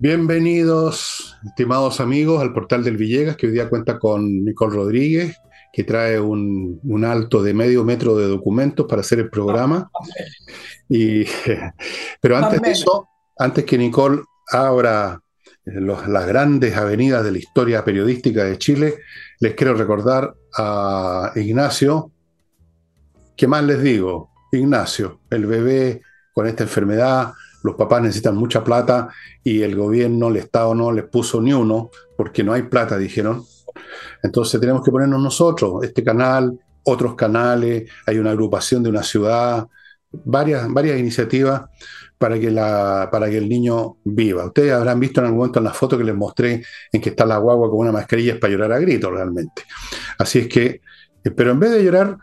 Bienvenidos, 0.00 1.36
estimados 1.44 1.98
amigos, 1.98 2.40
al 2.40 2.52
portal 2.52 2.84
del 2.84 2.96
Villegas, 2.96 3.36
que 3.36 3.48
hoy 3.48 3.52
día 3.52 3.68
cuenta 3.68 3.98
con 3.98 4.44
Nicole 4.44 4.76
Rodríguez, 4.76 5.36
que 5.72 5.82
trae 5.82 6.20
un, 6.20 7.04
alto 7.04 7.42
de 7.42 7.52
medio 7.52 7.82
metro 7.82 8.16
de 8.16 8.28
documentos 8.28 8.86
para 8.86 9.00
hacer 9.00 9.18
el 9.18 9.28
programa. 9.28 9.90
Y, 10.88 11.24
pero 12.20 12.36
antes 12.36 12.62
de 12.62 12.70
eso, 12.70 13.08
antes 13.36 13.64
que 13.64 13.76
Nicole 13.76 14.22
abra 14.52 15.20
eh, 15.66 15.80
las 15.80 16.26
grandes 16.28 16.76
avenidas 16.76 17.24
de 17.24 17.32
la 17.32 17.38
historia 17.38 17.84
periodística 17.84 18.44
de 18.44 18.56
Chile, 18.56 18.98
les 19.40 19.54
quiero 19.54 19.74
recordar 19.74 20.32
a 20.56 21.32
Ignacio, 21.34 22.12
¿qué 23.36 23.48
más 23.48 23.64
les 23.64 23.82
digo? 23.82 24.30
Ignacio, 24.52 25.22
el 25.28 25.46
bebé 25.46 26.02
con 26.32 26.46
esta 26.46 26.62
enfermedad, 26.62 27.32
los 27.62 27.74
papás 27.74 28.02
necesitan 28.02 28.36
mucha 28.36 28.62
plata 28.62 29.08
y 29.42 29.62
el 29.62 29.76
gobierno, 29.76 30.28
el 30.28 30.36
Estado 30.36 30.74
no 30.74 30.92
les 30.92 31.04
puso 31.04 31.40
ni 31.40 31.52
uno 31.52 31.90
porque 32.16 32.44
no 32.44 32.52
hay 32.52 32.62
plata, 32.62 32.96
dijeron. 32.96 33.44
Entonces 34.22 34.60
tenemos 34.60 34.82
que 34.82 34.90
ponernos 34.90 35.22
nosotros, 35.22 35.84
este 35.84 36.02
canal, 36.02 36.58
otros 36.84 37.14
canales, 37.14 37.90
hay 38.06 38.18
una 38.18 38.30
agrupación 38.30 38.82
de 38.82 38.90
una 38.90 39.02
ciudad, 39.02 39.66
varias, 40.10 40.72
varias 40.72 40.98
iniciativas 40.98 41.62
para 42.16 42.38
que, 42.38 42.50
la, 42.50 43.08
para 43.12 43.30
que 43.30 43.38
el 43.38 43.48
niño 43.48 43.98
viva. 44.04 44.46
Ustedes 44.46 44.72
habrán 44.72 44.98
visto 44.98 45.20
en 45.20 45.26
algún 45.26 45.38
momento 45.38 45.60
en 45.60 45.64
la 45.64 45.72
foto 45.72 45.96
que 45.96 46.04
les 46.04 46.14
mostré 46.14 46.64
en 46.92 47.00
que 47.00 47.10
está 47.10 47.24
la 47.24 47.38
guagua 47.38 47.70
con 47.70 47.78
una 47.78 47.92
mascarilla 47.92 48.34
es 48.34 48.38
para 48.40 48.52
llorar 48.52 48.72
a 48.72 48.78
gritos 48.80 49.12
realmente. 49.12 49.62
Así 50.18 50.40
es 50.40 50.48
que, 50.48 50.80
eh, 51.24 51.30
pero 51.30 51.52
en 51.52 51.60
vez 51.60 51.70
de 51.70 51.84
llorar, 51.84 52.18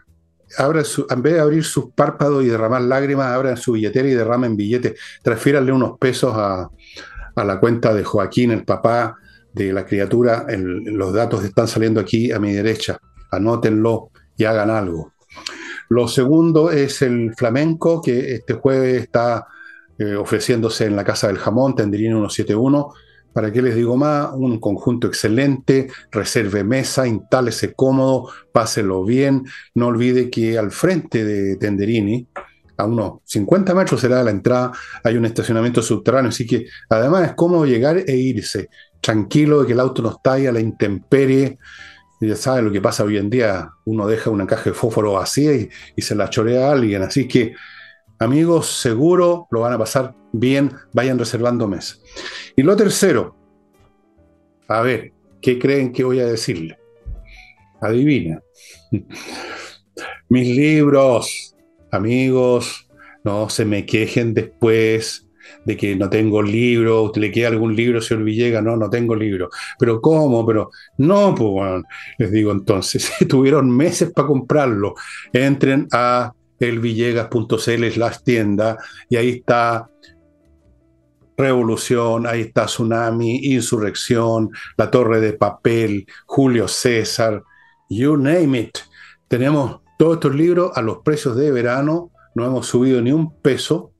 en 0.57 1.21
vez 1.21 1.33
de 1.33 1.39
abrir 1.39 1.63
sus 1.63 1.91
párpados 1.91 2.43
y 2.43 2.47
derramar 2.47 2.81
lágrimas, 2.81 3.27
abran 3.27 3.57
su 3.57 3.73
billetera 3.73 4.07
y 4.07 4.13
derramen 4.13 4.55
billetes. 4.55 4.99
Transfíranle 5.21 5.71
unos 5.71 5.97
pesos 5.97 6.34
a, 6.35 6.70
la 7.35 7.59
cuenta 7.59 7.93
de 7.93 8.03
Joaquín, 8.03 8.51
el 8.51 8.63
papá 8.63 9.17
de 9.53 9.73
la 9.73 9.85
criatura. 9.85 10.45
los 10.49 11.13
datos 11.13 11.43
están 11.43 11.67
saliendo 11.67 11.99
aquí 11.99 12.31
a 12.31 12.39
mi 12.39 12.53
derecha. 12.53 12.97
Anótenlo 13.31 14.12
y 14.37 14.45
hagan 14.45 14.70
algo. 14.70 15.13
Lo 15.89 16.07
segundo 16.07 16.71
es 16.71 17.01
el 17.01 17.34
flamenco, 17.35 18.01
que 18.01 18.35
este 18.35 18.53
jueves 18.53 19.03
está 19.03 19.45
eh, 19.97 20.15
ofreciéndose 20.15 20.85
en 20.85 20.95
la 20.95 21.03
Casa 21.03 21.27
del 21.27 21.37
Jamón, 21.37 21.75
Tenderini 21.75 22.09
171. 22.09 22.93
¿Para 23.35 23.51
qué 23.51 23.61
les 23.61 23.75
digo 23.75 23.97
más? 23.97 24.29
Un 24.33 24.61
conjunto 24.61 25.07
excelente, 25.07 25.89
reserve 26.09 26.63
mesa, 26.63 27.05
intálese 27.05 27.73
cómodo, 27.73 28.29
páselo 28.53 29.03
bien. 29.03 29.43
No 29.73 29.87
olvide 29.87 30.29
que 30.29 30.57
al 30.57 30.71
frente 30.71 31.25
de 31.25 31.57
Tenderini, 31.57 32.25
a 32.77 32.85
unos 32.85 33.19
50 33.25 33.75
metros 33.75 33.99
será 33.99 34.23
la 34.23 34.31
entrada, 34.31 34.71
hay 35.03 35.17
un 35.17 35.25
estacionamiento 35.25 35.81
subterráneo, 35.81 36.29
así 36.29 36.47
que 36.47 36.67
además 36.87 37.27
es 37.27 37.33
cómodo 37.33 37.65
llegar 37.65 37.97
e 38.07 38.15
irse, 38.15 38.69
tranquilo 39.01 39.59
de 39.59 39.67
que 39.67 39.73
el 39.73 39.81
auto 39.81 40.01
no 40.01 40.11
está 40.11 40.35
a 40.35 40.51
la 40.53 40.61
intemperie. 40.61 41.57
Ya 42.21 42.37
sabe 42.37 42.61
lo 42.61 42.71
que 42.71 42.79
pasa 42.79 43.03
hoy 43.03 43.17
en 43.17 43.29
día, 43.29 43.69
uno 43.83 44.07
deja 44.07 44.29
una 44.29 44.47
caja 44.47 44.69
de 44.69 44.73
fósforo 44.73 45.11
vacía 45.11 45.53
y, 45.53 45.69
y 45.97 46.01
se 46.01 46.15
la 46.15 46.29
chorea 46.29 46.69
a 46.69 46.71
alguien, 46.71 47.03
así 47.03 47.27
que 47.27 47.53
amigos, 48.20 48.68
seguro 48.68 49.48
lo 49.52 49.62
van 49.62 49.74
a 49.74 49.77
pasar 49.77 50.16
bien, 50.32 50.71
vayan 50.94 51.20
reservando 51.20 51.68
mes. 51.68 52.02
Y 52.55 52.63
lo 52.63 52.76
tercero, 52.76 53.35
a 54.68 54.82
ver, 54.82 55.13
¿qué 55.41 55.60
creen 55.60 55.91
que 55.91 56.04
voy 56.04 56.20
a 56.20 56.26
decirle? 56.26 56.77
Adivina. 57.82 58.41
Mis 60.30 60.55
libros, 60.55 61.55
amigos, 61.91 62.88
no 63.24 63.49
se 63.49 63.66
me 63.66 63.86
quejen 63.86 64.34
después 64.34 65.28
de 65.66 65.78
que 65.78 65.96
no 65.96 66.09
tengo 66.09 66.41
libro, 66.41 67.03
¿usted 67.03 67.22
le 67.22 67.31
queda 67.31 67.50
algún 67.50 67.75
libro, 67.75 68.02
señor 68.02 68.24
Villegas? 68.24 68.64
No, 68.64 68.75
no 68.75 68.90
tengo 68.90 69.16
libro. 69.16 69.50
¿Pero 69.80 70.02
cómo? 70.02 70.46
Pero 70.46 70.72
no, 70.98 71.34
pues 71.36 71.84
les 72.18 72.31
digo 72.31 72.52
entonces, 72.52 73.12
tuvieron 73.30 73.70
meses 73.70 74.12
para 74.12 74.28
comprarlo. 74.28 74.96
Entren 75.34 75.88
a 75.92 76.34
elvillegas.cl 76.60 78.00
las 78.00 78.24
tienda 78.24 78.78
y 79.10 79.18
ahí 79.18 79.30
está 79.30 79.90
Revolución, 81.38 82.28
ahí 82.28 82.42
está 82.42 82.66
Tsunami, 82.66 83.40
Insurrección, 83.44 84.52
La 84.78 84.90
Torre 84.90 85.20
de 85.20 85.34
Papel, 85.34 86.08
Julio 86.26 86.68
César, 86.68 87.44
you 87.90 88.16
name 88.16 88.58
it. 88.58 88.78
Tenemos 89.28 89.82
todos 89.98 90.16
estos 90.16 90.34
libros 90.34 90.72
a 90.76 90.82
los 90.82 91.00
precios 91.00 91.36
de 91.36 91.52
verano, 91.52 92.12
no 92.36 92.46
hemos 92.46 92.68
subido 92.68 93.02
ni 93.02 93.12
un 93.12 93.42
peso. 93.42 93.92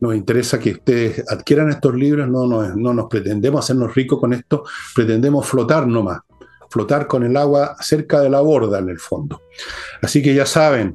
Nos 0.00 0.14
interesa 0.14 0.58
que 0.58 0.72
ustedes 0.72 1.24
adquieran 1.30 1.70
estos 1.70 1.94
libros, 1.94 2.28
no, 2.28 2.46
no, 2.46 2.74
no 2.74 2.94
nos 2.94 3.06
pretendemos 3.06 3.64
hacernos 3.64 3.94
ricos 3.94 4.20
con 4.20 4.32
esto, 4.32 4.64
pretendemos 4.94 5.46
flotar 5.46 5.86
nomás, 5.86 6.20
flotar 6.70 7.06
con 7.06 7.24
el 7.24 7.36
agua 7.36 7.76
cerca 7.80 8.20
de 8.20 8.28
la 8.28 8.40
borda 8.40 8.78
en 8.78 8.90
el 8.90 8.98
fondo. 8.98 9.42
Así 10.02 10.22
que 10.22 10.34
ya 10.34 10.44
saben, 10.44 10.94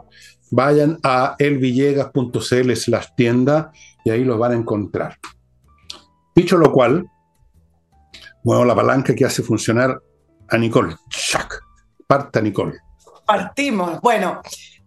vayan 0.52 1.00
a 1.04 1.36
elvillegas.cl 1.40 2.76
slash 2.76 3.08
tienda 3.16 3.72
y 4.04 4.12
ahí 4.12 4.24
los 4.24 4.38
van 4.38 4.52
a 4.52 4.56
encontrar. 4.56 5.18
Dicho 6.36 6.58
lo 6.58 6.72
cual, 6.72 7.08
muevo 8.44 8.66
la 8.66 8.76
palanca 8.76 9.16
que 9.16 9.26
hace 9.26 9.42
funcionar 9.42 10.00
a 10.50 10.58
Nicole. 10.58 10.96
¡Chac! 11.10 11.60
Parta 12.06 12.42
Nicole. 12.42 12.78
Partimos. 13.26 14.02
Bueno, 14.02 14.42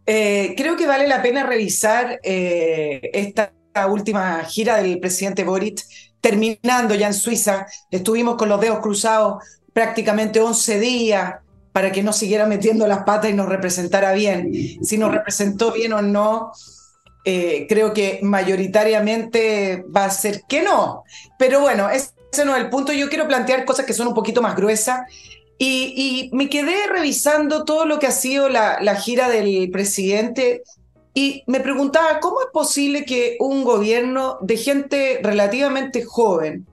eh, 0.06 0.54
creo 0.56 0.76
que 0.76 0.86
vale 0.86 1.08
la 1.08 1.22
pena 1.22 1.44
revisar 1.44 2.20
eh, 2.22 3.10
esta 3.12 3.52
última 3.88 4.44
gira 4.44 4.76
del 4.76 5.00
presidente 5.00 5.44
Boric, 5.44 5.80
terminando 6.20 6.94
ya 6.94 7.06
en 7.06 7.14
Suiza. 7.14 7.66
Estuvimos 7.90 8.36
con 8.36 8.48
los 8.48 8.60
dedos 8.60 8.80
cruzados 8.80 9.42
prácticamente 9.72 10.40
11 10.40 10.80
días 10.80 11.34
para 11.74 11.90
que 11.90 12.04
no 12.04 12.12
siguiera 12.12 12.46
metiendo 12.46 12.86
las 12.86 13.02
patas 13.02 13.30
y 13.30 13.34
nos 13.34 13.48
representara 13.48 14.12
bien. 14.12 14.52
Si 14.84 14.96
nos 14.96 15.10
representó 15.10 15.72
bien 15.72 15.92
o 15.92 16.02
no, 16.02 16.52
eh, 17.24 17.66
creo 17.68 17.92
que 17.92 18.20
mayoritariamente 18.22 19.84
va 19.94 20.04
a 20.04 20.10
ser 20.10 20.42
que 20.48 20.62
no. 20.62 21.02
Pero 21.36 21.62
bueno, 21.62 21.90
ese 21.90 22.12
no 22.44 22.54
es 22.54 22.62
el 22.62 22.70
punto. 22.70 22.92
Yo 22.92 23.08
quiero 23.08 23.26
plantear 23.26 23.64
cosas 23.64 23.86
que 23.86 23.92
son 23.92 24.06
un 24.06 24.14
poquito 24.14 24.40
más 24.40 24.54
gruesas. 24.54 25.00
Y, 25.58 26.30
me 26.32 26.48
quedé 26.48 26.86
revisando 26.86 27.64
todo 27.64 27.86
lo 27.86 27.98
que 27.98 28.06
ha 28.06 28.12
sido 28.12 28.48
la, 28.48 28.78
la 28.80 28.94
gira 28.94 29.28
del 29.28 29.68
presidente 29.72 30.62
y 31.12 31.42
me 31.48 31.58
preguntaba, 31.58 32.20
¿cómo 32.20 32.40
es 32.40 32.48
posible 32.52 33.04
que 33.04 33.36
un 33.40 33.64
gobierno 33.64 34.38
de 34.42 34.58
gente 34.58 35.18
relativamente 35.24 36.04
joven, 36.04 36.66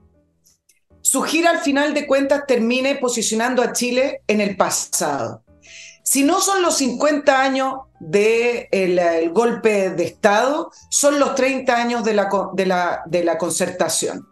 su 1.12 1.20
gira 1.20 1.50
al 1.50 1.58
final 1.58 1.92
de 1.92 2.06
cuentas 2.06 2.44
termine 2.48 2.94
posicionando 2.94 3.60
a 3.60 3.74
Chile 3.74 4.22
en 4.26 4.40
el 4.40 4.56
pasado? 4.56 5.42
Si 6.02 6.22
no 6.22 6.40
son 6.40 6.62
los 6.62 6.78
50 6.78 7.38
años 7.38 7.74
del 8.00 8.96
de 8.96 9.14
el 9.20 9.30
golpe 9.30 9.90
de 9.90 10.04
Estado, 10.04 10.70
son 10.88 11.20
los 11.20 11.34
30 11.34 11.76
años 11.76 12.02
de 12.02 12.14
la, 12.14 13.36
concertación. 13.38 14.26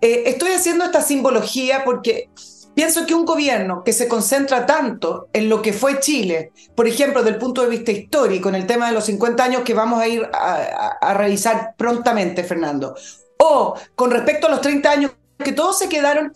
Eh, 0.00 0.22
estoy 0.24 0.52
haciendo 0.52 0.86
esta 0.86 1.02
simbología 1.02 1.84
porque 1.84 2.30
pienso 2.74 3.04
que 3.04 3.14
un 3.14 3.26
gobierno 3.26 3.84
que 3.84 3.92
se 3.92 4.08
concentra 4.08 4.64
tanto 4.64 5.28
en 5.34 5.50
lo 5.50 5.60
que 5.60 5.74
fue 5.74 6.00
Chile, 6.00 6.52
por 6.74 6.88
ejemplo, 6.88 7.20
desde 7.20 7.34
el 7.34 7.40
punto 7.40 7.60
de 7.60 7.68
vista 7.68 7.92
histórico, 7.92 8.48
en 8.48 8.54
el 8.54 8.66
tema 8.66 8.86
de 8.86 8.94
los 8.94 9.04
50 9.04 9.44
años 9.44 9.62
que 9.64 9.74
vamos 9.74 10.00
a 10.00 10.08
ir 10.08 10.26
a, 10.32 10.96
a 10.98 11.12
revisar 11.12 11.74
prontamente, 11.76 12.42
Fernando, 12.42 12.94
o 13.36 13.74
con 13.94 14.10
respecto 14.10 14.46
a 14.46 14.50
los 14.50 14.62
30 14.62 14.90
años 14.90 15.10
que 15.38 15.52
todos 15.52 15.78
se 15.78 15.88
quedaron 15.88 16.32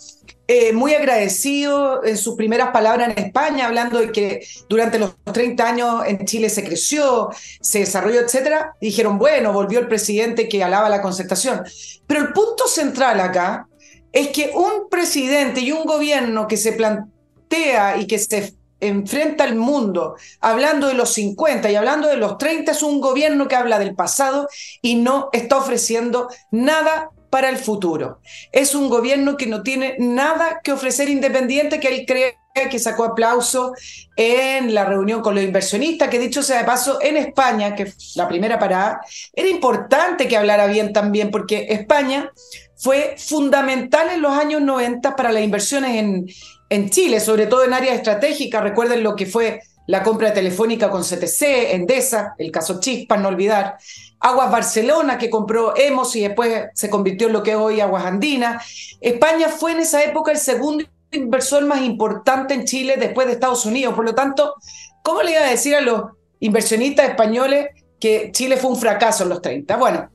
eh, 0.49 0.73
muy 0.73 0.95
agradecidos 0.95 2.01
en 2.05 2.17
sus 2.17 2.37
primeras 2.37 2.71
palabras 2.71 3.11
en 3.11 3.25
España, 3.25 3.67
hablando 3.67 3.99
de 3.99 4.13
que 4.13 4.47
durante 4.69 4.99
los 4.99 5.17
30 5.25 5.69
años 5.69 6.03
en 6.07 6.25
Chile 6.25 6.51
se 6.51 6.63
creció, 6.63 7.31
se 7.61 7.81
desarrolló, 7.81 8.21
etcétera. 8.21 8.75
Dijeron, 8.81 9.19
bueno, 9.19 9.53
volvió 9.53 9.81
el 9.81 9.89
presidente 9.89 10.49
que 10.49 10.63
alaba 10.63 10.89
la 10.89 11.03
concertación. 11.03 11.65
Pero 12.07 12.21
el 12.21 12.33
punto 12.33 12.69
central 12.69 13.21
acá 13.21 13.69
es 14.13 14.29
que 14.29 14.53
un 14.55 14.89
presidente 14.89 15.61
y 15.61 15.73
un 15.73 15.85
gobierno 15.85 16.47
que 16.47 16.57
se 16.57 16.73
plantea 16.73 17.97
y 17.99 18.07
que 18.07 18.19
se 18.19 18.55
enfrenta 18.79 19.45
al 19.45 19.57
mundo 19.57 20.17
hablando 20.41 20.87
de 20.87 20.95
los 20.95 21.13
50 21.15 21.71
y 21.71 21.75
hablando 21.75 22.09
de 22.09 22.19
los 22.19 22.39
30 22.39 22.73
es 22.73 22.83
un 22.83 23.01
gobierno 23.01 23.49
que 23.49 23.57
habla 23.57 23.79
del 23.79 23.95
pasado 23.95 24.49
y 24.83 24.97
no 24.97 25.31
está 25.33 25.57
ofreciendo 25.57 26.29
nada 26.51 27.11
para 27.31 27.49
el 27.49 27.57
futuro. 27.57 28.21
Es 28.53 28.75
un 28.75 28.89
gobierno 28.89 29.37
que 29.37 29.47
no 29.47 29.63
tiene 29.63 29.97
nada 29.99 30.61
que 30.63 30.73
ofrecer 30.73 31.09
independiente, 31.09 31.81
que 31.81 31.89
él 31.89 32.05
cree 32.07 32.37
que 32.71 32.79
sacó 32.79 33.05
aplauso 33.05 33.75
en 34.17 34.75
la 34.75 34.85
reunión 34.85 35.21
con 35.21 35.35
los 35.35 35.45
inversionistas, 35.45 36.09
que 36.09 36.19
dicho 36.19 36.43
sea 36.43 36.59
de 36.59 36.65
paso, 36.65 36.99
en 37.03 37.17
España, 37.17 37.75
que 37.75 37.93
la 38.15 38.27
primera 38.27 38.59
parada, 38.59 39.01
era 39.35 39.49
importante 39.49 40.27
que 40.27 40.37
hablara 40.37 40.67
bien 40.67 40.93
también, 40.93 41.31
porque 41.31 41.67
España 41.69 42.33
fue 42.77 43.15
fundamental 43.19 44.09
en 44.11 44.23
los 44.23 44.33
años 44.33 44.63
90 44.63 45.17
para 45.17 45.33
las 45.33 45.43
inversiones 45.43 45.97
en, 45.97 46.27
en 46.71 46.91
Chile, 46.91 47.21
sobre 47.21 47.47
todo 47.47 47.65
en 47.65 47.75
áreas 47.75 47.97
estratégicas. 47.97 48.63
Recuerden 48.63 49.03
lo 49.03 49.17
que 49.17 49.27
fue 49.27 49.61
la 49.87 50.03
compra 50.03 50.33
Telefónica 50.33 50.91
con 50.91 51.03
CTC, 51.03 51.73
Endesa, 51.75 52.35
el 52.39 52.51
caso 52.51 52.81
Chispas, 52.81 53.21
no 53.21 53.29
olvidar, 53.29 53.77
Aguas 54.21 54.51
Barcelona, 54.51 55.19
que 55.19 55.31
compró 55.31 55.77
Hemos 55.77 56.15
y 56.17 56.23
después 56.23 56.67
se 56.75 56.91
convirtió 56.91 57.27
en 57.27 57.33
lo 57.33 57.43
que 57.43 57.53
es 57.53 57.57
hoy 57.57 57.81
Aguas 57.81 58.05
Andina. 58.05 58.61
España 59.01 59.49
fue 59.49 59.73
en 59.73 59.81
esa 59.81 60.03
época 60.03 60.33
el 60.33 60.39
segundo 60.39 60.85
inversor 61.13 61.65
más 61.65 61.83
importante 61.83 62.55
en 62.55 62.65
Chile 62.65 62.97
después 62.99 63.27
de 63.27 63.35
Estados 63.35 63.67
Unidos. 63.67 63.95
Por 63.95 64.05
lo 64.05 64.15
tanto, 64.15 64.55
¿cómo 65.03 65.23
le 65.23 65.33
iba 65.33 65.43
a 65.43 65.51
decir 65.51 65.77
a 65.77 65.81
los 65.81 66.03
inversionistas 66.41 67.09
españoles 67.09 67.69
que 68.01 68.31
Chile 68.33 68.57
fue 68.57 68.71
un 68.71 68.77
fracaso 68.77 69.23
en 69.23 69.29
los 69.31 69.43
30? 69.43 69.77
Bueno, 69.77 70.11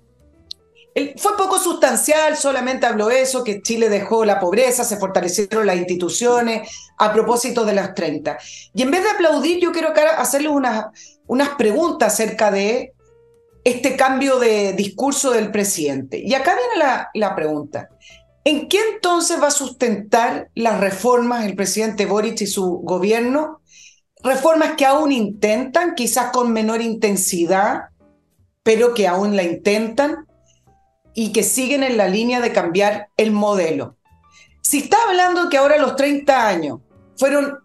fue 1.16 1.38
poco 1.38 1.58
sustancial, 1.58 2.36
solamente 2.36 2.86
habló 2.86 3.10
eso, 3.10 3.44
que 3.44 3.62
Chile 3.62 3.88
dejó 3.88 4.26
la 4.26 4.40
pobreza, 4.40 4.84
se 4.84 4.98
fortalecieron 4.98 5.66
las 5.66 5.78
instituciones 5.78 6.70
a 6.98 7.14
propósito 7.14 7.64
de 7.64 7.74
las 7.74 7.94
30. 7.96 8.38
Y 8.74 8.82
en 8.82 8.92
vez 8.92 9.04
de 9.04 9.12
aplaudir, 9.12 9.60
yo 9.62 9.72
quiero 9.72 9.94
hacerle 10.18 10.50
unas, 10.50 10.88
unas 11.28 11.50
preguntas 11.50 12.14
acerca 12.14 12.52
de 12.52 12.94
este 13.64 13.96
cambio 13.96 14.40
de 14.40 14.74
discurso 14.74 15.32
del 15.32 15.52
presidente. 15.52 16.22
Y 16.24 16.34
acá 16.34 16.56
viene 16.56 16.78
la, 16.78 17.10
la 17.14 17.36
pregunta. 17.36 17.90
¿En 18.44 18.68
qué 18.68 18.80
entonces 18.94 19.42
va 19.42 19.48
a 19.48 19.52
sustentar 19.52 20.50
las 20.56 20.80
reformas 20.80 21.46
el 21.46 21.56
presidente 21.56 22.06
Boric 22.06 22.42
y 22.42 22.48
su 22.48 22.80
gobierno? 22.80 23.62
Reformas 24.24 24.74
que 24.78 24.86
aún 24.86 25.12
intentan, 25.12 25.94
quizás 25.94 26.32
con 26.32 26.52
menor 26.52 26.82
intensidad, 26.82 27.90
pero 28.64 28.94
que 28.94 29.08
aún 29.08 29.36
la 29.36 29.44
intentan 29.44 30.26
y 31.14 31.32
que 31.32 31.44
siguen 31.44 31.84
en 31.84 31.98
la 31.98 32.08
línea 32.08 32.40
de 32.40 32.52
cambiar 32.52 33.10
el 33.18 33.32
modelo. 33.32 33.98
Si 34.62 34.80
está 34.80 34.98
hablando 35.08 35.50
que 35.50 35.58
ahora 35.58 35.78
los 35.78 35.96
30 35.96 36.48
años 36.48 36.80
fueron 37.18 37.60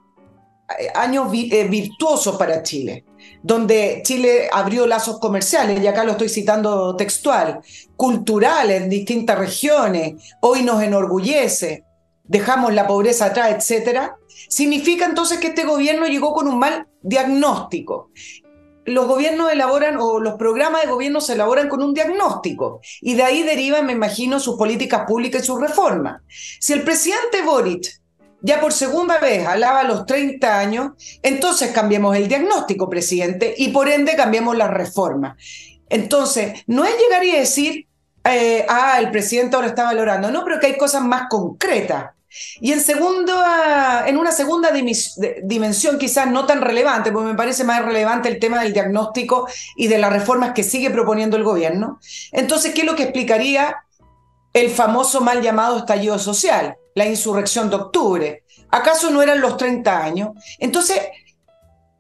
eh, 0.78 0.88
años 0.94 1.28
eh, 1.32 1.68
virtuosos 1.68 2.36
para 2.36 2.62
Chile, 2.62 3.04
donde 3.42 4.02
Chile 4.04 4.48
abrió 4.52 4.86
lazos 4.86 5.18
comerciales, 5.18 5.82
y 5.82 5.86
acá 5.86 6.04
lo 6.04 6.12
estoy 6.12 6.28
citando 6.28 6.96
textual, 6.96 7.60
culturales 7.96 8.82
en 8.82 8.90
distintas 8.90 9.38
regiones, 9.38 10.14
hoy 10.40 10.62
nos 10.62 10.82
enorgullece, 10.82 11.84
dejamos 12.24 12.74
la 12.74 12.86
pobreza 12.86 13.26
atrás, 13.26 13.54
etcétera, 13.54 14.16
significa 14.48 15.06
entonces 15.06 15.38
que 15.38 15.48
este 15.48 15.64
gobierno 15.64 16.06
llegó 16.06 16.32
con 16.32 16.48
un 16.48 16.58
mal 16.58 16.86
diagnóstico 17.02 18.10
los 18.86 19.06
gobiernos 19.06 19.52
elaboran 19.52 19.98
o 20.00 20.20
los 20.20 20.34
programas 20.34 20.82
de 20.82 20.88
gobierno 20.88 21.20
se 21.20 21.34
elaboran 21.34 21.68
con 21.68 21.82
un 21.82 21.92
diagnóstico 21.92 22.80
y 23.00 23.14
de 23.14 23.24
ahí 23.24 23.42
derivan, 23.42 23.84
me 23.84 23.92
imagino, 23.92 24.40
sus 24.40 24.56
políticas 24.56 25.04
públicas 25.06 25.42
y 25.42 25.46
sus 25.46 25.60
reformas. 25.60 26.22
Si 26.60 26.72
el 26.72 26.82
presidente 26.82 27.42
Boric 27.44 28.00
ya 28.46 28.60
por 28.60 28.72
segunda 28.72 29.18
vez 29.18 29.46
alaba 29.46 29.82
los 29.82 30.06
30 30.06 30.58
años, 30.58 30.92
entonces 31.22 31.72
cambiemos 31.72 32.16
el 32.16 32.28
diagnóstico, 32.28 32.88
presidente, 32.88 33.54
y 33.58 33.68
por 33.68 33.88
ende 33.88 34.14
cambiemos 34.14 34.56
la 34.56 34.68
reforma. 34.68 35.36
Entonces, 35.88 36.62
no 36.68 36.84
es 36.84 36.94
llegar 36.96 37.24
y 37.24 37.32
decir, 37.32 37.88
eh, 38.24 38.64
ah, 38.68 38.98
el 39.00 39.10
presidente 39.10 39.56
ahora 39.56 39.68
está 39.68 39.82
valorando, 39.82 40.30
no, 40.30 40.44
pero 40.44 40.60
que 40.60 40.66
hay 40.66 40.78
cosas 40.78 41.02
más 41.02 41.24
concretas. 41.28 42.12
Y 42.60 42.72
en, 42.72 42.80
en 44.06 44.16
una 44.16 44.30
segunda 44.30 44.70
dimensión, 45.42 45.98
quizás 45.98 46.30
no 46.30 46.46
tan 46.46 46.60
relevante, 46.60 47.10
porque 47.10 47.30
me 47.30 47.36
parece 47.36 47.64
más 47.64 47.84
relevante 47.84 48.28
el 48.28 48.38
tema 48.38 48.62
del 48.62 48.72
diagnóstico 48.72 49.48
y 49.74 49.88
de 49.88 49.98
las 49.98 50.12
reformas 50.12 50.52
que 50.52 50.62
sigue 50.62 50.90
proponiendo 50.90 51.36
el 51.36 51.44
gobierno. 51.44 51.98
Entonces, 52.32 52.74
¿qué 52.74 52.82
es 52.82 52.86
lo 52.86 52.94
que 52.94 53.04
explicaría 53.04 53.76
el 54.52 54.70
famoso 54.70 55.20
mal 55.20 55.42
llamado 55.42 55.78
estallido 55.78 56.18
social, 56.18 56.76
la 56.96 57.06
insurrección 57.06 57.70
de 57.70 57.76
octubre? 57.76 58.42
¿Acaso 58.70 59.10
no 59.10 59.22
eran 59.22 59.40
los 59.40 59.56
30 59.56 60.04
años? 60.04 60.30
Entonces, 60.58 61.00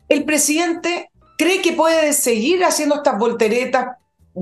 el 0.08 0.24
presidente 0.24 1.10
cree 1.38 1.62
que 1.62 1.72
puede 1.72 2.12
seguir 2.12 2.64
haciendo 2.64 2.96
estas 2.96 3.18
volteretas 3.18 3.86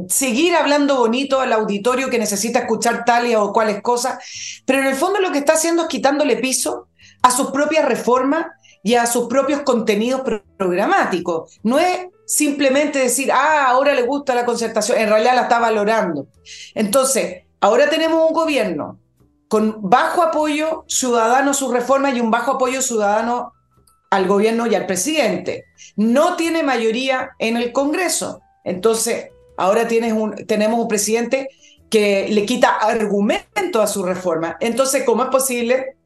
seguir 0.08 0.56
hablando 0.56 0.96
bonito 0.96 1.40
al 1.40 1.52
auditorio 1.52 2.10
que 2.10 2.18
necesita 2.18 2.60
escuchar 2.60 3.04
tal 3.04 3.32
o 3.36 3.52
cuales 3.52 3.80
cosas, 3.80 4.18
pero 4.66 4.80
en 4.80 4.86
el 4.86 4.94
fondo 4.94 5.20
lo 5.20 5.30
que 5.30 5.38
está 5.38 5.52
haciendo 5.52 5.82
es 5.82 5.88
quitándole 5.88 6.36
piso 6.36 6.88
a 7.22 7.30
sus 7.30 7.50
propias 7.50 7.84
reformas 7.84 8.46
y 8.82 8.94
a 8.94 9.06
sus 9.06 9.28
propios 9.28 9.62
contenidos 9.62 10.22
programáticos. 10.58 11.58
No 11.62 11.78
es 11.78 12.08
simplemente 12.26 12.98
decir, 12.98 13.30
ah, 13.32 13.66
ahora 13.68 13.94
le 13.94 14.02
gusta 14.02 14.34
la 14.34 14.44
concertación, 14.44 14.98
en 14.98 15.08
realidad 15.08 15.36
la 15.36 15.42
está 15.42 15.58
valorando. 15.58 16.26
Entonces, 16.74 17.44
ahora 17.60 17.88
tenemos 17.88 18.28
un 18.28 18.34
gobierno 18.34 18.98
con 19.54 19.88
bajo 19.88 20.22
apoyo 20.22 20.84
ciudadano 20.88 21.52
a 21.52 21.54
sus 21.54 21.72
reformas 21.72 22.14
y 22.14 22.20
un 22.20 22.30
bajo 22.30 22.52
apoyo 22.52 22.82
ciudadano 22.82 23.52
al 24.10 24.26
gobierno 24.26 24.66
y 24.66 24.74
al 24.74 24.86
presidente. 24.86 25.66
No 25.96 26.34
tiene 26.34 26.62
mayoría 26.62 27.30
en 27.38 27.56
el 27.56 27.72
Congreso. 27.72 28.40
Entonces, 28.64 29.28
Ahora 29.56 29.86
tienes 29.86 30.12
un, 30.12 30.34
tenemos 30.46 30.80
un 30.80 30.88
presidente 30.88 31.48
que 31.88 32.28
le 32.28 32.44
quita 32.44 32.70
argumento 32.70 33.80
a 33.80 33.86
su 33.86 34.02
reforma. 34.02 34.56
Entonces, 34.60 35.04
¿cómo 35.04 35.24
es 35.24 35.30
posible 35.30 35.96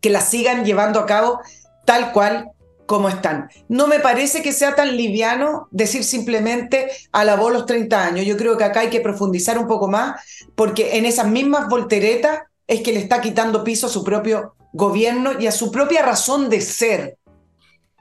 que 0.00 0.10
la 0.10 0.20
sigan 0.20 0.64
llevando 0.64 1.00
a 1.00 1.06
cabo 1.06 1.40
tal 1.84 2.12
cual 2.12 2.50
como 2.86 3.08
están? 3.08 3.48
No 3.68 3.88
me 3.88 3.98
parece 3.98 4.42
que 4.42 4.52
sea 4.52 4.76
tan 4.76 4.96
liviano 4.96 5.68
decir 5.72 6.04
simplemente 6.04 6.88
alabó 7.10 7.50
los 7.50 7.66
30 7.66 8.04
años. 8.04 8.26
Yo 8.26 8.36
creo 8.36 8.56
que 8.56 8.64
acá 8.64 8.80
hay 8.80 8.90
que 8.90 9.00
profundizar 9.00 9.58
un 9.58 9.66
poco 9.66 9.88
más, 9.88 10.20
porque 10.54 10.96
en 10.98 11.06
esas 11.06 11.26
mismas 11.26 11.68
volteretas 11.68 12.42
es 12.66 12.80
que 12.82 12.92
le 12.92 13.00
está 13.00 13.20
quitando 13.20 13.64
piso 13.64 13.86
a 13.86 13.90
su 13.90 14.02
propio 14.04 14.54
gobierno 14.72 15.38
y 15.38 15.46
a 15.46 15.52
su 15.52 15.70
propia 15.70 16.02
razón 16.02 16.48
de 16.48 16.60
ser, 16.60 17.18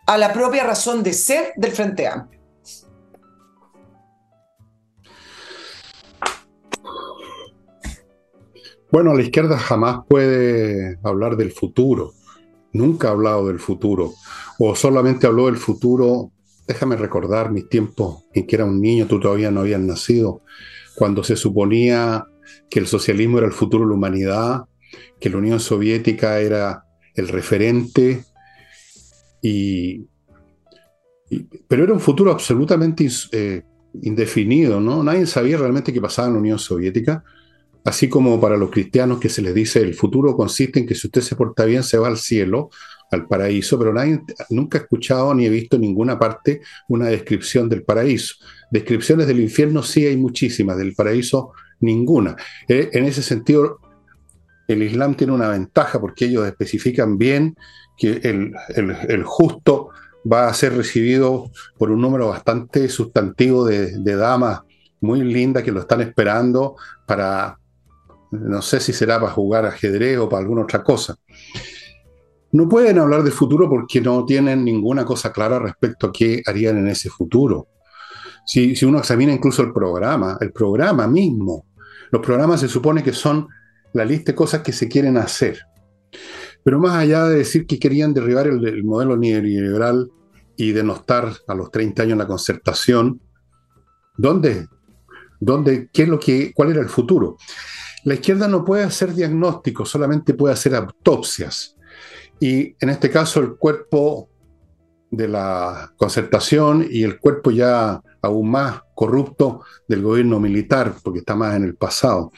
a 0.06 0.18
la 0.18 0.34
propia 0.34 0.64
razón 0.64 1.04
de 1.04 1.14
ser 1.14 1.54
del 1.56 1.72
Frente 1.72 2.08
Amplio. 2.08 2.42
Bueno, 8.92 9.16
la 9.16 9.24
izquierda 9.24 9.58
jamás 9.58 10.02
puede 10.08 11.00
hablar 11.04 11.36
del 11.36 11.52
futuro. 11.52 12.14
Nunca 12.74 13.08
ha 13.08 13.12
hablado 13.12 13.48
del 13.48 13.60
futuro. 13.60 14.14
O 14.60 14.76
solamente 14.76 15.26
habló 15.26 15.48
del 15.48 15.58
futuro. 15.58 16.32
Déjame 16.68 16.96
recordar 16.96 17.52
mis 17.52 17.68
tiempos 17.68 18.26
en 18.34 18.46
que 18.46 18.56
era 18.56 18.66
un 18.66 18.80
niño, 18.80 19.08
tú 19.08 19.20
todavía 19.20 19.50
no 19.50 19.62
habías 19.62 19.82
nacido, 19.82 20.42
cuando 20.96 21.24
se 21.24 21.36
suponía 21.36 22.28
que 22.70 22.80
el 22.80 22.88
socialismo 22.88 23.38
era 23.38 23.48
el 23.48 23.54
futuro 23.54 23.84
de 23.84 23.90
la 23.90 23.96
humanidad, 23.96 24.62
que 25.20 25.30
la 25.30 25.38
Unión 25.38 25.60
Soviética 25.60 26.40
era 26.40 26.86
el 27.16 27.28
referente, 27.28 28.24
y, 29.42 30.08
pero 31.68 31.84
era 31.84 31.94
un 31.94 32.00
futuro 32.00 32.32
absolutamente 32.32 33.08
eh, 33.32 33.64
indefinido, 34.02 34.80
¿no? 34.80 35.04
Nadie 35.04 35.26
sabía 35.26 35.58
realmente 35.58 35.94
qué 35.94 36.02
pasaba 36.02 36.28
en 36.28 36.34
la 36.36 36.40
Unión 36.40 36.60
Soviética 36.60 37.24
así 37.84 38.08
como 38.08 38.40
para 38.40 38.58
los 38.58 38.72
cristianos 38.72 39.20
que 39.20 39.30
se 39.30 39.42
les 39.42 39.54
dice 39.54 39.82
el 39.82 39.94
futuro 39.94 40.36
consiste 40.36 40.80
en 40.80 40.86
que 40.86 40.96
si 40.96 41.08
usted 41.08 41.22
se 41.22 41.36
porta 41.36 41.66
bien 41.66 41.84
se 41.84 41.98
va 41.98 42.08
al 42.08 42.18
cielo, 42.18 42.70
al 43.12 43.28
paraíso, 43.28 43.78
pero 43.78 43.94
nadie 43.94 44.22
nunca 44.50 44.78
ha 44.78 44.82
escuchado 44.82 45.34
ni 45.34 45.46
he 45.46 45.50
visto 45.50 45.76
en 45.76 45.84
ninguna 45.84 46.18
parte 46.18 46.62
una 46.88 47.08
descripción 47.08 47.70
del 47.70 47.84
paraíso. 47.84 48.36
Descripciones 48.72 49.28
del 49.28 49.40
infierno 49.40 49.84
sí 49.84 50.06
hay 50.06 50.18
muchísimas, 50.18 50.78
del 50.78 50.96
paraíso 50.96 51.52
ninguna. 51.84 52.36
Eh, 52.68 52.90
en 52.94 53.06
ese 53.06 53.22
sentido, 53.22 53.80
el 54.68 54.82
Islam 54.82 55.16
tiene 55.16 55.34
una 55.34 55.50
ventaja 55.50 56.00
porque 56.00 56.26
ellos 56.26 56.48
especifican 56.48 57.18
bien 57.18 57.56
que 57.98 58.22
el, 58.24 59.24
justo 59.24 59.90
va 60.32 60.48
a 60.48 60.54
ser 60.54 60.76
recibido 60.76 61.52
por 61.78 61.92
un 61.92 62.02
número 62.02 62.30
bastante 62.30 62.90
sustantivo 62.90 63.66
de, 63.66 64.00
de 64.00 64.16
damas 64.16 64.62
muy 65.02 65.22
lindas 65.22 65.64
que 65.64 65.72
lo 65.72 65.82
están 65.82 66.02
esperando 66.02 66.76
para, 67.06 67.60
no 68.32 68.62
sé 68.62 68.80
si 68.80 68.94
será 68.94 69.20
para 69.20 69.34
jugar 69.34 69.66
ajedrez 69.66 70.18
o 70.18 70.30
para 70.30 70.42
alguna 70.42 70.64
otra 70.64 70.82
cosa. 70.82 71.16
No 72.54 72.70
pueden 72.70 73.00
hablar 73.00 73.24
de 73.24 73.32
futuro 73.32 73.70
porque 73.70 74.00
no 74.00 74.26
tienen 74.26 74.64
ninguna 74.64 75.04
cosa 75.04 75.32
clara 75.34 75.60
respecto 75.60 76.08
a 76.08 76.12
qué 76.12 76.42
harían 76.46 76.78
en 76.78 76.88
ese 76.88 77.10
futuro. 77.10 77.68
Si, 78.46 78.76
si 78.76 78.86
uno 78.86 79.00
examina 79.00 79.34
incluso 79.34 79.62
el 79.62 79.74
programa, 79.74 80.38
el 80.40 80.52
programa 80.52 81.08
mismo, 81.08 81.66
los 82.12 82.22
programas 82.22 82.60
se 82.60 82.68
supone 82.68 83.04
que 83.04 83.14
son 83.14 83.48
la 83.94 84.06
lista 84.06 84.32
de 84.32 84.36
cosas 84.36 84.62
que 84.62 84.74
se 84.74 84.88
quieren 84.88 85.18
hacer. 85.18 85.60
Pero 86.64 86.80
más 86.80 86.96
allá 86.96 87.26
de 87.26 87.38
decir 87.38 87.66
que 87.66 87.80
querían 87.80 88.14
derribar 88.14 88.48
el, 88.48 88.66
el 88.66 88.84
modelo 88.84 89.18
neoliberal 89.18 90.10
y 90.56 90.72
denostar 90.72 91.32
a 91.48 91.56
los 91.56 91.72
30 91.72 92.04
años 92.04 92.18
la 92.18 92.28
concertación, 92.28 93.22
¿dónde? 94.18 94.68
¿Dónde? 95.40 95.90
¿Qué 95.92 96.04
es 96.04 96.10
lo 96.10 96.20
que, 96.20 96.54
¿Cuál 96.54 96.72
era 96.72 96.82
el 96.82 96.90
futuro? 96.90 97.38
La 98.06 98.16
izquierda 98.16 98.48
no 98.48 98.64
puede 98.64 98.84
hacer 98.84 99.14
diagnósticos, 99.14 99.90
solamente 99.90 100.34
puede 100.34 100.54
hacer 100.54 100.76
autopsias. 100.76 101.76
Y 102.40 102.76
en 102.80 102.90
este 102.90 103.10
caso 103.10 103.40
el 103.40 103.56
cuerpo 103.56 104.30
de 105.10 105.28
la 105.28 105.94
concertación 105.98 106.86
y 106.90 107.04
el 107.04 107.20
cuerpo 107.20 107.52
ya 107.52 108.02
aún 108.24 108.50
más 108.50 108.82
corrupto 108.96 109.62
del 109.88 110.02
gobierno 110.02 110.40
militar, 110.40 110.96
porque 111.04 111.20
está 111.20 111.36
más 111.36 111.56
en 111.56 111.66
el 111.66 111.76
pasado. 111.76 112.32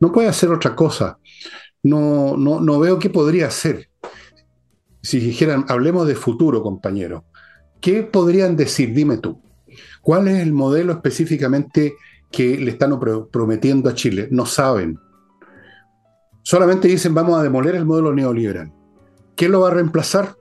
No 0.00 0.10
puede 0.10 0.28
hacer 0.28 0.50
otra 0.50 0.74
cosa. 0.74 1.18
No, 1.82 2.36
no, 2.36 2.80
veo 2.80 2.98
qué 2.98 3.10
podría 3.10 3.46
hacer. 3.46 3.90
Si 5.02 5.20
dijeran, 5.20 5.66
hablemos 5.68 6.08
de 6.08 6.16
futuro, 6.16 6.62
compañero, 6.62 7.26
¿qué 7.80 8.02
podrían 8.02 8.56
decir? 8.56 8.92
Dime 8.92 9.18
tú. 9.18 9.40
¿Cuál 10.00 10.26
es 10.28 10.40
el 10.40 10.52
modelo 10.52 10.92
específicamente 10.92 11.94
que 12.32 12.58
le 12.58 12.72
están 12.72 12.98
prometiendo 13.30 13.90
a 13.90 13.94
Chile? 13.94 14.28
No 14.30 14.46
saben. 14.46 14.98
Solamente 16.42 16.88
dicen 16.88 17.14
vamos 17.14 17.38
a 17.38 17.42
demoler 17.42 17.74
el 17.74 17.84
modelo 17.84 18.14
neoliberal. 18.14 18.72
¿Qué 19.36 19.48
lo 19.48 19.60
va 19.60 19.68
a 19.68 19.74
reemplazar? 19.74 20.34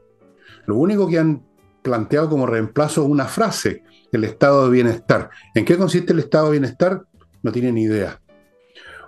Lo 0.66 0.78
único 0.78 1.08
que 1.08 1.20
han 1.20 1.46
planteado 1.84 2.30
como 2.30 2.48
reemplazo 2.48 3.04
es 3.04 3.10
una 3.10 3.26
frase, 3.26 3.84
el 4.12 4.24
estado 4.24 4.66
de 4.66 4.72
bienestar. 4.72 5.30
¿En 5.54 5.66
qué 5.66 5.78
consiste 5.78 6.14
el 6.14 6.20
estado 6.20 6.46
de 6.46 6.52
bienestar? 6.52 7.04
No 7.44 7.52
tienen 7.52 7.78
idea. 7.78 8.20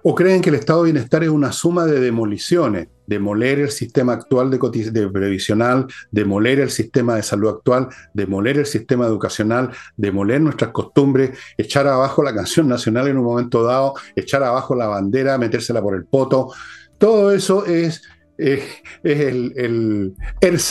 ¿O 0.04 0.16
creen 0.16 0.42
que 0.42 0.50
el 0.50 0.56
estado 0.56 0.84
de 0.84 0.92
bienestar 0.92 1.24
es 1.24 1.30
una 1.30 1.52
suma 1.52 1.86
de 1.86 2.00
demoliciones? 2.00 2.88
Demoler 3.08 3.60
el 3.60 3.72
sistema 3.72 4.14
actual 4.14 4.50
de, 4.50 4.58
de, 4.92 5.10
previsional, 5.10 5.88
demoler 6.12 6.60
el 6.60 6.70
sistema 6.70 7.16
de 7.16 7.24
salud 7.24 7.50
actual, 7.50 7.90
demoler 8.14 8.58
el 8.58 8.66
sistema 8.66 9.06
educacional, 9.06 9.72
demoler 9.98 10.40
nuestras 10.40 10.72
costumbres, 10.72 11.38
echar 11.58 11.88
abajo 11.88 12.24
la 12.24 12.34
canción 12.34 12.68
nacional 12.68 13.08
en 13.08 13.18
un 13.18 13.26
momento 13.26 13.64
dado, 13.64 13.96
echar 14.16 14.44
abajo 14.44 14.76
la 14.76 14.88
bandera, 14.88 15.38
metérsela 15.38 15.82
por 15.82 15.96
el 15.96 16.06
poto. 16.06 16.54
Todo 16.98 17.32
eso 17.32 17.66
es, 17.66 18.02
el, 18.38 19.54
el 19.58 20.62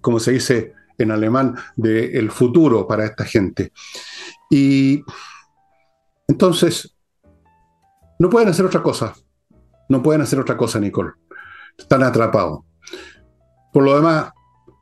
como 0.00 0.20
se 0.20 0.32
dice 0.32 0.72
en 0.98 1.10
alemán, 1.10 1.56
del 1.76 2.30
futuro 2.30 2.86
para 2.86 3.04
esta 3.04 3.24
gente. 3.24 3.72
Y 4.50 5.02
entonces, 6.26 6.94
no 8.18 8.30
pueden 8.30 8.48
hacer 8.48 8.64
otra 8.64 8.82
cosa. 8.82 9.14
No 9.88 10.02
pueden 10.02 10.22
hacer 10.22 10.38
otra 10.40 10.56
cosa, 10.56 10.80
Nicole. 10.80 11.12
Están 11.76 12.02
atrapados. 12.02 12.60
Por 13.72 13.82
lo 13.82 13.96
demás, 13.96 14.30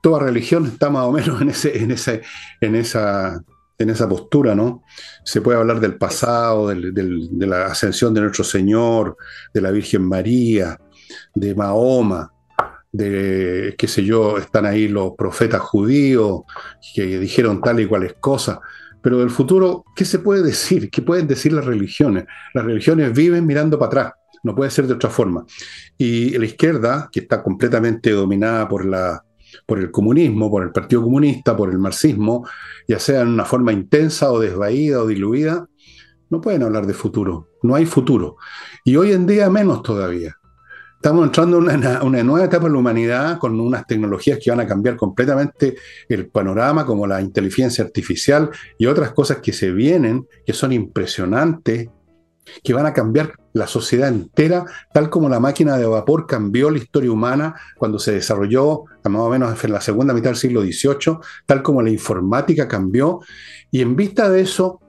toda 0.03 0.21
religión 0.21 0.67
está 0.67 0.91
más 0.91 1.05
o 1.05 1.13
menos 1.13 1.41
en, 1.41 1.49
ese, 1.49 1.83
en, 1.83 1.91
ese, 1.91 2.23
en, 2.61 2.75
esa, 2.75 3.43
en 3.79 3.91
esa 3.91 4.09
postura, 4.09 4.55
¿no? 4.55 4.83
Se 5.25 5.41
puede 5.41 5.59
hablar 5.59 5.81
del 5.81 5.97
pasado, 5.97 6.69
de 6.69 7.47
la 7.47 7.67
ascensión 7.67 8.13
de 8.13 8.21
nuestro 8.21 8.45
Señor, 8.45 9.17
de 9.55 9.61
la 9.61 9.71
Virgen 9.71 10.07
María, 10.07 10.79
de 11.35 11.55
Mahoma, 11.55 12.33
de, 12.93 13.75
qué 13.79 13.89
sé 13.89 14.05
yo, 14.05 14.39
están 14.39 14.67
ahí 14.67 14.87
los 14.87 15.13
profetas 15.17 15.61
judíos 15.63 16.43
que 16.95 17.19
dijeron 17.19 17.61
tal 17.61 17.81
y 17.81 17.87
cuales 17.87 18.15
cosas. 18.21 18.59
Pero 19.03 19.19
del 19.19 19.31
futuro, 19.31 19.85
¿qué 19.97 20.05
se 20.05 20.21
puede 20.21 20.43
decir? 20.43 20.91
¿Qué 20.91 21.03
pueden 21.03 21.27
decir 21.27 21.53
las 21.53 21.65
religiones? 21.65 22.25
Las 22.55 22.65
religiones 22.65 23.13
viven 23.13 23.47
mirando 23.47 23.79
para 23.79 23.87
atrás, 23.89 24.13
no 24.45 24.55
puede 24.55 24.71
ser 24.71 24.87
de 24.87 24.95
otra 24.95 25.11
forma. 25.11 25.45
Y 25.99 26.39
la 26.39 26.45
izquierda, 26.45 27.09
que 27.11 27.21
está 27.21 27.43
completamente 27.43 28.11
dominada 28.11 28.69
por, 28.69 28.85
la, 28.85 29.25
por 29.67 29.81
el 29.81 29.91
comunismo, 29.91 30.51
por 30.51 30.63
el 30.63 30.71
Partido 30.71 31.03
Comunista, 31.03 31.57
por 31.57 31.71
el 31.71 31.79
marxismo, 31.79 32.47
ya 32.87 33.01
sea 33.01 33.23
en 33.23 33.29
una 33.29 33.45
forma 33.45 33.73
intensa 33.73 34.31
o 34.31 34.39
desvaída 34.39 35.03
o 35.03 35.07
diluida, 35.07 35.67
no 36.31 36.41
pueden 36.41 36.63
hablar 36.63 36.87
de 36.87 36.95
futuro. 36.95 37.49
No 37.63 37.75
hay 37.75 37.87
futuro. 37.87 38.37
Y 38.85 38.97
hoy 38.97 39.13
en 39.13 39.27
día 39.27 39.51
menos 39.51 39.83
todavía. 39.83 40.37
Estamos 41.03 41.27
entrando 41.27 41.59
en 41.69 41.85
una, 42.01 42.23
nueva 42.23 42.45
etapa 42.47 42.67
de 42.67 42.75
la 42.75 42.79
humanidad 42.79 43.39
con 43.41 43.59
unas 43.59 43.89
tecnologías 43.89 44.39
que 44.41 44.53
van 44.53 44.61
a 44.61 44.69
cambiar 44.69 44.95
completamente 44.95 45.75
el 46.09 46.29
panorama, 46.29 46.87
como 46.87 47.09
la 47.09 47.21
inteligencia 47.21 47.83
artificial 47.83 48.51
y 48.79 48.87
otras 48.87 49.11
cosas 49.11 49.39
que 49.39 49.53
se 49.53 49.73
vienen, 49.73 50.29
que 50.47 50.53
son 50.53 50.73
impresionantes, 50.73 51.89
que 52.63 52.73
van 52.73 52.87
a 52.87 52.93
cambiar 52.93 53.33
la 53.53 53.67
sociedad 53.67 54.11
entera, 54.11 54.65
tal 54.95 55.11
como 55.11 55.29
la 55.29 55.41
máquina 55.41 55.77
de 55.77 55.87
vapor 55.87 56.25
cambió 56.25 56.71
la 56.71 56.79
historia 56.79 57.11
humana 57.11 57.57
cuando 57.77 57.99
se 57.99 58.13
desarrolló, 58.13 58.85
más 59.03 59.23
o 59.23 59.29
menos 59.29 59.65
en 59.65 59.73
la 59.73 59.81
segunda 59.81 60.15
mitad 60.15 60.31
del 60.31 60.37
siglo 60.37 60.63
XVIII, 60.63 61.19
tal 61.47 61.65
como 61.65 61.83
la 61.83 61.91
informática 61.91 62.69
cambió. 62.69 63.19
Y 63.73 63.81
en 63.81 63.97
vista 63.97 64.31
de 64.31 64.43
eso, 64.43 64.81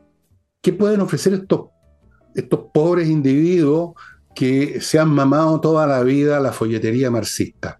¿qué 0.61 0.73
pueden 0.73 1.01
ofrecer 1.01 1.33
estos, 1.33 1.69
estos 2.35 2.65
pobres 2.71 3.09
individuos 3.09 3.93
que 4.33 4.81
se 4.81 4.99
han 4.99 5.09
mamado 5.09 5.59
toda 5.61 5.85
la 5.87 6.01
vida 6.01 6.39
la 6.39 6.51
folletería 6.51 7.11
marxista. 7.11 7.79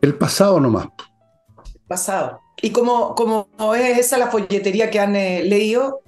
El 0.00 0.14
pasado 0.14 0.58
nomás. 0.60 0.88
Pasado. 1.86 2.40
Y 2.60 2.70
como, 2.70 3.14
como 3.14 3.48
es 3.74 3.98
esa 3.98 4.18
la 4.18 4.28
folletería 4.28 4.90
que 4.90 5.00
han 5.00 5.16
eh, 5.16 5.42
leído, 5.44 6.00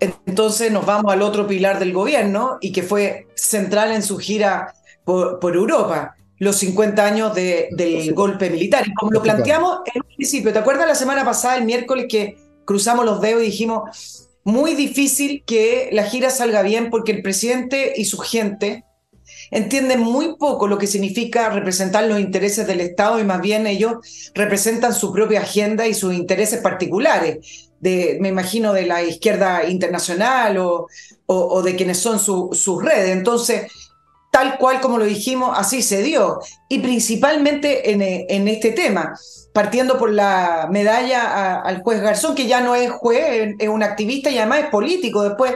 entonces 0.00 0.72
nos 0.72 0.86
vamos 0.86 1.12
al 1.12 1.22
otro 1.22 1.46
pilar 1.46 1.78
del 1.78 1.92
gobierno 1.92 2.58
y 2.60 2.72
que 2.72 2.82
fue 2.82 3.28
central 3.34 3.92
en 3.92 4.02
su 4.02 4.18
gira 4.18 4.74
por, 5.04 5.54
Europa, 5.54 6.14
los 6.38 6.56
50 6.56 7.04
años 7.04 7.34
del 7.34 8.14
golpe 8.14 8.48
militar. 8.48 8.86
Y 8.86 8.94
como 8.94 9.10
lo 9.10 9.22
planteamos 9.22 9.80
en 9.92 10.02
un 10.02 10.14
principio, 10.16 10.52
¿te 10.52 10.58
acuerdas 10.60 10.86
la 10.86 10.94
semana 10.94 11.24
pasada, 11.24 11.56
el 11.56 11.64
miércoles, 11.64 12.06
que 12.08 12.38
cruzamos 12.64 13.04
los 13.04 13.20
dedos 13.20 13.42
y 13.42 13.46
dijimos, 13.46 14.19
muy 14.44 14.74
difícil 14.74 15.44
que 15.44 15.90
la 15.92 16.04
gira 16.04 16.30
salga 16.30 16.62
bien 16.62 16.90
porque 16.90 17.12
el 17.12 17.22
presidente 17.22 17.92
y 17.96 18.04
su 18.04 18.18
gente 18.18 18.84
entienden 19.50 20.00
muy 20.00 20.36
poco 20.36 20.68
lo 20.68 20.78
que 20.78 20.86
significa 20.86 21.50
representar 21.50 22.04
los 22.04 22.20
intereses 22.20 22.66
del 22.66 22.80
Estado 22.80 23.18
y 23.20 23.24
más 23.24 23.40
bien 23.40 23.66
ellos 23.66 24.30
representan 24.34 24.94
su 24.94 25.12
propia 25.12 25.40
agenda 25.40 25.86
y 25.86 25.94
sus 25.94 26.14
intereses 26.14 26.60
particulares, 26.60 27.70
de, 27.80 28.18
me 28.20 28.28
imagino, 28.28 28.72
de 28.72 28.86
la 28.86 29.02
izquierda 29.02 29.68
internacional 29.68 30.58
o, 30.58 30.86
o, 31.26 31.62
de 31.62 31.76
quienes 31.76 31.98
son 31.98 32.18
sus 32.18 32.82
redes. 32.82 33.10
Entonces, 33.10 33.70
tal 34.30 34.58
cual 34.58 34.80
como 34.80 34.98
lo 34.98 35.04
dijimos, 35.04 35.56
así 35.58 35.82
se 35.82 36.02
dio. 36.02 36.40
Y 36.68 36.78
principalmente 36.80 37.92
en, 37.92 38.02
en 38.02 38.48
este 38.48 38.72
tema 38.72 39.14
partiendo 39.52 39.98
por 39.98 40.12
la 40.12 40.68
medalla 40.70 41.60
al 41.60 41.82
juez 41.82 42.00
Garzón, 42.00 42.34
que 42.34 42.46
ya 42.46 42.60
no 42.60 42.74
es 42.74 42.90
juez, 42.90 43.54
es 43.58 43.68
un 43.68 43.82
activista 43.82 44.30
y 44.30 44.38
además 44.38 44.60
es 44.60 44.66
político. 44.66 45.22
Después, 45.22 45.54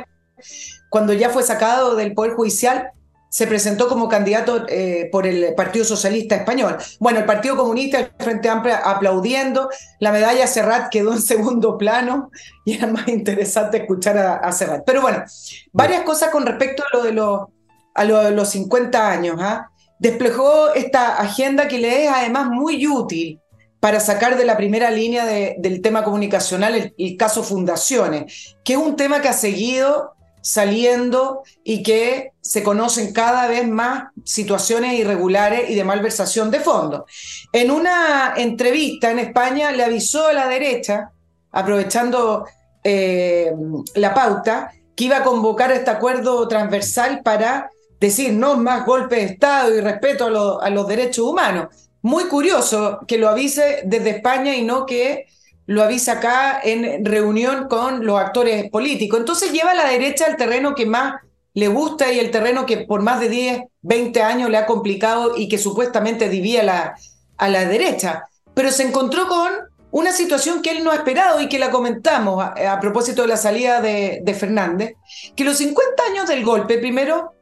cuando 0.91 1.13
ya 1.13 1.31
fue 1.31 1.43
sacado 1.43 1.95
del 1.95 2.15
Poder 2.15 2.35
Judicial, 2.35 2.91
se 3.29 3.49
presentó 3.49 3.89
como 3.89 4.09
candidato 4.09 4.65
eh, 4.69 5.09
por 5.11 5.27
el 5.27 5.55
Partido 5.57 5.85
Socialista 5.85 6.37
Español. 6.37 6.77
Bueno, 7.01 7.19
el 7.19 7.25
Partido 7.25 7.57
Comunista, 7.57 7.99
el 7.99 8.13
Frente 8.17 8.49
Amplio 8.49 8.77
aplaudiendo, 8.85 9.69
la 9.99 10.13
medalla 10.13 10.47
Serrat 10.47 10.89
quedó 10.89 11.13
en 11.13 11.21
segundo 11.21 11.77
plano 11.77 12.31
y 12.65 12.75
era 12.75 12.87
más 12.87 13.09
interesante 13.09 13.79
escuchar 13.79 14.19
a, 14.19 14.53
Serrat. 14.53 14.85
Pero 14.87 15.03
bueno, 15.03 15.25
varias 15.73 16.03
cosas 16.03 16.31
con 16.31 16.47
respecto 16.47 16.85
a 16.85 16.97
lo 16.97 17.03
de 17.03 17.13
los, 17.13 17.41
a 17.95 18.05
los 18.05 18.51
50 18.51 19.11
años. 19.11 19.37
¿ah? 19.41 19.71
Desplegó 19.99 20.75
esta 20.75 21.17
agenda 21.19 21.69
que 21.69 21.79
le 21.79 22.05
es 22.05 22.11
además 22.11 22.49
muy 22.49 22.87
útil 22.87 23.41
para 23.85 24.01
sacar 24.01 24.39
de 24.39 24.47
la 24.47 24.57
primera 24.57 24.91
línea 24.91 25.27
del 25.27 25.83
tema 25.83 26.05
comunicacional 26.05 26.95
el, 26.97 27.17
caso 27.19 27.43
Fundaciones, 27.43 28.57
que 28.65 28.73
es 28.73 28.79
un 28.79 28.97
tema 28.97 29.21
que 29.21 29.29
ha 29.29 29.35
seguido 29.35 30.15
saliendo 30.41 31.43
y 31.63 31.83
que 31.83 32.33
se 32.41 32.63
conocen 32.63 33.13
cada 33.13 33.47
vez 33.47 33.69
más 33.69 34.05
situaciones 34.25 34.95
irregulares 34.95 35.69
y 35.69 35.75
de 35.75 35.85
malversación 35.85 36.51
de 36.51 36.61
fondos. 36.61 37.03
En 37.53 37.71
una 37.71 38.33
entrevista 38.39 39.11
en 39.11 39.19
España 39.19 39.71
le 39.71 39.85
avisó 39.85 40.29
a 40.29 40.33
la 40.33 40.49
derecha, 40.49 41.11
aprovechando 41.53 42.47
eh, 42.83 43.53
la 43.97 44.15
pauta, 44.15 44.73
que 44.97 45.05
iba 45.05 45.19
a 45.19 45.25
convocar 45.25 45.73
este 45.73 45.91
acuerdo 45.91 46.49
transversal 46.49 47.21
para 47.23 47.71
decir 48.01 48.33
no 48.33 48.57
más 48.57 48.85
golpe 48.85 49.17
de 49.17 49.25
Estado 49.25 49.75
y 49.75 49.81
respeto 49.81 50.61
a 50.61 50.71
los 50.71 50.89
derechos 50.89 51.27
humanos 51.27 51.69
muy 52.05 52.25
curioso 52.25 53.01
que 53.09 53.17
lo 53.17 53.31
avise 53.31 53.81
desde 53.87 54.11
España 54.11 54.55
y 54.55 54.63
no 54.63 54.85
que 54.85 55.25
lo 55.67 55.83
avise 55.83 56.11
acá 56.11 56.61
en 56.63 57.03
reunión 57.03 57.67
con 57.67 58.05
los 58.05 58.21
actores 58.21 58.69
políticos. 58.71 59.19
Entonces 59.19 59.53
lleva 59.53 59.71
a 59.71 59.75
la 59.75 59.89
derecha 59.89 60.27
el 60.27 60.37
terreno 60.37 60.75
que 60.75 60.85
más 60.85 61.15
le 61.55 61.69
gusta 61.69 62.13
y 62.13 62.19
el 62.19 62.31
terreno 62.31 62.67
que 62.67 62.79
por 62.79 63.01
más 63.01 63.21
de 63.21 63.31
10, 63.31 63.63
20 63.81 64.23
años 64.23 64.51
le 64.51 64.59
ha 64.59 64.67
complicado 64.67 65.33
y 65.35 65.49
que 65.49 65.57
supuestamente 65.57 66.29
divía 66.29 66.95
a 67.39 67.49
la 67.49 67.65
derecha. 67.65 68.25
Pero 68.53 68.71
se 68.71 68.83
encontró 68.83 69.27
con 69.27 69.51
una 69.91 70.13
situación 70.13 70.61
que 70.61 70.73
él 70.73 70.85
no 70.85 70.91
ha 70.91 70.97
esperado 70.97 71.41
y 71.41 71.49
que 71.49 71.59
la 71.59 71.71
comentamos 71.71 72.45
a, 72.45 72.81
propósito 72.81 73.23
de 73.23 73.29
la 73.29 73.39
salida 73.39 73.81
de, 73.81 74.21
de 74.23 74.35
Fernández, 74.35 74.97
que 75.35 75.45
los 75.45 75.57
50 75.57 76.03
años 76.11 76.29
del 76.29 76.45
golpe, 76.45 76.77
primero, 76.77 77.34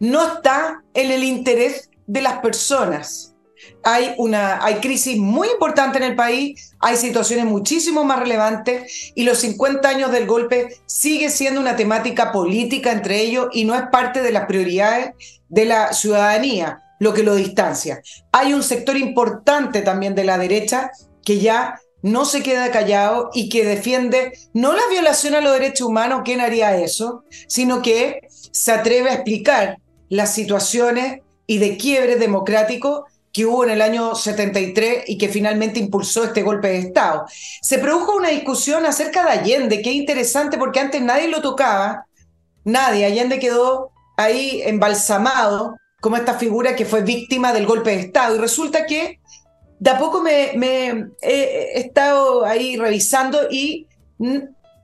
no 0.00 0.26
está 0.26 0.82
en 0.94 1.10
el 1.10 1.24
interés 1.24 1.90
de 2.06 2.22
las 2.22 2.40
personas 2.40 3.34
hay 3.82 4.14
una 4.18 4.64
hay 4.64 4.76
crisis 4.76 5.18
muy 5.18 5.48
importante 5.48 5.98
en 5.98 6.04
el 6.04 6.16
país, 6.16 6.74
hay 6.80 6.96
situaciones 6.96 7.44
muchísimo 7.44 8.04
más 8.04 8.18
relevantes 8.18 9.12
y 9.14 9.24
los 9.24 9.38
50 9.38 9.88
años 9.88 10.12
del 10.12 10.26
golpe 10.26 10.76
sigue 10.86 11.30
siendo 11.30 11.60
una 11.60 11.76
temática 11.76 12.32
política 12.32 12.92
entre 12.92 13.20
ellos 13.20 13.48
y 13.52 13.64
no 13.64 13.74
es 13.74 13.82
parte 13.92 14.22
de 14.22 14.32
las 14.32 14.46
prioridades 14.46 15.12
de 15.48 15.64
la 15.66 15.92
ciudadanía, 15.92 16.82
lo 16.98 17.12
que 17.14 17.22
lo 17.22 17.34
distancia. 17.34 18.02
Hay 18.32 18.54
un 18.54 18.62
sector 18.62 18.96
importante 18.96 19.82
también 19.82 20.14
de 20.14 20.24
la 20.24 20.38
derecha 20.38 20.90
que 21.24 21.38
ya 21.38 21.80
no 22.02 22.26
se 22.26 22.42
queda 22.42 22.70
callado 22.70 23.30
y 23.32 23.48
que 23.48 23.64
defiende 23.64 24.38
no 24.52 24.74
la 24.74 24.82
violación 24.90 25.34
a 25.34 25.40
los 25.40 25.54
derechos 25.54 25.88
humanos, 25.88 26.22
¿quién 26.24 26.40
haría 26.40 26.76
eso? 26.76 27.24
Sino 27.48 27.80
que 27.80 28.20
se 28.30 28.72
atreve 28.72 29.10
a 29.10 29.14
explicar 29.14 29.78
las 30.14 30.32
situaciones 30.32 31.22
y 31.46 31.58
de 31.58 31.76
quiebre 31.76 32.16
democrático 32.16 33.06
que 33.32 33.44
hubo 33.46 33.64
en 33.64 33.70
el 33.70 33.82
año 33.82 34.14
73 34.14 35.04
y 35.08 35.18
que 35.18 35.28
finalmente 35.28 35.80
impulsó 35.80 36.22
este 36.22 36.42
golpe 36.42 36.68
de 36.68 36.78
Estado. 36.78 37.24
Se 37.60 37.78
produjo 37.78 38.16
una 38.16 38.28
discusión 38.28 38.86
acerca 38.86 39.24
de 39.24 39.32
Allende, 39.32 39.82
que 39.82 39.90
es 39.90 39.96
interesante 39.96 40.56
porque 40.56 40.78
antes 40.78 41.02
nadie 41.02 41.26
lo 41.26 41.42
tocaba, 41.42 42.06
nadie, 42.62 43.04
Allende 43.04 43.40
quedó 43.40 43.90
ahí 44.16 44.62
embalsamado 44.64 45.76
como 46.00 46.16
esta 46.16 46.34
figura 46.34 46.76
que 46.76 46.84
fue 46.84 47.02
víctima 47.02 47.52
del 47.52 47.66
golpe 47.66 47.90
de 47.90 48.02
Estado 48.02 48.36
y 48.36 48.38
resulta 48.38 48.86
que 48.86 49.18
de 49.80 49.90
a 49.90 49.98
poco 49.98 50.22
me, 50.22 50.52
he 51.22 51.80
estado 51.80 52.44
ahí 52.44 52.76
revisando 52.76 53.48
y 53.50 53.88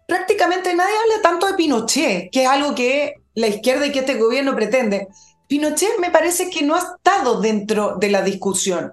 prácticamente 0.08 0.74
nadie 0.74 0.94
habla 1.04 1.22
tanto 1.22 1.46
de 1.46 1.54
Pinochet, 1.54 2.30
que 2.32 2.42
es 2.42 2.48
algo 2.48 2.74
que 2.74 3.19
la 3.40 3.48
izquierda 3.48 3.86
y 3.86 3.92
que 3.92 4.00
este 4.00 4.14
gobierno 4.14 4.54
pretende. 4.54 5.08
Pinochet 5.48 5.98
me 5.98 6.10
parece 6.10 6.50
que 6.50 6.62
no 6.62 6.74
ha 6.74 6.78
estado 6.78 7.40
dentro 7.40 7.96
de 7.98 8.10
la 8.10 8.22
discusión. 8.22 8.92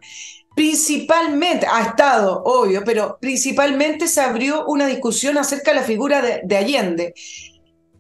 Principalmente, 0.56 1.68
ha 1.70 1.84
estado, 1.84 2.42
obvio, 2.44 2.84
pero 2.84 3.20
principalmente 3.22 4.08
se 4.08 4.22
abrió 4.22 4.66
una 4.66 4.88
discusión 4.88 5.38
acerca 5.38 5.72
de 5.72 5.82
la 5.82 5.84
figura 5.84 6.22
de, 6.22 6.42
de 6.44 6.58
Allende, 6.58 7.14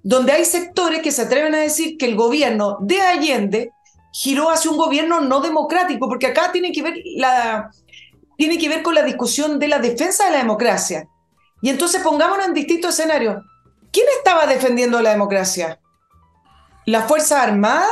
donde 0.01 0.31
hay 0.31 0.43
sectores 0.43 1.01
que 1.01 1.11
se 1.11 1.21
atreven 1.21 1.53
a 1.53 1.59
decir 1.59 1.97
que 1.97 2.07
el 2.07 2.15
gobierno 2.15 2.77
de 2.81 2.99
Allende 3.01 3.71
giró 4.11 4.49
hacia 4.49 4.71
un 4.71 4.77
gobierno 4.77 5.21
no 5.21 5.41
democrático, 5.41 6.09
porque 6.09 6.27
acá 6.27 6.51
tiene 6.51 6.71
que 6.71 6.81
ver 6.81 6.95
la, 7.17 7.69
tiene 8.37 8.57
que 8.57 8.69
ver 8.69 8.81
con 8.81 8.95
la 8.95 9.03
discusión 9.03 9.59
de 9.59 9.67
la 9.67 9.79
defensa 9.79 10.25
de 10.25 10.31
la 10.31 10.37
democracia. 10.37 11.07
Y 11.61 11.69
entonces 11.69 12.01
pongámonos 12.01 12.47
en 12.47 12.53
distintos 12.53 12.93
escenarios. 12.97 13.43
¿Quién 13.91 14.05
estaba 14.17 14.47
defendiendo 14.47 15.01
la 15.01 15.11
democracia? 15.11 15.79
¿La 16.87 17.01
Fuerza 17.01 17.43
Armada 17.43 17.89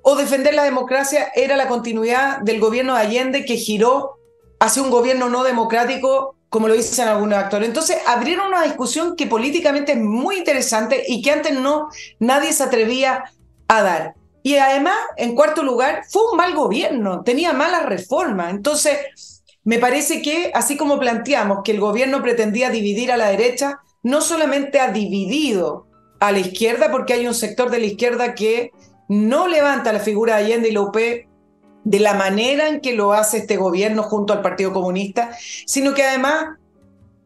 o 0.00 0.16
defender 0.16 0.54
la 0.54 0.64
democracia 0.64 1.30
era 1.34 1.54
la 1.54 1.68
continuidad 1.68 2.38
del 2.38 2.60
gobierno 2.60 2.94
de 2.94 3.02
Allende 3.02 3.44
que 3.44 3.58
giró 3.58 4.16
hacia 4.58 4.82
un 4.82 4.90
gobierno 4.90 5.28
no 5.28 5.44
democrático, 5.44 6.34
como 6.48 6.66
lo 6.66 6.72
dicen 6.72 7.08
algunos 7.08 7.38
actores? 7.38 7.68
Entonces 7.68 7.98
abrieron 8.06 8.46
una 8.46 8.62
discusión 8.62 9.16
que 9.16 9.26
políticamente 9.26 9.92
es 9.92 9.98
muy 9.98 10.38
interesante 10.38 11.04
y 11.06 11.20
que 11.20 11.30
antes 11.30 11.60
no 11.60 11.90
nadie 12.20 12.54
se 12.54 12.62
atrevía 12.62 13.24
a 13.68 13.82
dar. 13.82 14.14
Y 14.42 14.56
además, 14.56 14.96
en 15.18 15.34
cuarto 15.34 15.62
lugar, 15.62 16.04
fue 16.08 16.30
un 16.30 16.38
mal 16.38 16.54
gobierno, 16.54 17.22
tenía 17.24 17.52
malas 17.52 17.84
reformas. 17.84 18.50
Entonces, 18.50 18.96
me 19.62 19.78
parece 19.78 20.22
que, 20.22 20.52
así 20.54 20.78
como 20.78 20.98
planteamos 20.98 21.58
que 21.62 21.72
el 21.72 21.80
gobierno 21.80 22.22
pretendía 22.22 22.70
dividir 22.70 23.12
a 23.12 23.18
la 23.18 23.28
derecha, 23.28 23.80
no 24.02 24.22
solamente 24.22 24.80
ha 24.80 24.90
dividido 24.90 25.91
a 26.22 26.30
la 26.30 26.38
izquierda, 26.38 26.92
porque 26.92 27.14
hay 27.14 27.26
un 27.26 27.34
sector 27.34 27.68
de 27.68 27.80
la 27.80 27.86
izquierda 27.86 28.34
que 28.34 28.70
no 29.08 29.48
levanta 29.48 29.92
la 29.92 29.98
figura 29.98 30.36
de 30.36 30.44
Allende 30.44 30.68
y 30.68 31.28
de 31.82 31.98
la 31.98 32.14
manera 32.14 32.68
en 32.68 32.80
que 32.80 32.94
lo 32.94 33.12
hace 33.12 33.38
este 33.38 33.56
gobierno 33.56 34.04
junto 34.04 34.32
al 34.32 34.40
Partido 34.40 34.72
Comunista, 34.72 35.36
sino 35.66 35.94
que 35.94 36.04
además 36.04 36.58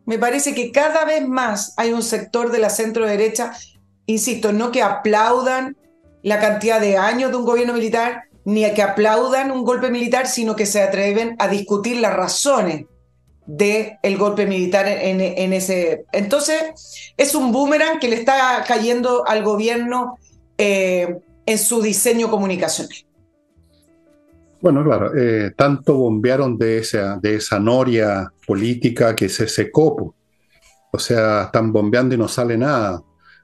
me 0.07 0.19
parece 0.19 0.55
que 0.55 0.73
cada 0.73 1.05
vez 1.05 1.29
más 1.29 1.75
hay 1.77 1.93
un 1.93 2.03
sector 2.03 2.51
de 2.51 2.59
la 2.59 2.71
centro 2.71 3.07
derecha, 3.07 3.53
insisto, 4.07 4.53
no 4.53 4.73
que 4.73 4.83
aplaudan 4.83 5.77
la 6.23 6.41
cantidad 6.41 6.81
de 6.81 6.97
años 6.97 7.31
de 7.31 7.37
un 7.37 7.45
gobierno 7.45 7.75
militar, 7.75 8.23
ni 8.47 8.65
que 8.73 8.83
aplaudan 8.83 9.51
un 9.51 9.63
golpe 9.63 9.91
militar, 9.91 10.27
sino 10.27 10.57
que 10.57 10.65
se 10.65 10.81
atreven 10.81 11.37
a 11.39 11.49
discutir 11.49 11.99
las 11.99 12.17
razones 12.17 12.87
del 13.47 13.99
el 14.03 14.17
golpe 14.17 14.47
militar 14.47 14.87
en, 14.89 15.53
ese... 15.53 16.05
Entonces, 16.13 17.13
es 17.17 17.35
un 17.35 17.53
boomerang 17.53 17.99
que 17.99 18.09
le 18.09 18.17
está 18.17 18.65
cayendo 18.67 19.27
al 19.27 19.43
gobierno 19.43 20.19
eh, 20.59 21.19
en 21.45 21.59
su 21.59 21.81
diseño 21.81 22.31
comunicacional. 22.31 22.97
Bueno, 24.61 24.83
claro, 24.83 25.17
eh, 25.17 25.53
tanto 25.57 25.95
bombearon 25.95 26.59
de 26.59 26.79
esa, 26.79 27.19
de 27.19 27.37
esa 27.37 27.61
noria 27.61 28.33
política 28.47 29.15
que 29.15 29.29
se 29.29 29.47
secó. 29.47 30.15
O 30.91 30.99
sea, 30.99 31.45
están 31.45 31.73
bombeando 31.73 32.15
y 32.15 32.19
no 32.19 32.27
sale 32.27 32.57
nada 32.57 33.03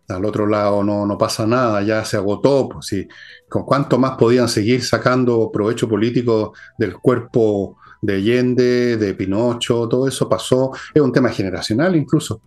al 0.09 0.25
otro 0.25 0.47
lado 0.47 0.83
no, 0.83 1.07
no 1.07 1.19
pasa 1.19 1.47
nada, 1.47 1.83
ya 1.83 2.05
se 2.05 2.17
agotó, 2.17 2.69
pues. 2.69 3.07
¿Con 3.49 3.65
cuánto 3.65 3.99
más 3.99 4.13
podían 4.13 4.49
seguir 4.49 4.83
sacando 4.83 5.51
provecho 5.53 5.89
político 5.89 6.55
del 6.79 6.95
cuerpo 6.95 7.77
de 8.03 8.17
Allende, 8.17 8.99
de 8.99 9.15
Pinocho, 9.15 9.89
todo 9.89 10.07
eso 10.07 10.29
pasó, 10.29 10.73
es 10.93 11.01
un 11.01 11.13
tema 11.13 11.31
generacional 11.31 11.97
incluso. 11.97 12.43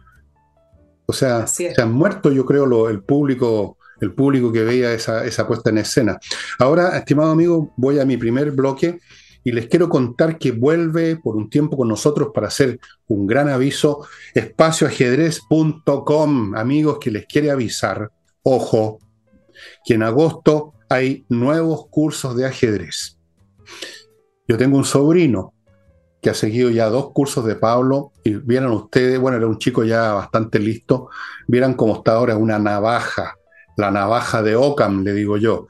O 1.07 1.13
sea, 1.13 1.47
se 1.47 1.73
han 1.81 1.93
muerto, 1.93 2.31
yo 2.31 2.45
creo, 2.45 2.87
el 2.89 3.01
público, 3.01 3.79
el 4.01 4.13
público 4.13 4.51
que 4.51 4.63
veía 4.63 4.93
esa, 4.93 5.25
esa 5.25 5.47
puesta 5.47 5.69
en 5.69 5.77
escena. 5.79 6.19
Ahora, 6.59 6.97
estimado 6.97 7.31
amigo, 7.31 7.73
voy 7.77 7.99
a 7.99 8.05
mi 8.05 8.17
primer 8.17 8.51
bloque 8.51 8.99
y 9.43 9.51
les 9.51 9.67
quiero 9.67 9.87
contar 9.87 10.39
que 10.39 10.51
vuelve 10.51 11.15
por 11.17 11.37
un 11.37 11.47
tiempo 11.49 11.77
con 11.77 11.87
nosotros 11.87 12.31
para 12.33 12.47
hacer 12.47 12.79
un 13.07 13.27
gran 13.27 13.47
aviso, 13.47 14.07
espacioajedrez.com, 14.33 16.55
amigos, 16.55 16.97
que 16.99 17.11
les 17.11 17.27
quiere 17.27 17.51
avisar, 17.51 18.09
ojo, 18.41 18.97
que 19.85 19.93
en 19.93 20.01
agosto 20.03 20.73
hay 20.89 21.25
nuevos 21.29 21.87
cursos 21.89 22.35
de 22.35 22.47
ajedrez. 22.47 23.19
Yo 24.47 24.57
tengo 24.57 24.77
un 24.77 24.85
sobrino 24.85 25.53
que 26.21 26.29
ha 26.29 26.33
seguido 26.33 26.69
ya 26.69 26.89
dos 26.89 27.11
cursos 27.11 27.45
de 27.45 27.55
Pablo 27.55 28.11
y 28.23 28.35
vieron 28.35 28.71
ustedes, 28.71 29.19
bueno, 29.19 29.37
era 29.37 29.47
un 29.47 29.59
chico 29.59 29.83
ya 29.83 30.13
bastante 30.13 30.59
listo, 30.59 31.09
vieran 31.47 31.75
cómo 31.75 31.97
está 31.97 32.13
ahora 32.13 32.35
una 32.35 32.57
navaja, 32.57 33.35
la 33.77 33.91
navaja 33.91 34.41
de 34.41 34.55
Ockham, 34.55 35.03
le 35.03 35.13
digo 35.13 35.37
yo, 35.37 35.67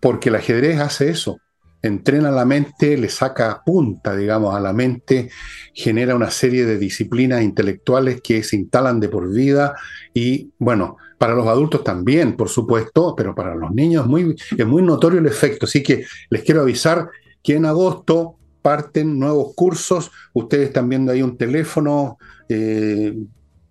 porque 0.00 0.28
el 0.28 0.34
ajedrez 0.34 0.80
hace 0.80 1.08
eso, 1.08 1.38
entrena 1.80 2.30
la 2.30 2.44
mente, 2.44 2.96
le 2.96 3.08
saca 3.08 3.62
punta, 3.64 4.16
digamos, 4.16 4.54
a 4.54 4.60
la 4.60 4.72
mente, 4.72 5.30
genera 5.74 6.14
una 6.14 6.30
serie 6.30 6.64
de 6.66 6.78
disciplinas 6.78 7.42
intelectuales 7.42 8.20
que 8.22 8.42
se 8.42 8.56
instalan 8.56 9.00
de 9.00 9.08
por 9.08 9.30
vida 9.30 9.74
y, 10.12 10.50
bueno, 10.58 10.96
para 11.18 11.34
los 11.34 11.46
adultos 11.46 11.84
también, 11.84 12.36
por 12.36 12.48
supuesto, 12.48 13.14
pero 13.16 13.34
para 13.34 13.54
los 13.54 13.70
niños 13.70 14.06
muy, 14.06 14.34
es 14.56 14.66
muy 14.66 14.82
notorio 14.82 15.20
el 15.20 15.26
efecto. 15.26 15.66
Así 15.66 15.82
que 15.82 16.04
les 16.28 16.42
quiero 16.42 16.62
avisar 16.62 17.08
que 17.44 17.54
en 17.54 17.66
agosto 17.66 18.38
parten 18.62 19.20
nuevos 19.20 19.54
cursos. 19.54 20.10
Ustedes 20.32 20.68
están 20.68 20.88
viendo 20.88 21.12
ahí 21.12 21.22
un 21.22 21.36
teléfono. 21.36 22.16
Eh, 22.48 23.14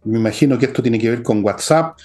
me 0.05 0.19
imagino 0.19 0.57
que 0.57 0.67
esto 0.67 0.81
tiene 0.83 0.99
que 0.99 1.09
ver 1.09 1.23
con 1.23 1.43
WhatsApp 1.43 1.97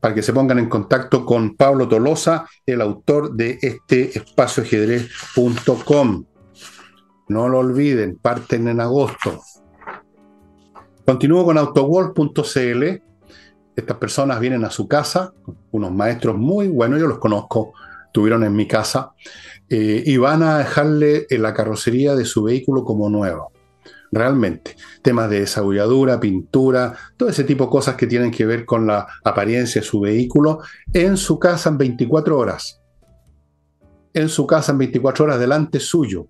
para 0.00 0.14
que 0.14 0.22
se 0.22 0.34
pongan 0.34 0.58
en 0.58 0.68
contacto 0.68 1.24
con 1.24 1.56
Pablo 1.56 1.88
Tolosa, 1.88 2.46
el 2.66 2.82
autor 2.82 3.32
de 3.32 3.58
este 3.62 4.16
espacioajedrez.com. 4.16 6.24
No 7.28 7.48
lo 7.48 7.58
olviden, 7.58 8.18
parten 8.18 8.68
en 8.68 8.80
agosto. 8.80 9.40
Continúo 11.04 11.44
con 11.44 11.56
autowall.cl. 11.56 12.84
Estas 13.74 13.96
personas 13.96 14.38
vienen 14.38 14.64
a 14.64 14.70
su 14.70 14.86
casa, 14.86 15.32
unos 15.70 15.92
maestros 15.92 16.36
muy 16.36 16.68
buenos, 16.68 17.00
yo 17.00 17.06
los 17.06 17.18
conozco, 17.18 17.72
estuvieron 18.06 18.44
en 18.44 18.54
mi 18.54 18.66
casa, 18.66 19.12
eh, 19.68 20.02
y 20.04 20.16
van 20.16 20.42
a 20.42 20.58
dejarle 20.58 21.26
la 21.30 21.52
carrocería 21.54 22.14
de 22.14 22.24
su 22.24 22.42
vehículo 22.42 22.84
como 22.84 23.08
nuevo 23.10 23.52
realmente. 24.12 24.76
Temas 25.02 25.30
de 25.30 25.40
desagulladura, 25.40 26.20
pintura, 26.20 26.96
todo 27.16 27.28
ese 27.28 27.44
tipo 27.44 27.64
de 27.64 27.70
cosas 27.70 27.96
que 27.96 28.06
tienen 28.06 28.30
que 28.30 28.46
ver 28.46 28.64
con 28.64 28.86
la 28.86 29.06
apariencia 29.24 29.80
de 29.80 29.86
su 29.86 30.00
vehículo 30.00 30.60
en 30.92 31.16
su 31.16 31.38
casa 31.38 31.70
en 31.70 31.78
24 31.78 32.38
horas. 32.38 32.80
En 34.12 34.28
su 34.28 34.46
casa 34.46 34.72
en 34.72 34.78
24 34.78 35.24
horas 35.24 35.40
delante 35.40 35.80
suyo. 35.80 36.26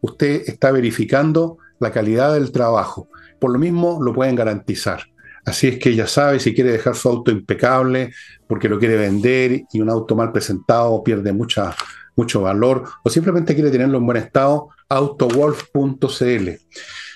Usted 0.00 0.42
está 0.46 0.70
verificando 0.70 1.58
la 1.80 1.90
calidad 1.90 2.34
del 2.34 2.52
trabajo. 2.52 3.08
Por 3.38 3.52
lo 3.52 3.58
mismo 3.58 3.98
lo 4.02 4.12
pueden 4.12 4.36
garantizar. 4.36 5.02
Así 5.44 5.68
es 5.68 5.78
que 5.78 5.94
ya 5.94 6.06
sabe, 6.06 6.40
si 6.40 6.54
quiere 6.54 6.72
dejar 6.72 6.94
su 6.94 7.08
auto 7.08 7.30
impecable 7.30 8.12
porque 8.46 8.68
lo 8.68 8.78
quiere 8.78 8.96
vender 8.96 9.62
y 9.72 9.80
un 9.80 9.88
auto 9.88 10.14
mal 10.14 10.30
presentado 10.30 11.02
pierde 11.02 11.32
mucha, 11.32 11.74
mucho 12.18 12.42
valor 12.42 12.84
o 13.04 13.08
simplemente 13.08 13.54
quiere 13.54 13.70
tenerlo 13.70 13.96
en 13.96 14.06
buen 14.06 14.18
estado, 14.18 14.68
autowolf.cl. 14.88 16.48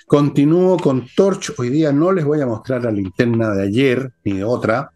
Continúo 0.07 0.79
con 0.79 1.07
Torch. 1.15 1.53
Hoy 1.59 1.71
día 1.71 1.93
no 1.93 2.13
les 2.13 2.25
voy 2.25 2.41
a 2.41 2.47
mostrar 2.47 2.85
la 2.85 2.93
linterna 2.93 3.51
de 3.51 3.65
ayer 3.65 4.13
ni 4.25 4.35
de 4.35 4.45
otra, 4.45 4.93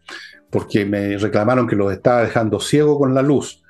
porque 0.49 0.85
me 0.85 1.17
reclamaron 1.17 1.67
que 1.67 1.75
los 1.75 1.91
estaba 1.91 2.21
dejando 2.21 2.59
ciego 2.59 2.97
con 2.97 3.13
la 3.13 3.21
luz. 3.21 3.61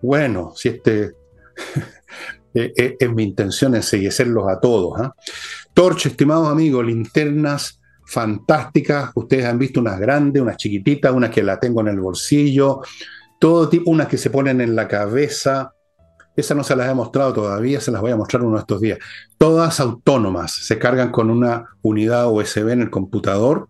Bueno, 0.00 0.52
si 0.56 0.70
este 0.70 1.12
e, 2.54 2.72
e, 2.74 2.96
es, 2.98 3.12
mi 3.12 3.24
intención 3.24 3.74
enseguecerlos 3.74 4.48
a 4.48 4.58
todos. 4.58 4.98
¿ah? 4.98 5.14
Torch, 5.74 6.06
estimados 6.06 6.48
amigos, 6.48 6.86
linternas 6.86 7.80
fantásticas. 8.06 9.10
Ustedes 9.14 9.44
han 9.44 9.58
visto 9.58 9.80
unas 9.80 10.00
grandes, 10.00 10.40
unas 10.40 10.56
chiquititas, 10.56 11.12
unas 11.12 11.30
que 11.30 11.42
la 11.42 11.60
tengo 11.60 11.82
en 11.82 11.88
el 11.88 12.00
bolsillo, 12.00 12.80
todo 13.38 13.68
tipo, 13.68 13.90
unas 13.90 14.08
que 14.08 14.18
se 14.18 14.30
ponen 14.30 14.60
en 14.60 14.76
la 14.76 14.88
cabeza, 14.88 15.72
esa 16.36 16.54
no 16.54 16.64
se 16.64 16.76
las 16.76 16.90
he 16.90 16.94
mostrado 16.94 17.32
todavía, 17.32 17.80
se 17.80 17.90
las 17.90 18.00
voy 18.00 18.12
a 18.12 18.16
mostrar 18.16 18.42
uno 18.42 18.56
de 18.56 18.60
estos 18.60 18.80
días. 18.80 18.98
Todas 19.38 19.80
autónomas, 19.80 20.52
se 20.52 20.78
cargan 20.78 21.10
con 21.10 21.30
una 21.30 21.76
unidad 21.82 22.30
USB 22.30 22.68
en 22.68 22.82
el 22.82 22.90
computador, 22.90 23.68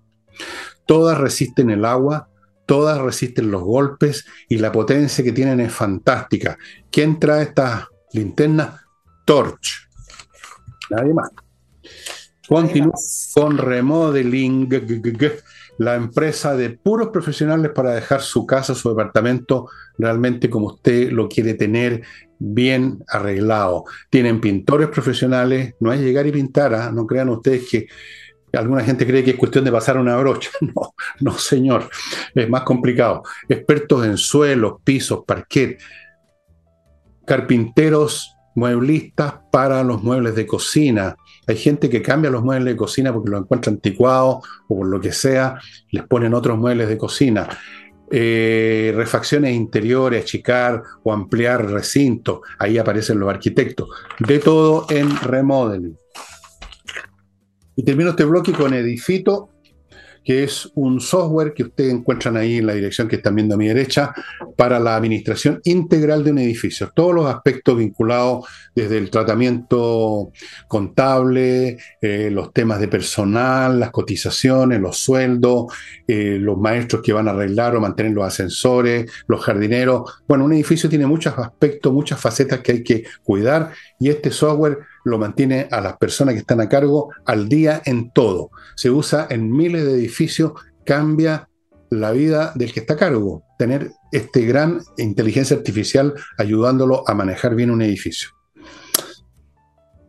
todas 0.85 1.18
resisten 1.18 1.70
el 1.70 1.85
agua, 1.85 2.29
todas 2.66 2.98
resisten 2.98 3.50
los 3.50 3.62
golpes 3.62 4.26
y 4.48 4.59
la 4.59 4.72
potencia 4.72 5.22
que 5.22 5.33
tienen 5.33 5.61
es 5.61 5.72
fantástica. 5.72 6.59
¿Quién 6.90 7.18
trae 7.18 7.44
estas 7.44 7.87
linternas? 8.12 8.81
Torch. 9.24 9.88
Nadie 10.90 11.14
más. 11.14 11.31
Continúa 12.48 12.94
con 13.35 13.59
Remodeling, 13.59 14.68
la 15.79 15.95
empresa 15.95 16.57
de 16.57 16.71
puros 16.71 17.09
profesionales 17.09 17.73
para 17.75 17.95
dejar 17.95 18.23
su 18.23 18.47
casa, 18.47 18.75
su 18.75 18.89
departamento 18.89 19.69
realmente 19.99 20.49
como 20.49 20.67
usted 20.67 21.11
lo 21.11 21.29
quiere 21.29 21.55
tener 21.55 22.03
bien 22.39 23.03
arreglado. 23.09 23.85
Tienen 24.11 24.41
pintores 24.41 24.89
profesionales, 24.89 25.75
no 25.81 25.93
es 25.93 26.01
llegar 26.01 26.27
y 26.27 26.33
pintar, 26.33 26.75
¿ah? 26.75 26.91
no 26.93 27.07
crean 27.07 27.29
ustedes 27.29 27.69
que 27.69 27.87
alguna 28.53 28.83
gente 28.83 29.07
cree 29.07 29.23
que 29.23 29.33
es 29.33 29.37
cuestión 29.37 29.65
de 29.65 29.73
pasar 29.73 29.99
una 29.99 30.17
brocha. 30.17 30.51
No, 30.61 30.95
no 31.21 31.39
señor, 31.39 31.89
es 32.35 32.49
más 32.49 32.62
complicado. 32.62 33.23
Expertos 33.49 34.07
en 34.07 34.17
suelos, 34.17 34.77
pisos, 34.85 35.25
parquet, 35.27 35.79
carpinteros, 37.27 38.35
mueblistas 38.55 39.35
para 39.53 39.83
los 39.85 40.03
muebles 40.03 40.35
de 40.35 40.47
cocina. 40.47 41.17
Hay 41.46 41.56
gente 41.56 41.88
que 41.88 42.02
cambia 42.02 42.30
los 42.30 42.42
muebles 42.42 42.74
de 42.74 42.76
cocina 42.76 43.12
porque 43.12 43.30
los 43.30 43.40
encuentra 43.40 43.72
anticuados 43.72 44.44
o 44.68 44.76
por 44.76 44.87
lo 44.87 45.00
que 45.00 45.12
sea, 45.12 45.59
les 45.90 46.04
ponen 46.04 46.35
otros 46.35 46.59
muebles 46.59 46.88
de 46.88 46.98
cocina. 46.98 47.48
Eh, 48.11 48.92
refacciones 48.94 49.54
interiores, 49.54 50.22
achicar 50.22 50.82
o 51.02 51.12
ampliar 51.12 51.70
recintos. 51.70 52.40
Ahí 52.59 52.78
aparecen 52.78 53.18
los 53.18 53.28
arquitectos. 53.28 53.88
De 54.18 54.38
todo 54.38 54.87
en 54.90 55.16
remodeling. 55.16 55.96
Y 57.76 57.82
termino 57.85 58.11
este 58.11 58.24
bloque 58.24 58.52
con 58.52 58.72
Edifito, 58.72 59.50
que 60.27 60.43
es 60.43 60.69
un 60.75 61.01
software 61.01 61.55
que 61.55 61.62
ustedes 61.62 61.95
encuentran 61.95 62.37
ahí 62.37 62.57
en 62.57 62.67
la 62.67 62.75
dirección 62.75 63.07
que 63.07 63.15
están 63.15 63.37
viendo 63.37 63.55
a 63.55 63.59
mi 63.59 63.69
derecha, 63.69 64.12
para 64.57 64.81
la 64.81 64.97
administración 64.97 65.61
integral 65.62 66.25
de 66.25 66.33
un 66.33 66.39
edificio. 66.39 66.91
Todos 66.93 67.15
los 67.15 67.27
aspectos 67.27 67.79
vinculados 67.79 68.45
desde 68.75 68.99
el 68.99 69.09
tratamiento 69.09 70.33
contable, 70.67 71.79
eh, 72.01 72.29
los 72.33 72.53
temas 72.53 72.81
de 72.81 72.89
personal, 72.89 73.79
las 73.79 73.93
cotizaciones, 73.93 74.81
los 74.81 74.99
sueldos, 74.99 75.67
eh, 76.09 76.39
los 76.41 76.59
maestros 76.59 77.03
que 77.03 77.12
van 77.12 77.29
a 77.29 77.31
arreglar 77.31 77.77
o 77.77 77.81
mantener 77.81 78.11
los 78.11 78.27
ascensores, 78.27 79.09
los 79.29 79.45
jardineros. 79.45 80.25
Bueno, 80.27 80.45
un 80.45 80.55
edificio 80.55 80.91
tiene 80.91 81.07
muchos 81.07 81.39
aspectos, 81.39 81.93
muchas 81.93 82.21
facetas 82.21 82.61
que 82.61 82.73
hay 82.73 82.83
que 82.83 83.05
cuidar 83.23 83.71
y 84.01 84.09
este 84.09 84.33
software 84.33 84.79
lo 85.07 85.19
mantiene 85.19 85.69
a 85.71 85.81
las 85.81 85.97
personas 85.99 86.35
que 86.35 86.40
están 86.40 86.61
a 86.61 86.69
cargo 86.69 87.11
al 87.25 87.49
día 87.49 87.81
en 87.85 88.11
todo. 88.11 88.51
Se 88.75 88.90
usa 88.90 89.29
en 89.31 89.53
miles 89.53 89.85
de 89.85 89.92
edificios, 89.92 90.53
cambia 90.85 91.49
la 91.90 92.11
vida 92.11 92.51
del 92.57 92.73
que 92.73 92.81
está 92.81 92.95
a 92.95 92.97
cargo, 92.97 93.45
tener 93.57 93.92
este 94.11 94.45
gran 94.45 94.81
inteligencia 94.99 95.57
artificial 95.57 96.12
ayudándolo 96.38 97.09
a 97.09 97.14
manejar 97.14 97.55
bien 97.55 97.71
un 97.71 97.83
edificio. 97.83 98.31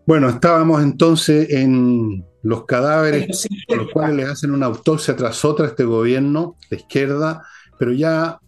Bueno, 0.07 0.29
estábamos 0.29 0.81
entonces 0.81 1.47
en 1.51 2.25
los 2.41 2.65
cadáveres, 2.65 3.47
los 3.67 3.91
cuales 3.91 4.15
le 4.15 4.23
hacen 4.23 4.49
una 4.49 4.65
autopsia 4.65 5.15
tras 5.15 5.45
otra 5.45 5.67
a 5.67 5.69
este 5.69 5.83
gobierno 5.83 6.55
de 6.71 6.77
izquierda, 6.77 7.43
pero 7.77 7.91
ya 7.93 8.39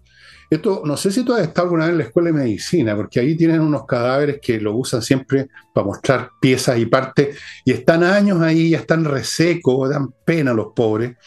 esto, 0.50 0.82
no 0.84 0.98
sé 0.98 1.12
si 1.12 1.24
tú 1.24 1.34
has 1.34 1.42
estado 1.42 1.66
alguna 1.66 1.86
vez 1.86 1.92
en 1.92 1.98
la 2.00 2.04
escuela 2.06 2.32
de 2.32 2.34
medicina, 2.34 2.96
porque 2.96 3.20
ahí 3.20 3.38
tienen 3.38 3.62
unos 3.62 3.86
cadáveres 3.86 4.40
que 4.42 4.60
lo 4.60 4.76
usan 4.76 5.02
siempre 5.02 5.48
para 5.74 5.86
mostrar 5.86 6.32
piezas 6.42 6.80
y 6.80 6.88
partes, 6.88 7.38
y 7.64 7.72
están 7.72 8.04
años 8.04 8.42
ahí, 8.42 8.72
ya 8.72 8.80
están 8.80 9.06
resecos, 9.06 9.90
dan 9.90 10.14
pena 10.26 10.52
a 10.52 10.56
los 10.56 10.74
pobres. 10.76 11.18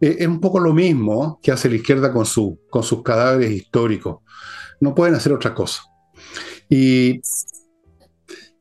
Eh, 0.00 0.16
es 0.20 0.26
un 0.26 0.40
poco 0.40 0.60
lo 0.60 0.74
mismo 0.74 1.40
que 1.42 1.52
hace 1.52 1.70
la 1.70 1.76
izquierda 1.76 2.12
con, 2.12 2.26
su, 2.26 2.60
con 2.68 2.82
sus 2.82 3.02
cadáveres 3.02 3.50
históricos. 3.50 4.18
No 4.80 4.94
pueden 4.94 5.14
hacer 5.14 5.32
otra 5.32 5.54
cosa. 5.54 5.82
Y 6.68 7.20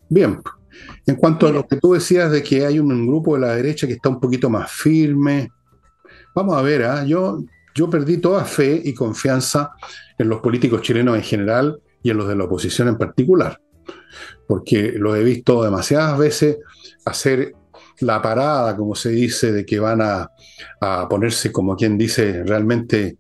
bien, 0.08 0.42
en 1.06 1.16
cuanto 1.16 1.48
a 1.48 1.52
lo 1.52 1.68
que 1.68 1.76
tú 1.76 1.94
decías 1.94 2.32
de 2.32 2.42
que 2.42 2.66
hay 2.66 2.80
un, 2.80 3.06
grupo 3.06 3.36
de 3.36 3.42
la 3.42 3.56
derecha 3.56 3.86
que 3.86 3.94
está 3.94 4.10
un 4.10 4.20
poquito 4.20 4.50
más 4.50 4.72
firme, 4.72 5.50
vamos 6.34 6.56
a 6.56 6.62
ver, 6.62 6.84
¿ah? 6.86 7.04
yo 7.06 7.40
yo 7.80 7.89
perdí 7.89 8.18
toda 8.18 8.44
fe 8.44 8.82
y 8.84 8.94
confianza 8.94 9.72
en 10.18 10.28
los 10.28 10.42
políticos 10.42 10.82
chilenos 10.82 11.15
en 11.15 11.24
general 11.24 11.80
y 12.04 12.10
en 12.10 12.18
los 12.18 12.28
de 12.28 12.36
la 12.36 12.44
oposición 12.44 12.89
en 12.89 12.98
particular, 12.98 13.62
porque 14.50 14.92
los 14.98 15.15
he 15.15 15.24
visto 15.24 15.63
demasiadas 15.63 16.18
veces 16.18 16.58
hacer 17.06 17.54
la 18.02 18.22
parada, 18.22 18.76
como 18.76 18.96
se 18.96 19.12
dice, 19.12 19.54
de 19.54 19.65
que 19.65 19.80
van 19.80 20.02
a, 20.02 20.30
a 20.82 21.08
ponerse, 21.08 21.54
como 21.54 21.78
quien 21.78 21.98
dice, 21.98 22.44
realmente 22.44 23.18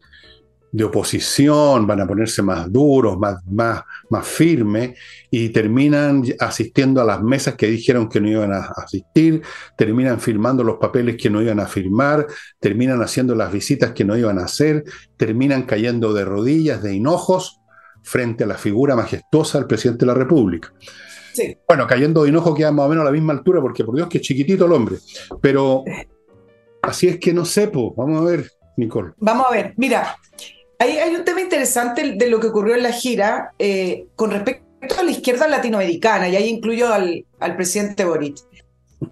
de 0.71 0.83
oposición, 0.83 1.87
van 1.87 2.01
a 2.01 2.07
ponerse 2.07 2.41
más 2.41 2.71
duros, 2.71 3.17
más, 3.17 3.43
más, 3.45 3.81
más 4.09 4.27
firmes, 4.27 4.97
y 5.31 5.49
terminan 5.49 6.23
asistiendo 6.39 7.01
a 7.01 7.05
las 7.05 7.21
mesas 7.21 7.55
que 7.55 7.67
dijeron 7.67 8.07
que 8.07 8.21
no 8.21 8.29
iban 8.29 8.53
a 8.53 8.71
asistir, 8.75 9.41
terminan 9.77 10.19
firmando 10.19 10.63
los 10.63 10.77
papeles 10.77 11.17
que 11.17 11.29
no 11.29 11.41
iban 11.41 11.59
a 11.59 11.65
firmar, 11.65 12.27
terminan 12.59 13.01
haciendo 13.01 13.35
las 13.35 13.51
visitas 13.51 13.91
que 13.91 14.05
no 14.05 14.17
iban 14.17 14.39
a 14.39 14.45
hacer, 14.45 14.83
terminan 15.17 15.63
cayendo 15.63 16.13
de 16.13 16.25
rodillas, 16.25 16.83
de 16.83 16.93
hinojos, 16.93 17.59
frente 18.01 18.43
a 18.43 18.47
la 18.47 18.55
figura 18.55 18.95
majestuosa 18.95 19.57
del 19.57 19.67
presidente 19.67 20.05
de 20.05 20.07
la 20.07 20.13
República. 20.13 20.73
Bueno, 21.67 21.87
cayendo 21.87 22.23
de 22.23 22.29
hinojo 22.29 22.53
queda 22.53 22.71
más 22.71 22.85
o 22.85 22.89
menos 22.89 23.03
a 23.03 23.05
la 23.05 23.11
misma 23.11 23.33
altura, 23.33 23.61
porque 23.61 23.83
por 23.83 23.95
Dios 23.95 24.07
que 24.09 24.17
es 24.17 24.23
chiquitito 24.23 24.65
el 24.65 24.71
hombre, 24.73 24.97
pero 25.41 25.83
así 26.81 27.07
es 27.07 27.19
que 27.19 27.33
no 27.33 27.45
sepo, 27.45 27.93
vamos 27.95 28.21
a 28.21 28.25
ver, 28.25 28.51
Nicole. 28.77 29.13
Vamos 29.17 29.47
a 29.47 29.51
ver, 29.51 29.73
mira, 29.77 30.15
hay, 30.79 31.13
un 31.13 31.25
tema 31.25 31.41
interesante 31.41 32.13
de 32.13 32.27
lo 32.27 32.39
que 32.39 32.47
ocurrió 32.47 32.75
en 32.75 32.83
la 32.83 32.93
gira 32.93 33.53
eh, 33.59 34.07
con 34.15 34.31
respecto 34.31 34.97
a 34.97 35.03
la 35.03 35.11
izquierda 35.11 35.47
latinoamericana, 35.47 36.29
y 36.29 36.37
ahí 36.37 36.47
incluyo 36.47 36.91
al, 36.93 37.25
presidente 37.57 38.05
Boric. 38.05 38.37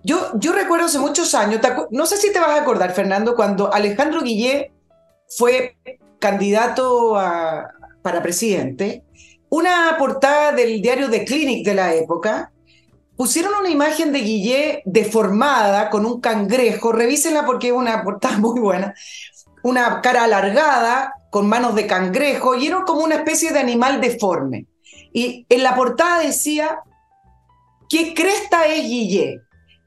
Yo, 0.04 0.32
yo 0.36 0.54
recuerdo 0.54 0.86
hace 0.86 1.00
muchos 1.00 1.36
años, 1.36 1.60
no 1.92 2.06
sé 2.06 2.18
si 2.18 2.32
te 2.32 2.40
vas 2.40 2.50
a 2.50 2.62
acordar, 2.62 2.94
Fernando, 2.94 3.36
cuando 3.36 3.74
Alejandro 3.74 4.22
Guillé 4.22 4.72
fue 5.30 5.78
candidato 6.20 7.14
para 8.02 8.24
presidente, 8.24 9.04
una 9.50 9.96
portada 9.98 10.54
del 10.54 10.82
diario 10.82 11.10
The 11.10 11.26
Clinic 11.26 11.66
de 11.66 11.74
la 11.74 11.94
época, 11.94 12.52
pusieron 13.18 13.54
una 13.60 13.70
imagen 13.70 14.14
de 14.14 14.20
Guillé 14.20 14.82
deformada 14.86 15.90
con 15.90 16.06
un 16.06 16.22
cangrejo, 16.22 16.94
revísenla 16.94 17.46
porque 17.46 17.68
es 17.68 17.74
una 17.74 18.04
portada 18.04 18.38
muy 18.38 18.60
buena, 18.60 18.94
una 19.64 20.02
cara 20.02 20.24
alargada, 20.24 21.14
con 21.30 21.48
manos 21.48 21.76
de 21.76 21.88
cangrejo, 21.88 22.56
y 22.56 22.68
era 22.68 22.84
como 22.86 23.02
una 23.02 23.16
especie 23.16 23.52
de 23.52 23.60
animal 23.60 24.02
deforme. 24.02 24.66
Y 25.14 25.46
en 25.50 25.64
la 25.64 25.76
portada 25.76 26.22
decía, 26.22 26.80
¿qué 27.90 28.14
cresta 28.14 28.66
es 28.66 28.84
Guillé? 28.84 29.42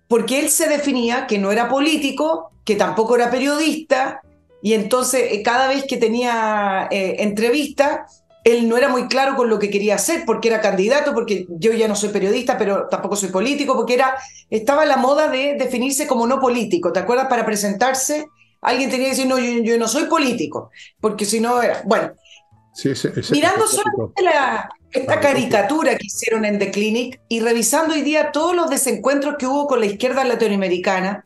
Porque 0.09 0.41
él 0.41 0.51
se 0.51 0.69
definía 0.69 1.27
que 1.27 1.39
no 1.39 1.53
era 1.53 1.69
político, 1.69 2.51
que 2.65 2.77
tampoco 2.77 3.17
era 3.17 3.31
periodista, 3.31 4.21
y 4.63 4.75
entonces 4.75 5.33
eh, 5.33 5.43
cada 5.43 5.69
vez 5.69 5.85
que 5.85 5.97
tenía 5.97 6.89
eh, 6.91 7.17
entrevista, 7.21 8.07
él 8.45 8.69
no 8.69 8.77
era 8.77 8.89
muy 8.89 9.07
claro 9.07 9.37
con 9.37 9.49
lo 9.49 9.59
que 9.59 9.71
quería 9.71 9.97
hacer, 9.97 10.25
porque 10.27 10.49
era 10.49 10.61
candidato, 10.61 11.13
porque 11.13 11.47
yo 11.49 11.73
ya 11.73 11.89
no 11.89 11.95
soy 11.95 12.09
periodista, 12.11 12.57
pero 12.57 12.89
tampoco 12.89 13.17
soy 13.17 13.31
político, 13.31 13.75
porque 13.75 13.95
era, 13.95 14.17
estaba 14.49 14.85
la 14.85 14.97
moda 14.97 15.29
de 15.29 15.57
definirse 15.59 16.07
como 16.07 16.27
no 16.27 16.41
político. 16.41 16.93
¿Te 16.93 17.01
acuerdas? 17.01 17.29
Para 17.29 17.45
presentarse 17.45 18.27
Alguien 18.61 18.91
tenía 18.91 19.07
que 19.07 19.11
decir, 19.11 19.27
no, 19.27 19.39
yo, 19.39 19.79
no 19.79 19.89
soy 19.89 20.05
político, 20.05 20.71
porque 21.01 21.25
si 21.25 21.41
no 21.41 21.63
era. 21.63 21.83
Bueno, 21.85 22.13
mirando 23.31 23.67
solamente 23.67 24.75
esta 24.93 25.21
caricatura 25.21 25.97
que 25.97 26.07
hicieron 26.07 26.45
en 26.45 26.59
The 26.59 26.71
Clinic 26.71 27.21
y 27.29 27.41
revisando 27.41 27.95
hoy 27.95 28.03
día 28.03 28.33
todos 28.33 28.55
los 28.55 28.69
desencuentros 28.69 29.37
que 29.39 29.47
hubo 29.47 29.67
con 29.67 29.81
la 29.81 29.87
izquierda 29.87 30.25
latinoamericana, 30.25 31.25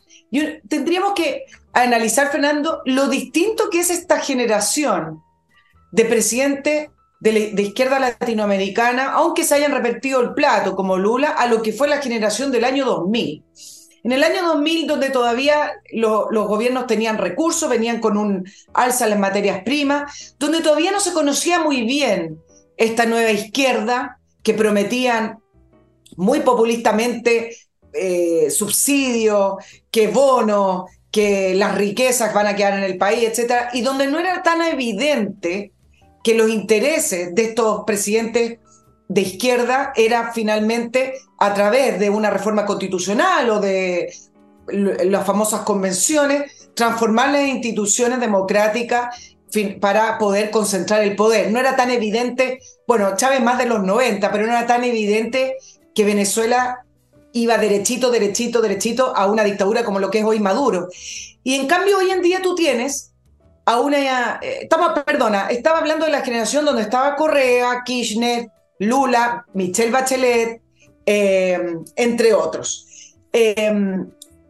tendríamos 0.68 1.14
que 1.14 1.44
analizar, 1.72 2.30
Fernando, 2.30 2.82
lo 2.84 3.08
distinto 3.08 3.70
que 3.70 3.80
es 3.80 3.90
esta 3.90 4.20
generación 4.20 5.22
de 5.92 6.04
presidentes 6.04 6.90
de, 7.20 7.52
de, 7.52 7.62
izquierda 7.62 7.98
latinoamericana, 7.98 9.12
aunque 9.12 9.44
se 9.44 9.54
hayan 9.54 9.72
repetido 9.72 10.20
el 10.20 10.34
plato 10.34 10.76
como 10.76 10.98
Lula, 10.98 11.30
a 11.30 11.46
lo 11.46 11.62
que 11.62 11.72
fue 11.72 11.88
la 11.88 12.02
generación 12.02 12.52
del 12.52 12.64
año 12.64 12.84
2000. 12.84 13.44
En 14.04 14.12
el 14.12 14.22
año 14.22 14.46
2000, 14.46 14.86
donde 14.86 15.08
todavía 15.08 15.72
los 15.90 16.46
gobiernos 16.46 16.86
tenían 16.86 17.16
recursos, 17.16 17.70
venían 17.70 18.00
con 18.00 18.18
un 18.18 18.46
alza 18.74 19.08
en 19.08 19.18
materias 19.18 19.62
primas, 19.64 20.36
donde 20.38 20.60
todavía 20.60 20.92
no 20.92 21.00
se 21.00 21.14
conocía 21.14 21.58
muy 21.60 21.82
bien 21.82 22.38
esta 22.76 23.06
nueva 23.06 23.30
izquierda 23.30 24.20
que 24.42 24.52
prometían 24.52 25.38
muy 26.16 26.40
populistamente 26.40 27.56
eh, 27.94 28.50
subsidios, 28.50 29.54
que 29.90 30.08
bonos, 30.08 30.84
que 31.10 31.54
las 31.54 31.74
riquezas 31.74 32.34
van 32.34 32.48
a 32.48 32.56
quedar 32.56 32.74
en 32.74 32.84
el 32.84 32.98
país, 32.98 33.26
etc. 33.26 33.68
Y 33.72 33.80
donde 33.80 34.06
no 34.06 34.18
era 34.18 34.42
tan 34.42 34.60
evidente 34.60 35.72
que 36.22 36.34
los 36.34 36.50
intereses 36.50 37.34
de 37.34 37.44
estos 37.44 37.84
presidentes 37.86 38.58
de 39.08 39.20
izquierda 39.20 39.92
era 39.96 40.32
finalmente 40.32 41.14
a 41.38 41.52
través 41.54 41.98
de 41.98 42.10
una 42.10 42.30
reforma 42.30 42.64
constitucional 42.64 43.50
o 43.50 43.60
de 43.60 44.12
las 44.66 45.26
famosas 45.26 45.60
convenciones, 45.60 46.70
transformar 46.74 47.30
las 47.30 47.46
instituciones 47.46 48.18
democráticas 48.20 49.36
para 49.80 50.18
poder 50.18 50.50
concentrar 50.50 51.02
el 51.02 51.14
poder. 51.14 51.52
No 51.52 51.60
era 51.60 51.76
tan 51.76 51.90
evidente, 51.90 52.58
bueno, 52.88 53.14
Chávez 53.16 53.40
más 53.42 53.58
de 53.58 53.66
los 53.66 53.82
90, 53.82 54.32
pero 54.32 54.46
no 54.46 54.52
era 54.52 54.66
tan 54.66 54.84
evidente 54.84 55.56
que 55.94 56.04
Venezuela 56.04 56.84
iba 57.32 57.58
derechito, 57.58 58.10
derechito, 58.10 58.60
derechito 58.62 59.14
a 59.14 59.26
una 59.26 59.44
dictadura 59.44 59.84
como 59.84 60.00
lo 60.00 60.10
que 60.10 60.20
es 60.20 60.24
hoy 60.24 60.40
Maduro. 60.40 60.88
Y 61.42 61.54
en 61.54 61.66
cambio 61.66 61.98
hoy 61.98 62.10
en 62.10 62.22
día 62.22 62.40
tú 62.42 62.54
tienes 62.54 63.12
a 63.66 63.80
una... 63.80 64.40
Eh, 64.42 64.60
estaba, 64.62 64.94
perdona, 65.04 65.48
estaba 65.48 65.78
hablando 65.78 66.06
de 66.06 66.12
la 66.12 66.22
generación 66.22 66.64
donde 66.64 66.82
estaba 66.82 67.16
Correa, 67.16 67.82
Kirchner, 67.84 68.48
Lula, 68.78 69.46
Michelle 69.54 69.90
Bachelet, 69.90 70.60
eh, 71.06 71.76
entre 71.96 72.34
otros. 72.34 73.14
Eh, 73.32 73.72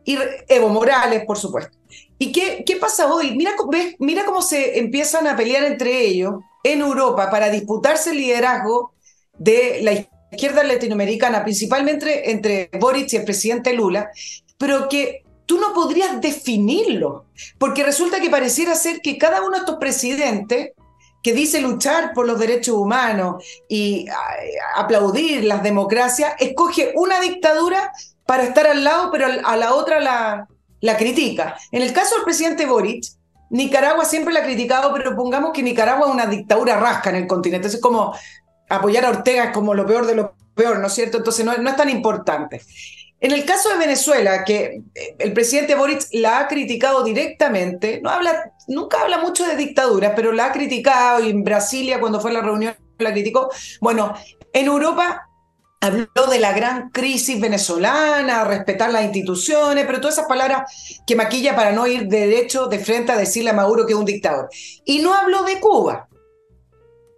y 0.04 0.18
Evo 0.48 0.68
Morales, 0.68 1.24
por 1.26 1.38
supuesto. 1.38 1.76
¿Y 2.18 2.32
qué, 2.32 2.62
qué 2.64 2.76
pasa 2.76 3.12
hoy? 3.12 3.34
Mira, 3.36 3.52
mira 3.98 4.24
cómo 4.24 4.42
se 4.42 4.78
empiezan 4.78 5.26
a 5.26 5.36
pelear 5.36 5.64
entre 5.64 6.00
ellos 6.00 6.34
en 6.62 6.80
Europa 6.80 7.30
para 7.30 7.50
disputarse 7.50 8.10
el 8.10 8.18
liderazgo 8.18 8.94
de 9.38 9.80
la 9.82 10.06
izquierda 10.30 10.62
latinoamericana, 10.62 11.42
principalmente 11.42 12.30
entre 12.30 12.70
Boric 12.78 13.12
y 13.12 13.16
el 13.16 13.24
presidente 13.24 13.72
Lula, 13.72 14.10
pero 14.58 14.88
que 14.88 15.24
tú 15.46 15.58
no 15.58 15.72
podrías 15.74 16.20
definirlo, 16.20 17.26
porque 17.58 17.84
resulta 17.84 18.20
que 18.20 18.30
pareciera 18.30 18.74
ser 18.74 19.00
que 19.00 19.18
cada 19.18 19.42
uno 19.42 19.52
de 19.52 19.58
estos 19.58 19.76
presidentes 19.76 20.72
que 21.24 21.32
dice 21.32 21.60
luchar 21.60 22.12
por 22.12 22.26
los 22.26 22.38
derechos 22.38 22.76
humanos 22.76 23.42
y 23.66 24.06
aplaudir 24.76 25.42
las 25.44 25.62
democracias, 25.62 26.34
escoge 26.38 26.92
una 26.96 27.18
dictadura 27.18 27.92
para 28.26 28.44
estar 28.44 28.66
al 28.66 28.84
lado, 28.84 29.10
pero 29.10 29.26
a 29.42 29.56
la 29.56 29.74
otra 29.74 30.00
la, 30.00 30.46
la 30.82 30.96
critica. 30.98 31.56
En 31.72 31.80
el 31.80 31.94
caso 31.94 32.14
del 32.16 32.24
presidente 32.24 32.66
Boric, 32.66 33.04
Nicaragua 33.48 34.04
siempre 34.04 34.34
la 34.34 34.40
ha 34.40 34.44
criticado, 34.44 34.92
pero 34.92 35.16
pongamos 35.16 35.52
que 35.52 35.62
Nicaragua 35.62 36.08
es 36.08 36.12
una 36.12 36.26
dictadura 36.26 36.76
rasca 36.76 37.08
en 37.08 37.16
el 37.16 37.26
continente. 37.26 37.68
Es 37.68 37.80
como 37.80 38.14
apoyar 38.68 39.06
a 39.06 39.10
Ortega 39.10 39.44
es 39.44 39.50
como 39.52 39.72
lo 39.72 39.86
peor 39.86 40.06
de 40.06 40.16
lo 40.16 40.34
peor, 40.54 40.78
¿no 40.78 40.88
es 40.88 40.92
cierto? 40.92 41.16
Entonces 41.16 41.44
no, 41.44 41.56
no 41.56 41.70
es 41.70 41.76
tan 41.76 41.88
importante. 41.88 42.60
En 43.24 43.32
el 43.32 43.46
caso 43.46 43.70
de 43.70 43.78
Venezuela, 43.78 44.44
que 44.44 44.82
eh, 44.94 45.16
el 45.18 45.32
presidente 45.32 45.74
Boric 45.74 46.08
la 46.12 46.40
ha 46.40 46.46
criticado 46.46 47.02
directamente, 47.02 48.02
no 48.02 48.10
habla, 48.10 48.52
nunca 48.68 49.00
habla 49.00 49.16
mucho 49.16 49.46
de 49.46 49.56
dictadura, 49.56 50.14
pero 50.14 50.30
la 50.30 50.44
ha 50.44 50.52
criticado 50.52 51.24
y 51.24 51.30
en 51.30 51.42
Brasilia 51.42 52.00
cuando 52.00 52.20
fue 52.20 52.32
a 52.32 52.34
la 52.34 52.42
reunión 52.42 52.76
la 52.98 53.12
criticó. 53.12 53.50
Bueno, 53.80 54.12
en 54.52 54.66
Europa 54.66 55.26
habló 55.80 56.26
de 56.30 56.38
la 56.38 56.52
gran 56.52 56.90
crisis 56.90 57.40
venezolana, 57.40 58.44
respetar 58.44 58.92
las 58.92 59.04
instituciones, 59.04 59.86
pero 59.86 60.02
todas 60.02 60.18
esas 60.18 60.28
palabras 60.28 60.70
que 61.06 61.16
maquilla 61.16 61.56
para 61.56 61.72
no 61.72 61.86
ir 61.86 62.08
derecho 62.08 62.66
de 62.66 62.78
frente 62.78 63.12
a 63.12 63.16
decirle 63.16 63.48
a 63.48 63.54
Maduro 63.54 63.86
que 63.86 63.94
es 63.94 63.98
un 63.98 64.04
dictador. 64.04 64.50
Y 64.84 64.98
no 64.98 65.14
habló 65.14 65.44
de 65.44 65.60
Cuba, 65.60 66.08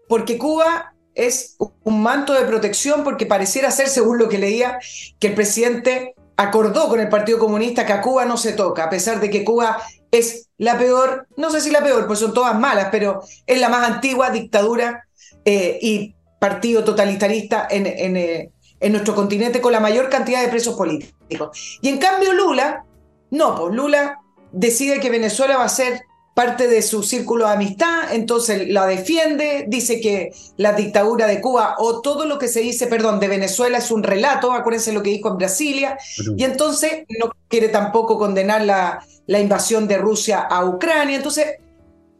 porque 0.08 0.38
Cuba 0.38 0.94
es 1.16 1.56
un 1.82 2.02
manto 2.02 2.34
de 2.34 2.44
protección 2.44 3.02
porque 3.02 3.26
pareciera 3.26 3.70
ser, 3.70 3.88
según 3.88 4.18
lo 4.18 4.28
que 4.28 4.38
leía, 4.38 4.78
que 5.18 5.28
el 5.28 5.34
presidente 5.34 6.14
acordó 6.36 6.88
con 6.88 7.00
el 7.00 7.08
Partido 7.08 7.38
Comunista 7.38 7.86
que 7.86 7.94
a 7.94 8.02
Cuba 8.02 8.26
no 8.26 8.36
se 8.36 8.52
toca, 8.52 8.84
a 8.84 8.90
pesar 8.90 9.18
de 9.20 9.30
que 9.30 9.44
Cuba 9.44 9.82
es 10.10 10.50
la 10.58 10.78
peor, 10.78 11.26
no 11.36 11.50
sé 11.50 11.60
si 11.60 11.70
la 11.70 11.82
peor, 11.82 12.06
pues 12.06 12.18
son 12.18 12.34
todas 12.34 12.58
malas, 12.58 12.88
pero 12.92 13.22
es 13.46 13.58
la 13.58 13.70
más 13.70 13.88
antigua 13.88 14.30
dictadura 14.30 15.06
eh, 15.44 15.78
y 15.80 16.14
partido 16.38 16.84
totalitarista 16.84 17.66
en, 17.70 17.86
en, 17.86 18.16
eh, 18.16 18.50
en, 18.78 18.92
nuestro 18.92 19.14
continente 19.14 19.62
con 19.62 19.72
la 19.72 19.80
mayor 19.80 20.10
cantidad 20.10 20.42
de 20.42 20.48
presos 20.48 20.76
políticos. 20.76 21.78
Y 21.80 21.88
en 21.88 21.98
cambio 21.98 22.34
Lula, 22.34 22.84
no, 23.30 23.54
pues 23.56 23.74
Lula 23.74 24.20
decide 24.52 25.00
que 25.00 25.10
Venezuela 25.10 25.56
va 25.56 25.64
a 25.64 25.70
ser 25.70 26.02
parte 26.36 26.68
de 26.68 26.82
su 26.82 27.02
círculo 27.02 27.46
de 27.46 27.54
amistad, 27.54 28.12
entonces 28.12 28.68
la 28.68 28.84
defiende, 28.84 29.64
dice 29.68 30.02
que 30.02 30.32
la 30.58 30.74
dictadura 30.74 31.26
de 31.26 31.40
Cuba 31.40 31.76
o 31.78 32.02
todo 32.02 32.26
lo 32.26 32.38
que 32.38 32.46
se 32.46 32.60
dice, 32.60 32.88
perdón, 32.88 33.20
de 33.20 33.28
Venezuela 33.28 33.78
es 33.78 33.90
un 33.90 34.02
relato, 34.02 34.52
acuérdense 34.52 34.92
lo 34.92 35.02
que 35.02 35.08
dijo 35.08 35.30
en 35.30 35.38
Brasilia, 35.38 35.96
y 36.36 36.44
entonces 36.44 37.04
no 37.18 37.32
quiere 37.48 37.70
tampoco 37.70 38.18
condenar 38.18 38.60
la, 38.64 39.02
la 39.26 39.40
invasión 39.40 39.88
de 39.88 39.96
Rusia 39.96 40.40
a 40.40 40.66
Ucrania. 40.66 41.16
Entonces, 41.16 41.54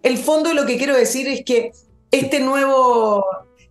el 0.02 0.16
fondo 0.16 0.48
de 0.48 0.54
lo 0.54 0.64
que 0.64 0.78
quiero 0.78 0.96
decir 0.96 1.28
es 1.28 1.44
que 1.44 1.72
este 2.10 2.40
nuevo, 2.40 3.22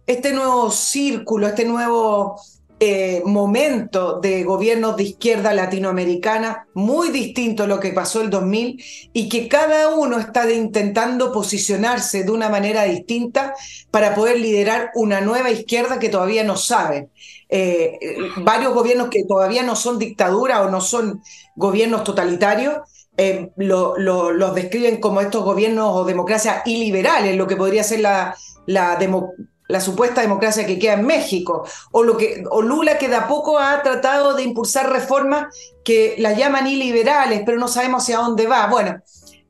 este 0.06 0.32
nuevo 0.32 0.70
círculo, 0.70 1.48
este 1.48 1.66
nuevo 1.66 2.40
eh, 2.80 3.22
momento 3.26 4.20
de 4.20 4.44
gobiernos 4.44 4.98
de 4.98 5.04
izquierda 5.04 5.54
latinoamericana 5.54 6.68
muy 6.74 7.10
distinto 7.10 7.64
a 7.64 7.68
lo 7.68 7.80
que 7.80 7.94
pasó 7.94 8.22
el 8.22 8.30
2000 8.30 8.84
y 9.14 9.30
que 9.30 9.48
cada 9.48 9.96
uno 9.96 10.20
está 10.20 10.52
intentando 10.52 11.32
posicionarse 11.32 12.26
de 12.26 12.32
una 12.32 12.50
manera 12.50 12.84
distinta 12.84 13.54
para 13.92 14.14
poder 14.14 14.42
liderar 14.42 14.92
una 14.94 15.22
nueva 15.22 15.52
izquierda 15.52 16.00
que 16.00 16.10
todavía 16.10 16.44
no 16.44 16.58
sabe. 16.58 17.08
Eh, 17.48 17.98
varios 18.38 18.74
gobiernos 18.74 19.08
que 19.10 19.24
todavía 19.24 19.64
no 19.64 19.78
son 19.78 19.98
dictadura 19.98 20.62
o 20.64 20.70
no 20.70 20.82
son 20.82 21.22
gobiernos 21.56 22.04
totalitarios, 22.04 22.80
eh, 23.16 23.52
los 23.56 24.56
describen 24.56 25.00
como 25.00 25.22
estos 25.22 25.46
gobiernos 25.46 25.96
o 25.96 26.04
democracias 26.04 26.64
iliberales, 26.66 27.38
lo 27.38 27.48
que 27.48 27.56
podría 27.56 27.86
ser 27.86 28.02
la, 28.02 28.36
la 28.66 28.98
democracia 28.98 29.55
la 29.68 29.82
supuesta 29.82 30.22
democracia 30.22 30.66
que 30.66 30.78
queda 30.78 30.94
en 30.94 31.06
México, 31.06 31.66
o, 31.92 32.04
lo 32.04 32.18
que, 32.18 32.44
o 32.50 32.62
Lula 32.62 32.98
que 32.98 33.08
de 33.08 33.16
a 33.16 33.28
poco 33.28 33.58
ha 33.58 33.82
tratado 33.82 34.36
de 34.36 34.44
impulsar 34.44 34.92
reformas 34.92 35.56
que 35.84 36.16
las 36.20 36.38
llaman 36.38 36.68
iliberales, 36.68 37.42
pero 37.46 37.58
no 37.58 37.68
sabemos 37.68 38.04
hacia 38.04 38.18
dónde 38.18 38.48
va. 38.48 38.68
Bueno, 38.68 39.02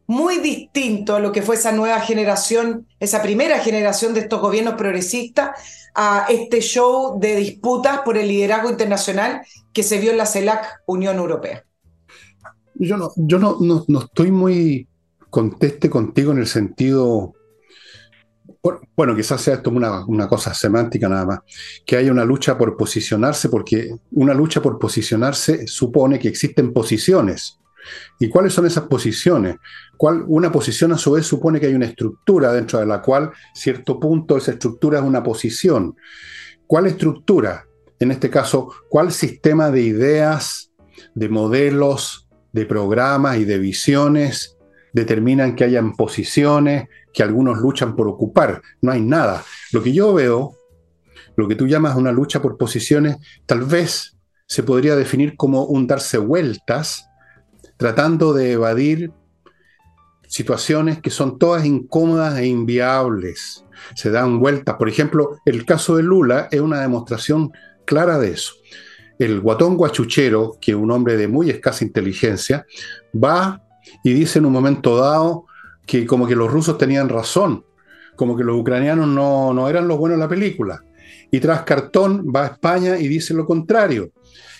muy 0.07 0.37
distinto 0.37 1.15
a 1.15 1.19
lo 1.19 1.31
que 1.31 1.41
fue 1.41 1.55
esa 1.55 1.71
nueva 1.71 1.99
generación, 1.99 2.87
esa 2.99 3.21
primera 3.21 3.59
generación 3.59 4.13
de 4.13 4.21
estos 4.21 4.41
gobiernos 4.41 4.75
progresistas, 4.75 5.51
a 5.95 6.25
este 6.29 6.59
show 6.59 7.17
de 7.19 7.37
disputas 7.37 8.01
por 8.01 8.17
el 8.17 8.27
liderazgo 8.27 8.69
internacional 8.69 9.41
que 9.71 9.81
se 9.81 9.97
vio 9.97 10.11
en 10.11 10.17
la 10.17 10.25
CELAC 10.25 10.81
Unión 10.85 11.17
Europea. 11.17 11.63
Yo 12.75 12.97
no, 12.97 13.11
yo 13.15 13.39
no, 13.39 13.57
no, 13.61 13.85
no 13.87 13.99
estoy 14.01 14.31
muy 14.31 14.87
conteste 15.29 15.89
contigo 15.89 16.33
en 16.33 16.39
el 16.39 16.47
sentido 16.47 17.33
bueno, 18.95 19.15
quizás 19.15 19.41
sea 19.41 19.55
esto 19.55 19.69
una, 19.69 20.27
cosa 20.27 20.53
semántica 20.53 21.07
nada 21.07 21.25
más, 21.25 21.39
que 21.85 21.97
haya 21.97 22.11
una 22.11 22.25
lucha 22.25 22.57
por 22.57 22.75
posicionarse, 22.77 23.49
porque 23.49 23.95
una 24.11 24.33
lucha 24.33 24.61
por 24.61 24.79
posicionarse 24.79 25.67
supone 25.67 26.19
que 26.19 26.27
existen 26.27 26.73
posiciones. 26.73 27.59
¿Y 28.19 28.29
cuáles 28.29 28.53
son 28.53 28.65
esas 28.65 28.85
posiciones? 28.85 29.57
¿Cuál, 29.95 30.23
una 30.27 30.51
posición 30.51 30.91
a 30.91 30.97
su 30.97 31.11
vez 31.11 31.27
supone 31.27 31.59
que 31.59 31.67
hay 31.67 31.75
una 31.75 31.85
estructura 31.85 32.51
dentro 32.51 32.79
de 32.79 32.87
la 32.87 33.01
cual 33.01 33.31
cierto 33.53 33.99
punto 33.99 34.37
esa 34.37 34.53
estructura 34.53 34.99
es 34.99 35.05
una 35.05 35.21
posición. 35.21 35.95
¿Cuál 36.65 36.87
estructura? 36.87 37.67
En 37.99 38.11
este 38.11 38.29
caso, 38.29 38.73
¿cuál 38.89 39.11
sistema 39.11 39.69
de 39.69 39.81
ideas, 39.81 40.71
de 41.13 41.29
modelos, 41.29 42.27
de 42.51 42.65
programas 42.65 43.37
y 43.37 43.45
de 43.45 43.59
visiones 43.59 44.57
determinan 44.93 45.55
que 45.55 45.65
hayan 45.65 45.93
posiciones, 45.93 46.87
que 47.15 47.23
algunos 47.23 47.57
luchan 47.57 47.95
por 47.95 48.07
ocupar. 48.09 48.61
No 48.81 48.91
hay 48.91 49.01
nada. 49.01 49.43
Lo 49.71 49.81
que 49.81 49.93
yo 49.93 50.13
veo, 50.13 50.57
lo 51.37 51.47
que 51.47 51.55
tú 51.55 51.65
llamas 51.65 51.95
una 51.95 52.11
lucha 52.11 52.41
por 52.41 52.57
posiciones, 52.57 53.17
tal 53.45 53.61
vez 53.61 54.17
se 54.47 54.63
podría 54.63 54.95
definir 54.95 55.37
como 55.37 55.63
un 55.63 55.87
darse 55.87 56.17
vueltas, 56.17 57.09
tratando 57.77 58.33
de 58.33 58.51
evadir 58.51 59.11
situaciones 60.27 61.01
que 61.01 61.09
son 61.09 61.39
todas 61.39 61.65
incómodas 61.65 62.37
e 62.37 62.47
inviables. 62.47 63.63
Se 63.95 64.11
dan 64.11 64.39
vueltas. 64.39 64.75
Por 64.75 64.89
ejemplo, 64.89 65.39
el 65.45 65.65
caso 65.65 65.95
de 65.95 66.03
Lula 66.03 66.49
es 66.51 66.59
una 66.59 66.81
demostración 66.81 67.51
clara 67.85 68.19
de 68.19 68.31
eso. 68.31 68.53
El 69.17 69.39
guatón 69.39 69.77
guachuchero, 69.77 70.57
que 70.59 70.71
es 70.71 70.77
un 70.77 70.91
hombre 70.91 71.15
de 71.15 71.29
muy 71.29 71.49
escasa 71.49 71.85
inteligencia, 71.85 72.65
va 73.15 73.61
y 74.03 74.11
dice 74.11 74.39
en 74.39 74.47
un 74.47 74.51
momento 74.51 74.97
dado, 74.97 75.45
que 75.85 76.05
como 76.05 76.27
que 76.27 76.35
los 76.35 76.51
rusos 76.51 76.77
tenían 76.77 77.09
razón, 77.09 77.63
como 78.15 78.35
que 78.35 78.43
los 78.43 78.57
ucranianos 78.59 79.07
no, 79.07 79.53
no 79.53 79.69
eran 79.69 79.87
los 79.87 79.97
buenos 79.97 80.15
en 80.15 80.21
la 80.21 80.29
película. 80.29 80.83
Y 81.31 81.39
tras 81.39 81.63
cartón 81.63 82.25
va 82.33 82.43
a 82.43 82.47
España 82.47 82.97
y 82.97 83.07
dice 83.07 83.33
lo 83.33 83.45
contrario. 83.45 84.11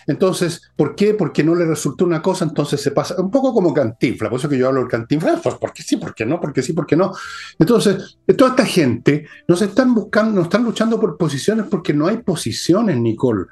Entonces, 0.08 0.62
¿por 0.76 0.96
qué? 0.96 1.14
Porque 1.16 1.44
no 1.44 1.56
le 1.56 1.66
resultó 1.66 2.06
una 2.06 2.22
cosa, 2.22 2.46
entonces 2.46 2.80
se 2.82 2.92
pasa, 2.92 3.20
un 3.20 3.32
poco 3.32 3.54
como 3.54 3.74
cantinfla, 3.74 4.30
por 4.30 4.40
eso 4.40 4.48
que 4.48 4.58
yo 4.58 4.68
hablo 4.68 4.82
del 4.82 4.90
cantinfla, 4.90 5.40
pues 5.42 5.56
porque 5.56 5.82
sí, 5.82 5.98
porque 5.98 6.26
no, 6.26 6.40
porque 6.40 6.62
sí, 6.62 6.74
porque 6.74 6.96
no. 6.96 7.12
Entonces, 7.58 8.20
toda 8.38 8.52
esta 8.52 8.66
gente 8.66 9.28
nos 9.48 9.62
están 9.62 9.96
buscando, 9.96 10.34
nos 10.36 10.44
están 10.44 10.64
luchando 10.64 11.00
por 11.00 11.18
posiciones 11.18 11.66
porque 11.70 11.94
no 11.94 12.08
hay 12.08 12.18
posiciones, 12.18 12.98
Nicole. 12.98 13.46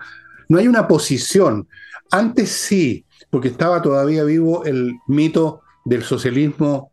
No 0.49 0.59
hay 0.59 0.67
una 0.67 0.87
posición. 0.87 1.67
Antes 2.11 2.51
sí, 2.51 3.05
porque 3.31 3.47
estaba 3.47 3.81
todavía 3.81 4.23
vivo 4.23 4.63
el 4.65 4.93
mito 5.07 5.61
del 5.85 6.03
socialismo 6.03 6.91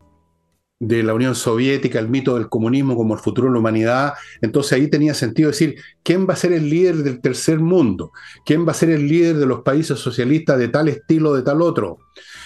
de 0.81 1.03
la 1.03 1.13
Unión 1.13 1.35
Soviética, 1.35 1.99
el 1.99 2.09
mito 2.09 2.33
del 2.35 2.49
comunismo 2.49 2.95
como 2.95 3.13
el 3.13 3.19
futuro 3.19 3.47
de 3.47 3.53
la 3.53 3.59
humanidad. 3.59 4.13
Entonces 4.41 4.73
ahí 4.73 4.87
tenía 4.87 5.13
sentido 5.13 5.51
decir, 5.51 5.75
¿quién 6.01 6.27
va 6.27 6.33
a 6.33 6.37
ser 6.37 6.53
el 6.53 6.67
líder 6.67 6.97
del 6.97 7.21
tercer 7.21 7.59
mundo? 7.59 8.11
¿Quién 8.43 8.67
va 8.67 8.71
a 8.71 8.75
ser 8.75 8.89
el 8.89 9.07
líder 9.07 9.37
de 9.37 9.45
los 9.45 9.61
países 9.61 9.99
socialistas 9.99 10.57
de 10.57 10.69
tal 10.69 10.87
estilo, 10.87 11.35
de 11.35 11.43
tal 11.43 11.61
otro? 11.61 11.99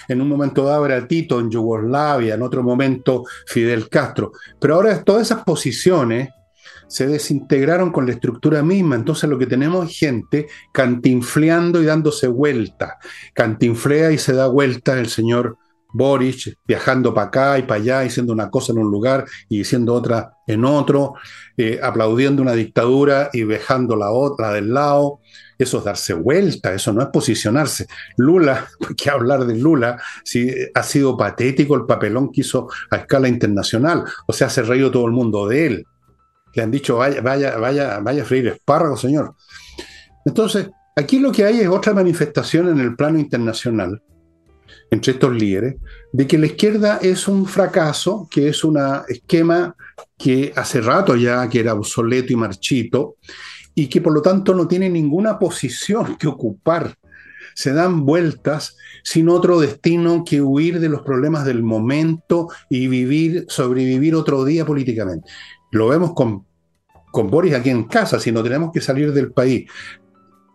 En 0.10 0.22
un 0.22 0.28
momento 0.28 0.66
dado 0.66 0.86
era 0.86 1.08
Tito 1.08 1.40
en 1.40 1.50
Yugoslavia, 1.50 2.36
en 2.36 2.42
otro 2.42 2.62
momento 2.62 3.24
Fidel 3.48 3.88
Castro. 3.88 4.34
Pero 4.60 4.76
ahora 4.76 5.02
todas 5.02 5.22
esas 5.22 5.46
posiciones 5.46 6.30
se 6.88 7.08
desintegraron 7.08 7.90
con 7.90 8.06
la 8.06 8.12
estructura 8.12 8.62
misma. 8.64 8.98
Entonces 8.98 9.30
lo 9.30 9.40
que 9.40 9.48
tenemos 9.48 9.90
es 9.90 9.98
gente 9.98 10.48
cantinfleando 10.74 11.82
y 11.82 11.86
dándose 11.86 12.28
vuelta. 12.28 12.98
Cantinflea 13.34 14.12
y 14.12 14.18
se 14.18 14.34
da 14.34 14.48
vuelta 14.48 15.00
el 15.00 15.08
señor 15.08 15.58
Boric, 15.96 16.58
viajando 16.68 17.14
para 17.14 17.28
acá 17.28 17.60
y 17.60 17.64
para 17.64 17.80
allá, 17.80 18.02
diciendo 18.02 18.34
una 18.34 18.50
cosa 18.50 18.74
en 18.74 18.80
un 18.80 18.92
lugar 18.92 19.26
y 19.48 19.60
diciendo 19.60 19.94
otra 19.94 20.34
en 20.46 20.66
otro, 20.66 21.14
eh, 21.58 21.80
aplaudiendo 21.82 22.42
una 22.42 22.52
dictadura 22.52 23.30
y 23.32 23.44
dejando 23.44 23.96
la 23.96 24.12
otra 24.12 24.52
del 24.52 24.74
lado. 24.74 25.22
Eso 25.58 25.78
es 25.78 25.86
darse 25.86 26.14
vuelta, 26.14 26.74
eso 26.74 26.92
no 26.92 27.02
es 27.02 27.08
posicionarse. 27.08 27.88
Lula, 28.18 28.68
que 28.98 29.10
hablar 29.10 29.46
de 29.46 29.56
Lula, 29.56 29.98
si 30.26 30.54
ha 30.74 30.84
sido 30.84 31.16
patético 31.16 31.76
el 31.76 31.86
papelón 31.86 32.30
que 32.32 32.42
hizo 32.42 32.68
a 32.92 32.98
escala 32.98 33.30
internacional. 33.30 34.04
O 34.28 34.34
sea, 34.34 34.50
se 34.50 34.62
ha 34.62 34.64
reído 34.66 34.92
todo 34.92 35.06
el 35.06 35.14
mundo 35.14 35.48
de 35.48 35.66
él. 35.66 35.86
Le 36.54 36.64
han 36.64 36.72
dicho, 36.72 36.98
vaya, 36.98 37.22
vaya, 37.22 37.58
vaya, 37.58 38.00
vaya 38.00 38.24
a 38.24 38.26
freír 38.26 38.48
espárragos, 38.48 39.00
señor. 39.00 39.34
Entonces, 40.26 40.70
aquí 40.96 41.20
lo 41.20 41.32
que 41.32 41.46
hay 41.46 41.62
es 41.62 41.70
otra 41.70 41.94
manifestación 41.94 42.68
en 42.68 42.80
el 42.80 42.96
plano 42.96 43.18
internacional 43.18 44.02
entre 44.92 45.14
estos 45.14 45.34
líderes, 45.34 45.76
de 46.12 46.28
que 46.28 46.38
la 46.38 46.46
izquierda 46.46 47.00
es 47.02 47.28
un 47.28 47.46
fracaso, 47.46 48.28
que 48.30 48.50
es 48.50 48.64
un 48.64 48.80
esquema 49.08 49.76
que 50.18 50.54
hace 50.56 50.82
rato 50.82 51.16
ya 51.16 51.48
que 51.50 51.60
era 51.60 51.74
obsoleto 51.74 52.32
y 52.32 52.36
marchito, 52.36 53.16
y 53.74 53.88
que 53.88 54.02
por 54.02 54.14
lo 54.14 54.22
tanto 54.22 54.54
no 54.54 54.68
tiene 54.68 54.90
ninguna 54.90 55.38
posición 55.38 56.16
que 56.16 56.28
ocupar. 56.28 56.96
Se 57.54 57.74
dan 57.74 58.06
vueltas 58.06 58.78
sin 59.04 59.30
otro 59.30 59.60
destino 59.60 60.24
que 60.26 60.42
huir 60.42 60.80
de 60.80 60.90
los 60.90 61.02
problemas 61.02 61.46
del 61.46 61.62
momento 61.62 62.48
y 62.70 62.88
vivir, 62.88 63.46
sobrevivir 63.50 64.16
otro 64.16 64.44
día 64.46 64.66
políticamente. 64.66 65.30
Lo 65.72 65.90
vemos 65.90 66.14
con, 66.14 66.46
con 67.12 67.30
Boris 67.30 67.54
aquí 67.54 67.70
en 67.70 67.84
casa, 67.84 68.20
si 68.20 68.32
no 68.32 68.44
tenemos 68.44 68.72
que 68.74 68.82
salir 68.82 69.14
del 69.14 69.32
país. 69.32 69.70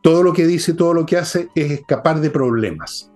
Todo 0.03 0.23
lo 0.23 0.33
que 0.33 0.47
dice, 0.47 0.73
todo 0.73 0.95
lo 0.95 1.05
que 1.05 1.19
hace 1.19 1.49
es 1.55 1.71
escapar 1.71 2.21
de 2.21 2.31
problemas. 2.31 3.10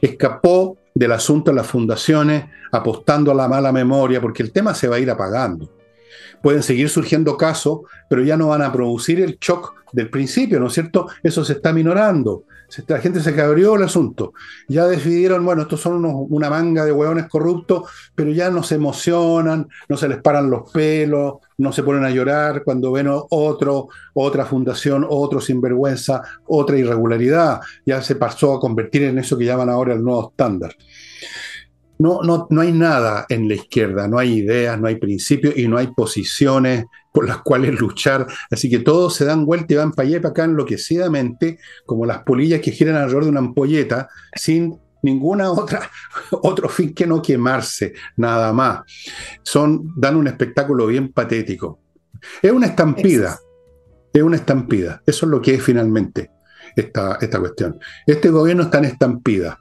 Escapó 0.00 0.78
del 0.94 1.12
asunto 1.12 1.50
de 1.50 1.56
las 1.56 1.66
fundaciones 1.66 2.44
apostando 2.72 3.30
a 3.30 3.34
la 3.34 3.48
mala 3.48 3.72
memoria, 3.72 4.20
porque 4.20 4.42
el 4.42 4.52
tema 4.52 4.74
se 4.74 4.88
va 4.88 4.96
a 4.96 5.00
ir 5.00 5.10
apagando. 5.10 5.70
Pueden 6.42 6.62
seguir 6.62 6.88
surgiendo 6.88 7.36
casos, 7.36 7.80
pero 8.08 8.22
ya 8.22 8.36
no 8.36 8.48
van 8.48 8.62
a 8.62 8.72
producir 8.72 9.20
el 9.20 9.38
shock 9.38 9.74
del 9.92 10.08
principio, 10.08 10.60
¿no 10.60 10.68
es 10.68 10.72
cierto? 10.72 11.08
Eso 11.22 11.44
se 11.44 11.54
está 11.54 11.72
minorando. 11.72 12.44
La 12.86 12.98
gente 12.98 13.20
se 13.20 13.34
cabrió 13.34 13.74
el 13.74 13.82
asunto. 13.82 14.32
Ya 14.68 14.86
decidieron, 14.86 15.44
bueno, 15.44 15.62
estos 15.62 15.80
son 15.80 16.04
una 16.04 16.50
manga 16.50 16.84
de 16.84 16.92
hueones 16.92 17.26
corruptos, 17.28 17.90
pero 18.14 18.30
ya 18.30 18.50
no 18.50 18.62
se 18.62 18.76
emocionan, 18.76 19.68
no 19.88 19.96
se 19.96 20.08
les 20.08 20.18
paran 20.18 20.50
los 20.50 20.70
pelos, 20.70 21.34
no 21.58 21.72
se 21.72 21.82
ponen 21.82 22.04
a 22.04 22.10
llorar 22.10 22.62
cuando 22.64 22.92
ven 22.92 23.08
otro, 23.08 23.88
otra 24.14 24.44
fundación, 24.44 25.06
otro 25.08 25.40
sinvergüenza, 25.40 26.22
otra 26.46 26.78
irregularidad. 26.78 27.60
Ya 27.84 28.02
se 28.02 28.16
pasó 28.16 28.54
a 28.54 28.60
convertir 28.60 29.02
en 29.04 29.18
eso 29.18 29.36
que 29.36 29.44
llaman 29.44 29.68
ahora 29.68 29.94
el 29.94 30.02
nuevo 30.02 30.30
estándar. 30.30 30.74
No, 31.98 32.22
no, 32.22 32.46
no 32.48 32.62
hay 32.62 32.72
nada 32.72 33.26
en 33.28 33.46
la 33.46 33.54
izquierda, 33.56 34.08
no 34.08 34.18
hay 34.18 34.38
ideas, 34.38 34.80
no 34.80 34.86
hay 34.86 34.96
principios 34.96 35.54
y 35.58 35.68
no 35.68 35.76
hay 35.76 35.88
posiciones 35.88 36.86
por 37.12 37.26
las 37.26 37.38
cuales 37.38 37.78
luchar. 37.80 38.26
Así 38.50 38.70
que 38.70 38.78
todos 38.78 39.14
se 39.14 39.24
dan 39.24 39.44
vuelta 39.44 39.74
y 39.74 39.76
van 39.76 39.92
para 39.92 40.08
allá 40.08 40.16
y 40.16 40.20
para 40.20 40.30
acá 40.30 40.44
enloquecidamente, 40.44 41.58
como 41.86 42.06
las 42.06 42.22
polillas 42.22 42.60
que 42.60 42.72
giran 42.72 42.96
alrededor 42.96 43.24
de 43.24 43.30
una 43.30 43.40
ampolleta, 43.40 44.08
sin 44.34 44.78
ninguna 45.02 45.50
otra 45.50 45.90
otro 46.30 46.68
fin 46.68 46.94
que 46.94 47.06
no 47.06 47.22
quemarse, 47.22 47.94
nada 48.16 48.52
más. 48.52 48.80
Son, 49.42 49.92
dan 49.96 50.16
un 50.16 50.26
espectáculo 50.26 50.86
bien 50.86 51.12
patético. 51.12 51.80
Es 52.42 52.52
una 52.52 52.66
estampida, 52.66 53.38
es 54.12 54.22
una 54.22 54.36
estampida. 54.36 55.02
Eso 55.06 55.26
es 55.26 55.30
lo 55.30 55.40
que 55.40 55.54
es 55.54 55.62
finalmente 55.62 56.30
esta, 56.76 57.18
esta 57.20 57.38
cuestión. 57.38 57.78
Este 58.06 58.28
gobierno 58.28 58.64
está 58.64 58.78
en 58.78 58.84
estampida. 58.86 59.58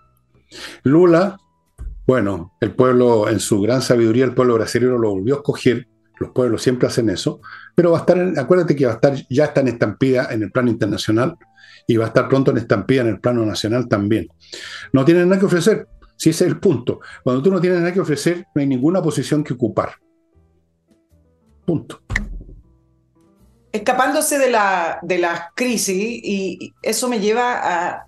Lula 0.83 1.37
bueno, 2.09 2.55
el 2.59 2.73
pueblo, 2.73 3.29
en 3.29 3.39
su 3.39 3.61
gran 3.61 3.83
sabiduría, 3.83 4.25
el 4.25 4.33
pueblo 4.33 4.55
brasileño 4.55 4.97
lo 4.97 5.11
volvió 5.11 5.35
a 5.35 5.37
escoger. 5.37 5.87
Los 6.19 6.31
pueblos 6.31 6.61
siempre 6.61 6.87
hacen 6.87 7.09
eso. 7.09 7.41
Pero 7.75 7.91
va 7.91 7.97
a 7.97 8.01
estar, 8.01 8.33
acuérdate 8.37 8.75
que 8.75 8.85
va 8.85 8.91
a 8.91 8.95
estar, 8.95 9.15
ya 9.29 9.45
está 9.45 9.61
en 9.61 9.69
estampida 9.69 10.27
en 10.31 10.43
el 10.43 10.51
plano 10.51 10.69
internacional 10.69 11.37
y 11.87 11.97
va 11.97 12.05
a 12.05 12.07
estar 12.09 12.27
pronto 12.27 12.51
en 12.51 12.57
estampida 12.57 13.01
en 13.01 13.07
el 13.07 13.19
plano 13.19 13.45
nacional 13.45 13.87
también. 13.87 14.27
No 14.93 15.05
tienen 15.05 15.29
nada 15.29 15.39
que 15.39 15.45
ofrecer. 15.45 15.87
Si 16.15 16.31
ese 16.31 16.45
es 16.45 16.51
el 16.51 16.59
punto. 16.59 16.99
Cuando 17.23 17.41
tú 17.41 17.49
no 17.49 17.61
tienes 17.61 17.79
nada 17.79 17.93
que 17.93 18.01
ofrecer, 18.01 18.45
no 18.53 18.59
hay 18.59 18.67
ninguna 18.67 19.01
posición 19.01 19.43
que 19.43 19.53
ocupar. 19.53 19.93
Punto. 21.65 22.01
Escapándose 23.71 24.37
de 24.37 24.49
la, 24.49 24.99
de 25.01 25.25
crisis, 25.55 25.95
y 25.95 26.73
eso 26.81 27.07
me 27.07 27.19
lleva 27.19 27.59
a, 27.61 28.05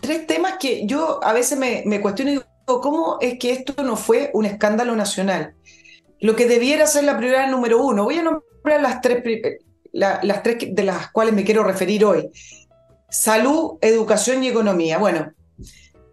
tres 0.00 0.26
temas 0.26 0.54
que 0.58 0.86
yo 0.86 1.22
a 1.22 1.32
veces 1.32 1.58
me, 1.58 1.82
me 1.84 2.00
cuestiono 2.00 2.30
y 2.30 2.34
digo, 2.34 2.44
¿cómo 2.80 3.18
es 3.20 3.38
que 3.38 3.52
esto 3.52 3.82
no 3.82 3.96
fue 3.96 4.30
un 4.32 4.46
escándalo 4.46 4.94
nacional? 4.96 5.54
Lo 6.20 6.36
que 6.36 6.46
debiera 6.46 6.86
ser 6.86 7.04
la 7.04 7.16
prioridad 7.16 7.50
número 7.50 7.82
uno. 7.82 8.04
Voy 8.04 8.18
a 8.18 8.22
nombrar 8.22 8.80
las 8.80 9.00
tres, 9.00 9.22
las 9.92 10.42
tres 10.42 10.58
de 10.70 10.84
las 10.84 11.10
cuales 11.10 11.34
me 11.34 11.44
quiero 11.44 11.64
referir 11.64 12.04
hoy. 12.04 12.28
Salud, 13.08 13.78
educación 13.80 14.44
y 14.44 14.48
economía. 14.48 14.98
Bueno, 14.98 15.32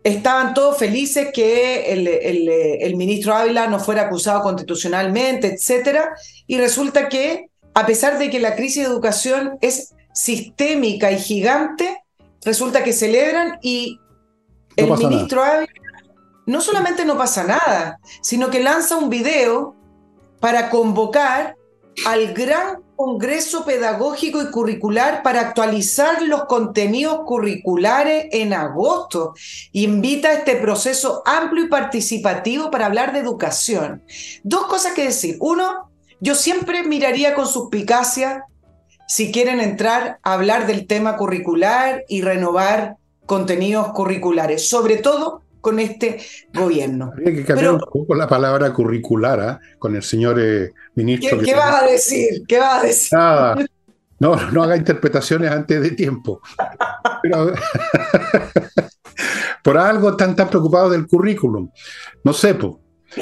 estaban 0.04 0.54
todos 0.54 0.78
felices 0.78 1.30
que 1.34 1.92
el, 1.92 2.08
el, 2.08 2.96
ministro 2.96 3.36
Ávila 3.36 3.68
no 3.68 3.80
fuera 3.80 4.04
acusado 4.04 4.42
constitucionalmente, 4.42 5.48
etc. 5.48 6.00
Y 6.48 6.58
resulta 6.58 7.10
que, 7.10 7.50
a 7.74 7.86
pesar 7.86 8.18
de 8.18 8.30
que 8.30 8.40
la 8.40 8.56
crisis 8.56 8.84
de 8.84 8.90
educación 8.90 9.58
es 9.62 9.94
sistémica 10.14 11.12
y 11.12 11.20
gigante, 11.20 12.04
resulta 12.44 12.84
que 12.84 12.94
celebran 12.94 13.60
y 13.62 14.00
el 14.78 14.90
ministro 14.90 15.44
Ávila 15.44 15.72
no 16.46 16.62
solamente 16.62 17.04
no 17.04 17.18
pasa 17.18 17.44
nada, 17.44 18.00
sino 18.22 18.50
que 18.50 18.62
lanza 18.62 18.96
un 18.96 19.10
video 19.10 19.76
para 20.40 20.70
convocar 20.70 21.56
al 22.06 22.34
gran 22.34 22.84
Congreso 22.96 23.64
Pedagógico 23.64 24.42
y 24.42 24.50
Curricular 24.50 25.22
para 25.22 25.42
actualizar 25.42 26.24
los 26.24 26.46
contenidos 26.46 27.20
curriculares 27.26 28.26
en 28.32 28.54
agosto. 28.54 29.36
Invita 29.72 30.30
a 30.30 30.34
este 30.34 30.56
proceso 30.56 31.22
amplio 31.26 31.66
y 31.66 31.70
participativo 31.70 32.72
para 32.72 32.88
hablar 32.88 33.14
de 33.14 33.20
educación. 33.20 34.04
Dos 34.44 34.66
cosas 34.66 34.94
que 34.94 35.04
decir. 35.04 35.38
Uno, 35.40 35.92
yo 36.20 36.34
siempre 36.34 36.84
miraría 36.84 37.36
con 37.36 37.48
suspicacia 37.48 38.46
si 39.08 39.32
quieren 39.32 39.62
entrar 39.62 40.20
a 40.24 40.34
hablar 40.34 40.66
del 40.66 40.88
tema 40.88 41.18
curricular 41.18 42.04
y 42.10 42.24
renovar 42.24 42.98
contenidos 43.28 43.90
curriculares, 43.90 44.68
sobre 44.68 44.98
todo 44.98 45.44
con 45.62 45.80
este 45.80 46.20
gobierno. 46.54 47.12
Habría 47.14 47.36
que 47.36 47.46
cambiar 47.46 47.74
un 47.74 47.80
poco 47.80 48.16
la 48.16 48.28
palabra 48.28 48.74
curricular 48.74 49.40
¿ah? 49.40 49.60
con 49.80 49.96
el 49.96 50.04
señor 50.04 50.40
eh, 50.40 50.72
ministro. 50.96 51.40
¿Qué, 51.40 51.46
¿qué 51.46 51.56
vas 51.56 51.84
a 51.84 51.86
decir? 51.86 52.44
¿Qué 52.48 52.60
vas 52.60 52.84
a 52.84 52.86
decir? 52.86 53.18
No, 54.20 54.36
no 54.52 54.64
haga 54.64 54.76
interpretaciones 54.76 55.52
antes 55.52 55.82
de 55.82 55.92
tiempo. 55.92 56.42
por 59.64 59.78
algo 59.78 60.12
están 60.12 60.36
tan 60.36 60.50
preocupados 60.50 60.92
del 60.92 61.08
currículum. 61.08 61.70
No 62.24 62.34
sé, 62.34 62.56
po. 62.56 62.82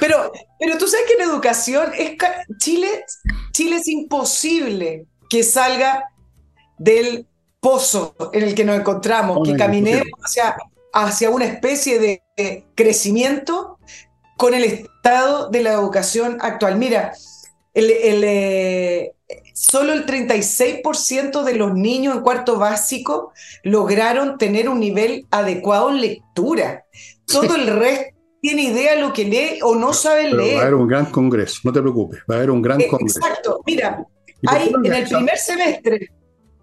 Pero, 0.00 0.32
pero 0.58 0.78
tú 0.78 0.86
sabes 0.86 1.06
que 1.06 1.22
en 1.22 1.28
educación 1.28 1.92
es 1.96 2.16
Chile, 2.58 3.04
Chile 3.52 3.76
es 3.76 3.86
imposible 3.88 5.06
que 5.28 5.42
salga 5.42 6.04
del 6.78 7.28
pozo 7.66 8.14
en 8.32 8.44
el 8.44 8.54
que 8.54 8.64
nos 8.64 8.78
encontramos, 8.78 9.40
que 9.44 9.56
caminemos 9.56 10.06
hacia, 10.22 10.56
hacia 10.92 11.30
una 11.30 11.46
especie 11.46 11.98
de 11.98 12.64
crecimiento 12.76 13.78
con 14.36 14.54
el 14.54 14.62
estado 14.62 15.50
de 15.50 15.64
la 15.64 15.72
educación 15.72 16.38
actual. 16.40 16.76
Mira, 16.78 17.12
el, 17.74 17.90
eh, 17.90 19.14
solo 19.52 19.94
el 19.94 20.06
36% 20.06 21.42
de 21.42 21.54
los 21.54 21.74
niños 21.74 22.14
en 22.14 22.22
cuarto 22.22 22.56
básico 22.56 23.32
lograron 23.64 24.38
tener 24.38 24.68
un 24.68 24.78
nivel 24.78 25.26
adecuado 25.32 25.90
en 25.90 26.00
lectura. 26.00 26.84
Todo 27.26 27.56
el 27.56 27.66
resto 27.66 28.14
tiene 28.40 28.62
idea 28.62 28.94
de 28.94 29.00
lo 29.00 29.12
que 29.12 29.24
lee 29.24 29.58
o 29.62 29.74
no 29.74 29.92
sabe 29.92 30.32
leer. 30.32 30.58
Va 30.58 30.60
a 30.60 30.62
haber 30.62 30.74
un 30.76 30.86
gran 30.86 31.06
congreso, 31.06 31.62
no 31.64 31.72
te 31.72 31.82
preocupes, 31.82 32.20
va 32.30 32.36
a 32.36 32.38
haber 32.38 32.52
un 32.52 32.62
gran 32.62 32.80
eh, 32.80 32.86
congreso. 32.86 33.18
Exacto, 33.18 33.60
mira, 33.66 34.06
hay 34.46 34.72
en 34.84 34.92
el 34.92 35.08
primer 35.08 35.36
semestre 35.36 36.12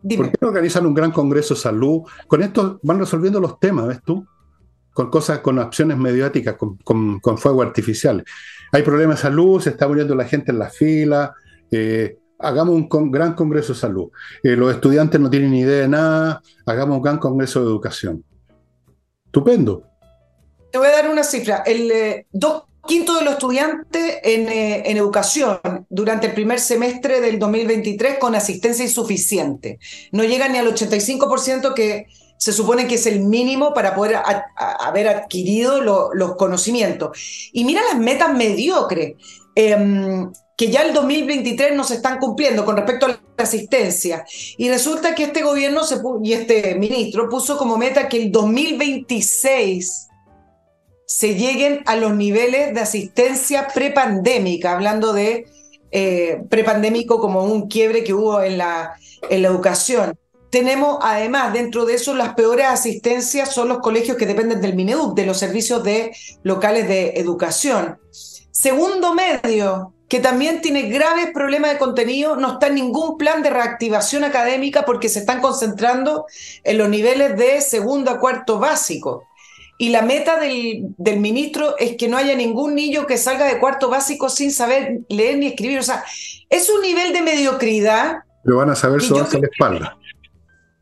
¿Por 0.03 0.31
qué 0.31 0.37
no 0.41 0.49
organizan 0.49 0.85
un 0.85 0.93
gran 0.93 1.11
congreso 1.11 1.53
de 1.53 1.61
salud? 1.61 2.01
Con 2.27 2.43
esto 2.43 2.79
van 2.83 2.99
resolviendo 2.99 3.39
los 3.39 3.59
temas, 3.59 3.87
¿ves 3.87 4.01
tú? 4.03 4.25
Con 4.93 5.09
cosas, 5.09 5.39
con 5.39 5.57
opciones 5.59 5.97
mediáticas, 5.97 6.55
con, 6.55 7.37
fuego 7.37 7.61
artificial. 7.61 8.23
Hay 8.71 8.83
problemas 8.83 9.17
de 9.17 9.21
salud, 9.23 9.61
se 9.61 9.71
está 9.71 9.87
muriendo 9.87 10.13
la 10.13 10.25
gente 10.25 10.51
en 10.51 10.59
la 10.59 10.69
fila. 10.69 11.33
Eh, 11.71 12.17
hagamos 12.39 12.75
un 12.75 13.11
gran 13.11 13.33
congreso 13.33 13.73
de 13.73 13.79
salud. 13.79 14.09
Eh, 14.43 14.55
los 14.55 14.73
estudiantes 14.73 15.19
no 15.19 15.29
tienen 15.29 15.51
ni 15.51 15.61
idea 15.61 15.81
de 15.81 15.87
nada, 15.87 16.41
hagamos 16.65 16.97
un 16.97 17.03
gran 17.03 17.17
congreso 17.17 17.61
de 17.61 17.67
educación. 17.67 18.23
Estupendo. 19.25 19.83
Te 20.71 20.77
voy 20.77 20.87
a 20.87 20.91
dar 20.91 21.09
una 21.09 21.23
cifra. 21.23 21.63
El, 21.65 21.89
eh, 21.91 22.27
quinto 22.87 23.15
de 23.15 23.23
los 23.23 23.33
estudiantes 23.33 24.17
en, 24.23 24.49
eh, 24.49 24.83
en, 24.85 24.97
educación 24.97 25.59
durante 25.89 26.27
el 26.27 26.33
primer 26.33 26.59
semestre 26.59 27.21
del 27.21 27.39
2023 27.39 28.17
con 28.19 28.35
asistencia 28.35 28.83
insuficiente. 28.83 29.79
No 30.11 30.23
llegan 30.23 30.51
ni 30.51 30.57
al 30.57 30.67
85% 30.67 31.73
que 31.73 32.07
se 32.43 32.51
supone 32.51 32.87
que 32.87 32.95
es 32.95 33.05
el 33.05 33.21
mínimo 33.21 33.73
para 33.73 33.95
poder 33.95 34.17
haber 34.57 35.07
adquirido 35.07 35.81
los 35.81 36.35
conocimientos. 36.35 37.49
Y 37.53 37.63
mira 37.63 37.81
las 37.89 37.97
metas 37.97 38.33
mediocres, 38.33 39.13
em, 39.55 40.29
que 40.57 40.69
ya 40.69 40.81
el 40.81 40.93
2023 40.93 41.73
no 41.73 41.85
se 41.85 41.95
están 41.95 42.19
cumpliendo 42.19 42.65
con 42.65 42.75
respecto 42.75 43.05
a 43.05 43.09
la 43.09 43.19
asistencia. 43.37 44.25
Y 44.57 44.67
resulta 44.67 45.15
que 45.15 45.23
este 45.23 45.41
gobierno 45.41 45.83
y 46.21 46.33
este 46.33 46.75
ministro 46.75 47.29
puso 47.29 47.57
como 47.57 47.77
meta 47.77 48.09
que 48.09 48.17
el 48.17 48.29
2026 48.29 50.09
se 51.15 51.35
lleguen 51.35 51.83
a 51.85 51.95
los 51.95 52.15
niveles 52.15 52.73
de 52.73 52.81
asistencia 52.81 53.67
prepandémica, 53.67 54.73
hablando 54.73 55.13
de 55.13 55.45
eh, 55.91 56.41
prepandémico 56.49 57.19
como 57.19 57.43
un 57.43 57.67
quiebre 57.67 58.03
que 58.03 58.15
hubo 58.15 58.41
en 58.41 58.57
la, 58.57 58.95
en 59.29 59.43
la 59.43 59.47
educación. 59.47 60.17
Tenemos 60.49 60.97
además 61.03 61.53
dentro 61.53 61.85
de 61.85 61.93
eso 61.93 62.15
las 62.15 62.33
peores 62.33 62.65
asistencias 62.65 63.53
son 63.53 63.67
los 63.67 63.77
colegios 63.77 64.17
que 64.17 64.25
dependen 64.25 64.59
del 64.59 64.73
Mineduc, 64.73 65.15
de 65.15 65.27
los 65.27 65.37
servicios 65.37 65.83
de 65.83 66.15
locales 66.41 66.87
de 66.87 67.11
educación. 67.17 67.99
Segundo 68.49 69.13
medio, 69.13 69.93
que 70.07 70.19
también 70.19 70.61
tiene 70.61 70.83
graves 70.89 71.29
problemas 71.31 71.73
de 71.73 71.77
contenido, 71.77 72.37
no 72.37 72.53
está 72.53 72.67
en 72.67 72.75
ningún 72.75 73.19
plan 73.19 73.43
de 73.43 73.51
reactivación 73.51 74.23
académica 74.23 74.83
porque 74.83 75.09
se 75.09 75.19
están 75.19 75.41
concentrando 75.41 76.25
en 76.63 76.79
los 76.79 76.89
niveles 76.89 77.37
de 77.37 77.61
segundo 77.61 78.09
a 78.09 78.19
cuarto 78.19 78.57
básico. 78.57 79.27
Y 79.83 79.89
la 79.89 80.01
meta 80.01 80.39
del, 80.39 80.95
del, 80.97 81.19
ministro 81.19 81.75
es 81.77 81.97
que 81.97 82.07
no 82.07 82.15
haya 82.15 82.37
ningún 82.37 82.73
niño 82.73 83.05
que 83.05 83.17
salga 83.17 83.47
de 83.47 83.59
cuarto 83.59 83.89
básico 83.89 84.29
sin 84.29 84.53
saber 84.53 85.01
leer 85.09 85.37
ni 85.37 85.47
escribir. 85.47 85.77
O 85.77 85.83
sea, 85.83 86.05
es 86.49 86.69
un 86.69 86.81
nivel 86.81 87.11
de 87.11 87.21
mediocridad. 87.21 88.19
Pero 88.45 88.55
van 88.59 88.69
a 88.69 88.77
saber 88.77 89.01
sobre 89.01 89.41
la 89.41 89.47
espalda. 89.51 89.97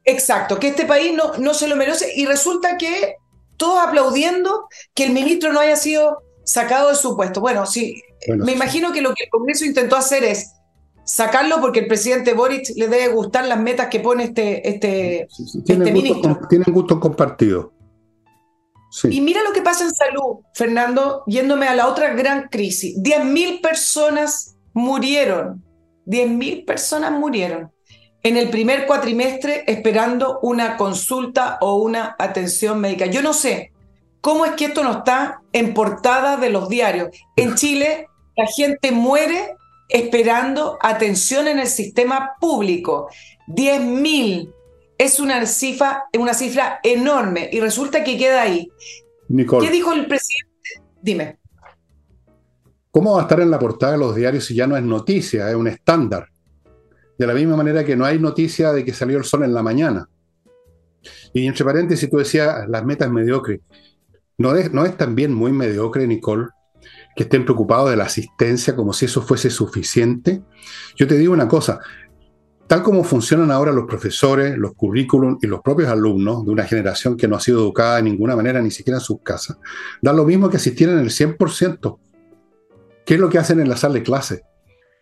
Exacto, 0.06 0.60
que 0.60 0.68
este 0.68 0.86
país 0.86 1.16
no, 1.16 1.36
no 1.40 1.56
se 1.56 1.68
lo 1.68 1.76
merece 1.76 2.14
y 2.16 2.28
resulta 2.28 2.78
que 2.78 3.16
todos 3.58 3.80
aplaudiendo 3.82 4.68
que 4.94 5.06
el 5.06 5.14
ministro 5.14 5.52
no 5.52 5.62
haya 5.62 5.78
sido 5.78 6.20
sacado 6.44 6.90
de 6.90 6.96
su 6.96 7.16
puesto. 7.16 7.42
Bueno, 7.42 7.66
sí, 7.66 8.04
me 8.28 8.52
imagino 8.52 8.92
que 8.92 9.02
lo 9.02 9.16
que 9.16 9.24
el 9.24 9.30
Congreso 9.32 9.66
intentó 9.66 9.96
hacer 9.96 10.24
es 10.24 10.52
sacarlo 11.06 11.60
porque 11.60 11.80
el 11.80 11.88
presidente 11.88 12.36
Boric 12.36 12.70
le 12.76 12.88
debe 12.88 13.08
gustar 13.08 13.48
las 13.48 13.60
metas 13.60 13.88
que 13.88 14.00
pone 14.00 14.26
este, 14.26 14.70
este, 14.70 15.28
este 15.68 15.92
ministro. 15.92 16.40
tienen 16.48 16.72
gusto 16.72 17.00
compartido. 17.00 17.81
Y 19.10 19.22
mira 19.22 19.44
lo 19.44 19.54
que 19.54 19.62
pasa 19.62 19.84
en 19.84 19.92
salud, 19.92 20.40
Fernando, 20.54 21.24
yéndome 21.26 21.68
a 21.68 21.76
la 21.76 21.88
otra 21.88 22.14
gran 22.14 22.50
crisis. 22.50 22.98
10.000 22.98 23.62
personas 23.62 24.56
murieron, 24.74 25.64
10.000 26.06 26.66
personas 26.66 27.12
murieron 27.12 27.72
en 28.24 28.38
el 28.38 28.50
primer 28.50 28.86
cuatrimestre 28.86 29.64
esperando 29.68 30.40
una 30.42 30.78
consulta 30.78 31.58
o 31.62 31.78
una 31.78 32.16
atención 32.20 32.80
médica. 32.80 33.08
Yo 33.08 33.22
no 33.22 33.34
sé 33.34 33.72
cómo 34.20 34.46
es 34.46 34.52
que 34.54 34.66
esto 34.66 34.84
no 34.84 35.00
está 35.00 35.42
en 35.54 35.74
portada 35.74 36.38
de 36.38 36.50
los 36.50 36.70
diarios. 36.70 37.10
En 37.36 37.56
Chile 37.56 38.08
la 38.36 38.46
gente 38.46 38.92
muere 38.92 39.56
esperando 39.90 40.78
atención 40.82 41.48
en 41.48 41.60
el 41.60 41.68
sistema 41.68 42.34
público. 42.40 43.10
10.000 43.48 44.54
es 45.02 45.20
una 45.20 45.44
cifra, 45.48 46.06
una 46.18 46.36
cifra 46.36 46.80
enorme 46.84 47.50
y 47.52 47.60
resulta 47.60 48.04
que 48.04 48.20
queda 48.20 48.44
ahí. 48.44 48.72
Nicole, 49.30 49.66
¿Qué 49.66 49.74
dijo 49.74 49.94
el 49.94 50.06
presidente? 50.06 50.52
Dime. 51.02 51.40
¿Cómo 52.92 53.14
va 53.14 53.22
a 53.22 53.24
estar 53.24 53.40
en 53.40 53.50
la 53.50 53.58
portada 53.58 53.94
de 53.94 53.98
los 53.98 54.16
diarios 54.16 54.46
si 54.46 54.54
ya 54.54 54.68
no 54.68 54.78
es 54.78 54.84
noticia, 54.84 55.50
es 55.50 55.56
un 55.56 55.68
estándar? 55.68 56.28
De 57.18 57.26
la 57.26 57.34
misma 57.34 57.56
manera 57.56 57.84
que 57.84 57.96
no 57.96 58.06
hay 58.06 58.20
noticia 58.20 58.72
de 58.74 58.86
que 58.86 58.94
salió 58.94 59.18
el 59.18 59.24
sol 59.24 59.44
en 59.44 59.56
la 59.56 59.64
mañana. 59.64 60.08
Y 61.34 61.48
entre 61.48 61.66
paréntesis, 61.66 62.08
tú 62.08 62.18
decías 62.18 62.68
las 62.68 62.86
metas 62.86 63.10
mediocres. 63.10 63.62
¿No 64.38 64.56
es, 64.56 64.72
¿No 64.72 64.86
es 64.86 64.96
también 64.98 65.34
muy 65.34 65.52
mediocre, 65.52 66.06
Nicole, 66.06 66.50
que 67.16 67.24
estén 67.24 67.44
preocupados 67.44 67.90
de 67.90 67.96
la 67.96 68.04
asistencia 68.04 68.76
como 68.76 68.94
si 68.94 69.06
eso 69.06 69.24
fuese 69.24 69.50
suficiente? 69.50 70.44
Yo 70.96 71.08
te 71.08 71.18
digo 71.18 71.34
una 71.34 71.48
cosa, 71.48 71.80
tal 72.72 72.84
como 72.84 73.04
funcionan 73.04 73.52
ahora 73.52 73.74
los 73.74 73.86
profesores, 73.86 74.58
los 74.58 74.76
currículum 74.76 75.38
y 75.42 75.48
los 75.48 75.60
propios 75.60 75.90
alumnos 75.90 76.46
de 76.46 76.52
una 76.54 76.64
generación 76.64 77.18
que 77.18 77.28
no 77.28 77.36
ha 77.36 77.42
sido 77.42 77.60
educada 77.60 77.98
de 77.98 78.04
ninguna 78.04 78.34
manera, 78.34 78.62
ni 78.62 78.72
siquiera 78.72 78.98
en 78.98 79.04
sus 79.04 79.20
casas, 79.22 79.58
da 80.02 80.14
lo 80.14 80.24
mismo 80.24 80.50
que 80.50 80.56
asistieran 80.56 80.98
el 81.00 81.10
100%. 81.10 82.00
¿Qué 83.06 83.16
es 83.16 83.20
lo 83.20 83.28
que 83.28 83.40
hacen 83.40 83.60
en 83.60 83.68
la 83.68 83.76
sala 83.76 83.96
de 83.96 84.04
clase? 84.04 84.44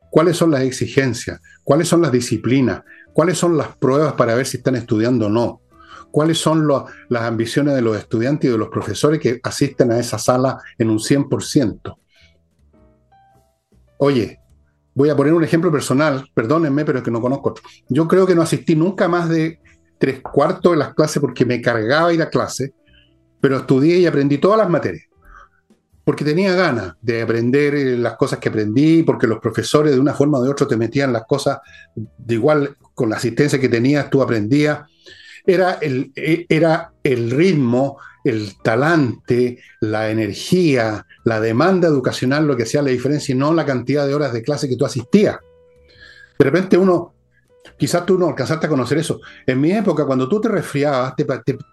cuáles 0.09 0.35
son 0.35 0.49
las 0.49 0.61
exigencias, 0.61 1.39
cuáles 1.63 1.87
son 1.87 2.01
las 2.01 2.11
disciplinas, 2.11 2.81
cuáles 3.13 3.37
son 3.37 3.55
las 3.55 3.77
pruebas 3.77 4.13
para 4.13 4.33
ver 4.33 4.47
si 4.47 4.57
están 4.57 4.75
estudiando 4.75 5.27
o 5.27 5.29
no, 5.29 5.61
cuáles 6.09 6.39
son 6.39 6.67
las 6.67 7.21
ambiciones 7.21 7.75
de 7.75 7.83
los 7.83 7.95
estudiantes 7.95 8.49
y 8.49 8.51
de 8.51 8.57
los 8.57 8.69
profesores 8.69 9.19
que 9.19 9.39
asisten 9.43 9.91
a 9.91 9.99
esa 9.99 10.17
sala 10.17 10.57
en 10.79 10.89
un 10.89 10.97
100%. 10.97 11.95
Oye, 13.99 14.38
voy 14.99 15.09
a 15.09 15.15
poner 15.15 15.33
un 15.33 15.45
ejemplo 15.45 15.71
personal, 15.71 16.29
perdónenme, 16.33 16.83
pero 16.83 16.97
es 16.97 17.05
que 17.05 17.09
no 17.09 17.21
conozco 17.21 17.51
otro. 17.51 17.63
Yo 17.87 18.05
creo 18.05 18.27
que 18.27 18.35
no 18.35 18.41
asistí 18.41 18.75
nunca 18.75 19.07
más 19.07 19.29
de 19.29 19.61
tres 19.97 20.19
cuartos 20.21 20.73
de 20.73 20.77
las 20.77 20.93
clases 20.93 21.21
porque 21.21 21.45
me 21.45 21.61
cargaba 21.61 22.11
ir 22.11 22.21
a 22.21 22.29
clase, 22.29 22.73
pero 23.39 23.55
estudié 23.55 23.99
y 23.99 24.05
aprendí 24.05 24.39
todas 24.39 24.57
las 24.57 24.69
materias 24.69 25.05
porque 26.03 26.25
tenía 26.25 26.55
ganas 26.55 26.95
de 27.01 27.21
aprender 27.21 27.75
eh, 27.75 27.95
las 27.95 28.17
cosas 28.17 28.39
que 28.39 28.49
aprendí, 28.49 29.03
porque 29.03 29.27
los 29.27 29.39
profesores 29.39 29.93
de 29.93 29.99
una 29.99 30.15
forma 30.15 30.39
o 30.39 30.43
de 30.43 30.49
otra 30.49 30.67
te 30.67 30.75
metían 30.75 31.13
las 31.13 31.23
cosas 31.27 31.59
de 31.95 32.33
igual 32.33 32.75
con 32.95 33.11
la 33.11 33.17
asistencia 33.17 33.59
que 33.59 33.69
tenías, 33.69 34.09
tú 34.09 34.21
aprendías. 34.21 34.79
Era 35.45 35.73
el, 35.81 36.11
e, 36.15 36.45
era 36.49 36.93
el 37.03 37.31
ritmo, 37.31 37.97
el 38.23 38.57
talante, 38.61 39.59
la 39.81 40.09
energía, 40.09 41.05
la 41.23 41.39
demanda 41.39 41.87
educacional 41.87 42.45
lo 42.45 42.55
que 42.55 42.63
hacía 42.63 42.81
la 42.81 42.91
diferencia 42.91 43.33
y 43.33 43.37
no 43.37 43.53
la 43.53 43.65
cantidad 43.65 44.05
de 44.05 44.13
horas 44.13 44.33
de 44.33 44.43
clase 44.43 44.69
que 44.69 44.75
tú 44.75 44.85
asistías. 44.85 45.37
De 46.37 46.45
repente 46.45 46.77
uno 46.77 47.13
Quizás 47.79 48.05
tú 48.05 48.17
no 48.17 48.27
alcanzaste 48.27 48.65
a 48.65 48.69
conocer 48.69 48.97
eso. 48.97 49.21
En 49.45 49.61
mi 49.61 49.71
época, 49.71 50.05
cuando 50.05 50.27
tú 50.27 50.41
te 50.41 50.49
resfriabas, 50.49 51.13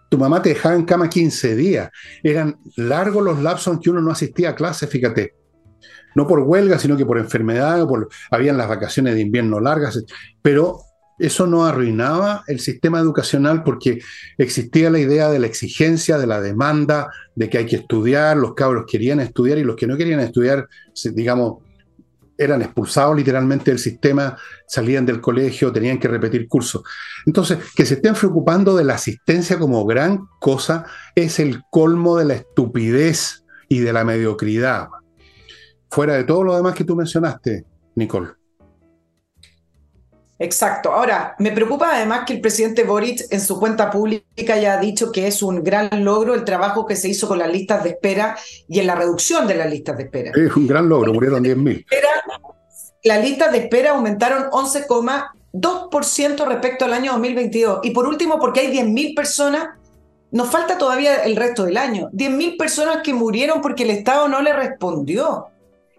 tu 0.09 0.19
mamá 0.19 0.41
te 0.41 0.51
dejaba 0.51 0.77
en 0.77 0.85
cama 0.85 1.09
15 1.09 1.57
días. 1.57 1.91
Eran 2.23 2.59
largos 2.77 3.25
los 3.25 3.43
lapsos 3.43 3.75
en 3.75 3.81
que 3.81 3.91
uno 3.91 4.01
no 4.01 4.13
asistía 4.13 4.51
a 4.51 4.55
clases, 4.55 4.89
fíjate. 4.89 5.35
No 6.15 6.27
por 6.27 6.41
huelga, 6.41 6.79
sino 6.79 6.97
que 6.97 7.05
por 7.05 7.19
enfermedad, 7.19 7.87
por, 7.89 8.09
habían 8.31 8.57
las 8.57 8.69
vacaciones 8.69 9.15
de 9.15 9.21
invierno 9.21 9.59
largas. 9.59 10.01
Pero 10.43 10.79
eso 11.19 11.47
no 11.47 11.65
arruinaba 11.65 12.45
el 12.47 12.61
sistema 12.61 13.01
educacional 13.01 13.63
porque 13.63 14.01
existía 14.37 14.91
la 14.91 14.99
idea 14.99 15.31
de 15.31 15.39
la 15.39 15.47
exigencia, 15.47 16.19
de 16.19 16.27
la 16.27 16.41
demanda, 16.41 17.09
de 17.35 17.49
que 17.49 17.59
hay 17.59 17.67
que 17.67 17.77
estudiar, 17.77 18.37
los 18.37 18.55
cabros 18.55 18.85
querían 18.87 19.21
estudiar 19.21 19.59
y 19.59 19.65
los 19.65 19.77
que 19.77 19.87
no 19.87 19.97
querían 19.97 20.21
estudiar, 20.21 20.69
digamos, 21.15 21.59
eran 22.39 22.61
expulsados 22.63 23.17
literalmente 23.17 23.71
del 23.71 23.79
sistema, 23.79 24.37
salían 24.67 25.07
del 25.07 25.21
colegio, 25.21 25.73
tenían 25.73 25.99
que 25.99 26.09
repetir 26.09 26.49
cursos. 26.49 26.83
Entonces, 27.25 27.59
que 27.75 27.87
se 27.87 27.95
estén 27.95 28.15
preocupando 28.15 28.77
de 28.77 28.85
la 28.85 28.95
asistencia 28.95 29.59
como 29.59 29.87
gran 29.87 30.27
cosa 30.39 30.85
es 31.15 31.41
el 31.41 31.63
colmo 31.71 32.19
de 32.19 32.27
la 32.27 32.35
estupidez 32.35 33.45
y 33.69 33.81
de 33.81 33.93
la 33.93 34.05
mediocridad. 34.05 34.89
Fuera 35.89 36.15
de 36.15 36.25
todo 36.25 36.45
lo 36.45 36.57
demás 36.57 36.75
que 36.75 36.85
tú 36.85 36.95
mencionaste, 36.95 37.65
Nicole. 37.95 38.46
Exacto. 40.39 40.93
Ahora, 40.93 41.35
me 41.39 41.51
preocupa 41.51 41.91
además 41.95 42.25
que 42.27 42.35
el 42.35 42.41
presidente 42.41 42.85
Boric 42.85 43.23
en 43.31 43.41
su 43.41 43.59
cuenta 43.59 43.91
pública 43.91 44.55
haya 44.55 44.75
ha 44.75 44.81
dicho 44.81 45.11
que 45.11 45.27
es 45.27 45.43
un 45.43 45.65
gran 45.65 46.05
logro 46.05 46.35
el 46.35 46.45
trabajo 46.45 46.85
que 46.85 46.95
se 46.95 47.09
hizo 47.09 47.27
con 47.27 47.39
las 47.39 47.51
listas 47.51 47.83
de 47.83 47.91
espera 47.91 48.37
y 48.69 48.81
en 48.81 48.87
la 48.87 48.95
reducción 48.95 49.47
de 49.47 49.55
las 49.55 49.71
listas 49.71 49.97
de 49.97 50.03
espera. 50.05 50.33
Es 50.35 50.55
un 50.55 50.67
gran 50.67 50.89
logro, 50.89 51.15
murieron 51.15 51.43
10.000. 51.43 51.87
Las 53.05 53.25
listas 53.25 53.53
de 53.53 53.59
espera 53.59 53.93
aumentaron 53.93 54.51
11,2% 54.51 56.47
respecto 56.47 56.85
al 56.85 56.93
año 56.93 57.13
2022. 57.13 57.81
Y 57.85 57.93
por 57.93 58.07
último, 58.07 58.39
porque 58.39 58.61
hay 58.61 58.77
10.000 58.77 59.15
personas, 59.15 59.69
nos 60.33 60.51
falta 60.51 60.77
todavía 60.77 61.25
el 61.25 61.37
resto 61.37 61.65
del 61.65 61.79
año, 61.79 62.11
10.000 62.13 62.59
personas 62.59 62.99
que 63.03 63.15
murieron 63.15 63.63
porque 63.63 63.85
el 63.85 63.91
Estado 63.91 64.29
no 64.29 64.43
le 64.43 64.53
respondió. 64.53 65.47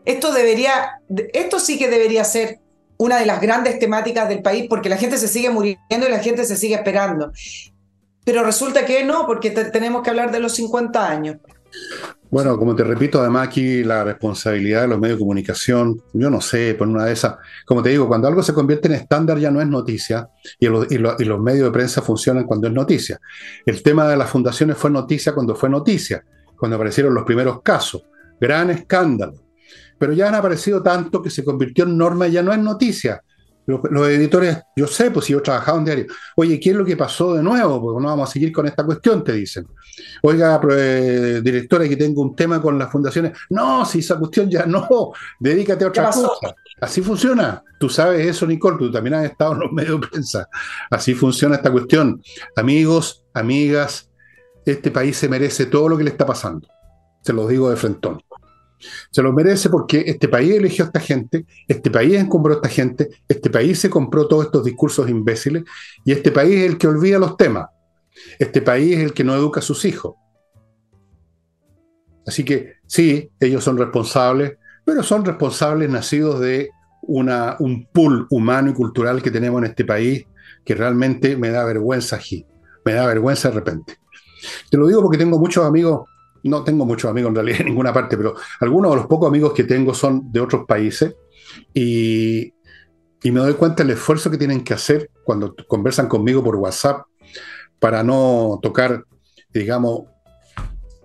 Esto 0.06 0.32
debería, 0.32 1.02
esto 1.34 1.60
sí 1.60 1.80
que 1.80 1.90
debería 1.90 2.24
ser 2.24 2.60
una 2.98 3.18
de 3.18 3.26
las 3.26 3.42
grandes 3.42 3.80
temáticas 3.80 4.28
del 4.30 4.42
país 4.42 4.66
porque 4.70 4.90
la 4.90 4.98
gente 4.98 5.18
se 5.18 5.28
sigue 5.28 5.50
muriendo 5.50 6.08
y 6.08 6.12
la 6.12 6.20
gente 6.20 6.46
se 6.46 6.58
sigue 6.58 6.76
esperando. 6.76 7.32
Pero 8.26 8.44
resulta 8.44 8.86
que 8.86 9.04
no, 9.04 9.26
porque 9.26 9.52
tenemos 9.52 10.04
que 10.04 10.10
hablar 10.10 10.32
de 10.32 10.40
los 10.40 10.54
50 10.56 11.10
años. 11.10 11.38
Bueno, 12.30 12.58
como 12.58 12.76
te 12.76 12.84
repito, 12.84 13.22
además 13.22 13.48
aquí 13.48 13.86
la 13.86 14.04
responsabilidad 14.04 14.82
de 14.82 14.88
los 14.90 15.00
medios 15.00 15.18
de 15.18 15.22
comunicación, 15.22 16.02
yo 16.12 16.30
no 16.30 16.42
sé, 16.42 16.76
por 16.76 16.88
una 16.88 17.06
de 17.06 17.14
esas, 17.14 17.36
como 17.66 17.82
te 17.82 17.90
digo, 17.90 18.08
cuando 18.08 18.28
algo 18.28 18.44
se 18.44 18.54
convierte 18.54 18.90
en 18.90 18.96
estándar 18.96 19.38
ya 19.38 19.50
no 19.50 19.62
es 19.62 19.68
noticia 19.68 20.28
y, 20.60 20.68
los 20.68 21.40
medios 21.40 21.66
de 21.66 21.72
prensa 21.72 22.02
funcionan 22.02 22.44
cuando 22.44 22.68
es 22.68 22.74
noticia. 22.74 23.18
El 23.66 23.82
tema 23.82 24.10
de 24.10 24.18
las 24.18 24.30
fundaciones 24.30 24.78
fue 24.78 24.90
noticia 24.90 25.34
cuando 25.34 25.56
fue 25.56 25.70
noticia, 25.70 26.22
cuando 26.58 26.76
aparecieron 26.76 27.14
los 27.14 27.24
primeros 27.24 27.62
casos 27.62 28.04
gran 28.40 28.70
escándalo. 28.70 29.34
Pero 30.00 30.14
ya 30.14 30.28
han 30.28 30.36
aparecido 30.36 30.82
tanto 30.82 31.22
que 31.22 31.30
se 31.30 31.44
convirtió 31.44 31.86
en 31.86 31.98
norma 31.98 32.28
y 32.28 32.34
ya 32.34 32.44
no 32.44 32.54
es 32.54 32.60
noticia. 32.60 33.22
Los, 33.68 34.08
editores, 34.08 34.60
yo 34.78 34.88
sé, 34.88 35.12
pues 35.12 35.26
si 35.26 35.34
yo 35.34 35.42
trabajaba 35.42 35.78
en 35.78 35.84
diario, 35.84 36.06
oye, 36.38 36.58
¿qué 36.58 36.70
es 36.70 36.76
lo 36.76 36.86
que 36.86 36.96
pasó 36.96 37.34
de 37.34 37.44
nuevo? 37.44 37.82
Porque 37.82 38.02
no 38.02 38.08
vamos 38.08 38.30
a 38.30 38.32
seguir 38.32 38.54
con 38.54 38.66
esta 38.66 38.86
cuestión, 38.86 39.26
te 39.26 39.34
dicen. 39.34 39.68
Oiga, 40.22 40.62
eh, 40.72 41.42
directora, 41.44 41.86
que 41.88 41.98
tengo 41.98 42.22
un 42.22 42.34
tema 42.34 42.62
con 42.62 42.80
las 42.80 42.90
fundaciones. 42.90 43.38
No, 43.50 43.84
si 43.84 44.00
esa 44.00 44.18
cuestión 44.18 44.50
ya 44.50 44.66
no, 44.66 45.12
dedícate 45.38 45.84
a 45.84 45.90
otra 45.90 46.12
cosa. 46.12 46.56
Así 46.80 47.02
funciona. 47.02 47.62
Tú 47.78 47.90
sabes 47.90 48.26
eso, 48.26 48.48
Nicole, 48.48 48.78
tú 48.78 48.90
también 48.90 49.16
has 49.16 49.26
estado 49.26 49.52
en 49.52 49.60
los 49.60 49.72
medios 49.74 50.00
de 50.00 50.08
prensa. 50.08 50.48
Así 50.90 51.14
funciona 51.14 51.56
esta 51.56 51.70
cuestión. 51.70 52.22
Amigos, 52.56 53.26
amigas, 53.34 54.10
este 54.66 54.92
país 54.92 55.18
se 55.18 55.28
merece 55.28 55.66
todo 55.66 55.90
lo 55.90 55.98
que 55.98 56.06
le 56.06 56.12
está 56.12 56.26
pasando. 56.26 56.66
Se 57.22 57.34
lo 57.34 57.46
digo 57.46 57.70
de 57.70 57.76
frentón. 57.76 58.22
Se 59.12 59.22
lo 59.22 59.34
merece 59.34 59.70
porque 59.70 60.04
este 60.06 60.28
país 60.28 60.54
eligió 60.54 60.86
a 60.86 60.88
esta 60.88 61.00
gente, 61.00 61.46
este 61.68 61.90
país 61.90 62.16
encumbró 62.16 62.54
a 62.54 62.58
esta 62.58 62.70
gente, 62.70 63.10
este 63.28 63.50
país 63.50 63.80
se 63.80 63.90
compró 63.90 64.28
todos 64.28 64.46
estos 64.46 64.64
discursos 64.64 65.10
imbéciles 65.10 65.64
y 66.06 66.12
este 66.12 66.32
país 66.32 66.56
es 66.56 66.70
el 66.70 66.78
que 66.78 66.88
olvida 66.88 67.20
los 67.20 67.38
temas. 67.38 67.68
Este 68.40 68.62
país 68.62 68.98
es 68.98 69.04
el 69.04 69.14
que 69.14 69.24
no 69.24 69.36
educa 69.36 69.60
a 69.60 69.64
sus 69.64 69.86
hijos. 69.86 70.16
Así 72.26 72.44
que 72.44 72.74
sí, 72.86 73.32
ellos 73.40 73.64
son 73.64 73.78
responsables, 73.78 74.58
pero 74.84 75.02
son 75.02 75.24
responsables 75.24 75.90
nacidos 75.90 76.40
de 76.40 76.70
un 77.02 77.88
pool 77.92 78.28
humano 78.30 78.70
y 78.70 78.74
cultural 78.74 79.22
que 79.22 79.32
tenemos 79.32 79.60
en 79.60 79.70
este 79.70 79.86
país 79.86 80.26
que 80.66 80.76
realmente 80.76 81.38
me 81.38 81.50
da 81.50 81.64
vergüenza 81.64 82.18
aquí, 82.18 82.46
me 82.84 82.94
da 82.94 83.08
vergüenza 83.08 83.48
de 83.48 83.56
repente. 83.56 83.98
Te 84.70 84.78
lo 84.78 84.88
digo 84.88 85.02
porque 85.02 85.18
tengo 85.18 85.40
muchos 85.40 85.66
amigos 85.66 86.10
no 86.44 86.64
tengo 86.64 86.86
muchos 86.86 87.10
amigos 87.10 87.30
en 87.30 87.36
realidad 87.36 87.62
en 87.62 87.68
ninguna 87.68 87.94
parte, 87.94 88.18
pero 88.18 88.36
algunos 88.60 88.92
de 88.92 88.98
los 88.98 89.08
pocos 89.08 89.28
amigos 89.28 89.54
que 89.54 89.64
tengo 89.64 89.94
son 89.94 90.32
de 90.32 90.40
otros 90.40 90.66
países 90.66 91.16
y, 91.74 92.54
me 93.24 93.42
doy 93.42 93.56
cuenta 93.56 93.84
del 93.84 93.92
esfuerzo 93.92 94.32
que 94.32 94.38
tienen 94.38 94.64
que 94.64 94.74
hacer 94.74 95.10
cuando 95.26 95.54
conversan 95.68 96.08
conmigo 96.08 96.42
por 96.42 96.56
WhatsApp 96.56 97.02
para 97.78 98.02
no 98.02 98.58
tocar, 98.62 99.04
digamos, 99.54 100.04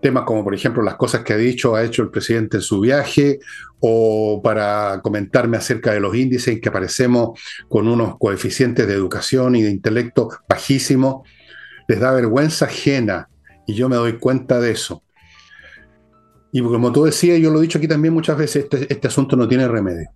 temas 0.01 0.23
como 0.23 0.45
por 0.45 0.55
ejemplo 0.55 0.85
las 0.85 0.95
cosas 0.95 1.25
que 1.25 1.33
ha 1.33 1.37
dicho, 1.37 1.75
ha 1.75 1.83
hecho 1.83 2.03
el 2.03 2.11
presidente 2.11 2.59
en 2.59 2.63
su 2.63 2.79
viaje, 2.79 3.41
o 3.81 4.41
para 4.41 5.01
comentarme 5.03 5.57
acerca 5.57 5.93
de 5.93 5.99
los 5.99 6.15
índices 6.15 6.55
en 6.55 6.61
que 6.61 6.69
aparecemos 6.69 7.41
con 7.69 7.89
unos 7.89 8.17
coeficientes 8.19 8.87
de 8.87 8.95
educación 8.95 9.57
y 9.57 9.63
de 9.63 9.71
intelecto 9.71 10.29
bajísimos, 10.49 11.29
les 11.89 11.99
da 11.99 12.13
vergüenza 12.13 12.67
ajena, 12.67 13.29
y 13.67 13.75
yo 13.75 13.89
me 13.89 13.97
doy 13.97 14.19
cuenta 14.19 14.61
de 14.61 14.73
eso. 14.73 15.03
Y 16.55 16.61
como 16.63 16.93
tú 16.93 17.05
decías, 17.05 17.41
yo 17.41 17.51
lo 17.51 17.59
he 17.59 17.63
dicho 17.63 17.79
aquí 17.79 17.89
también 17.89 18.13
muchas 18.13 18.37
veces, 18.37 18.65
este, 18.65 18.93
este, 18.93 19.09
asunto 19.09 19.37
no 19.37 19.49
tiene 19.49 19.67
remedio. 19.67 20.11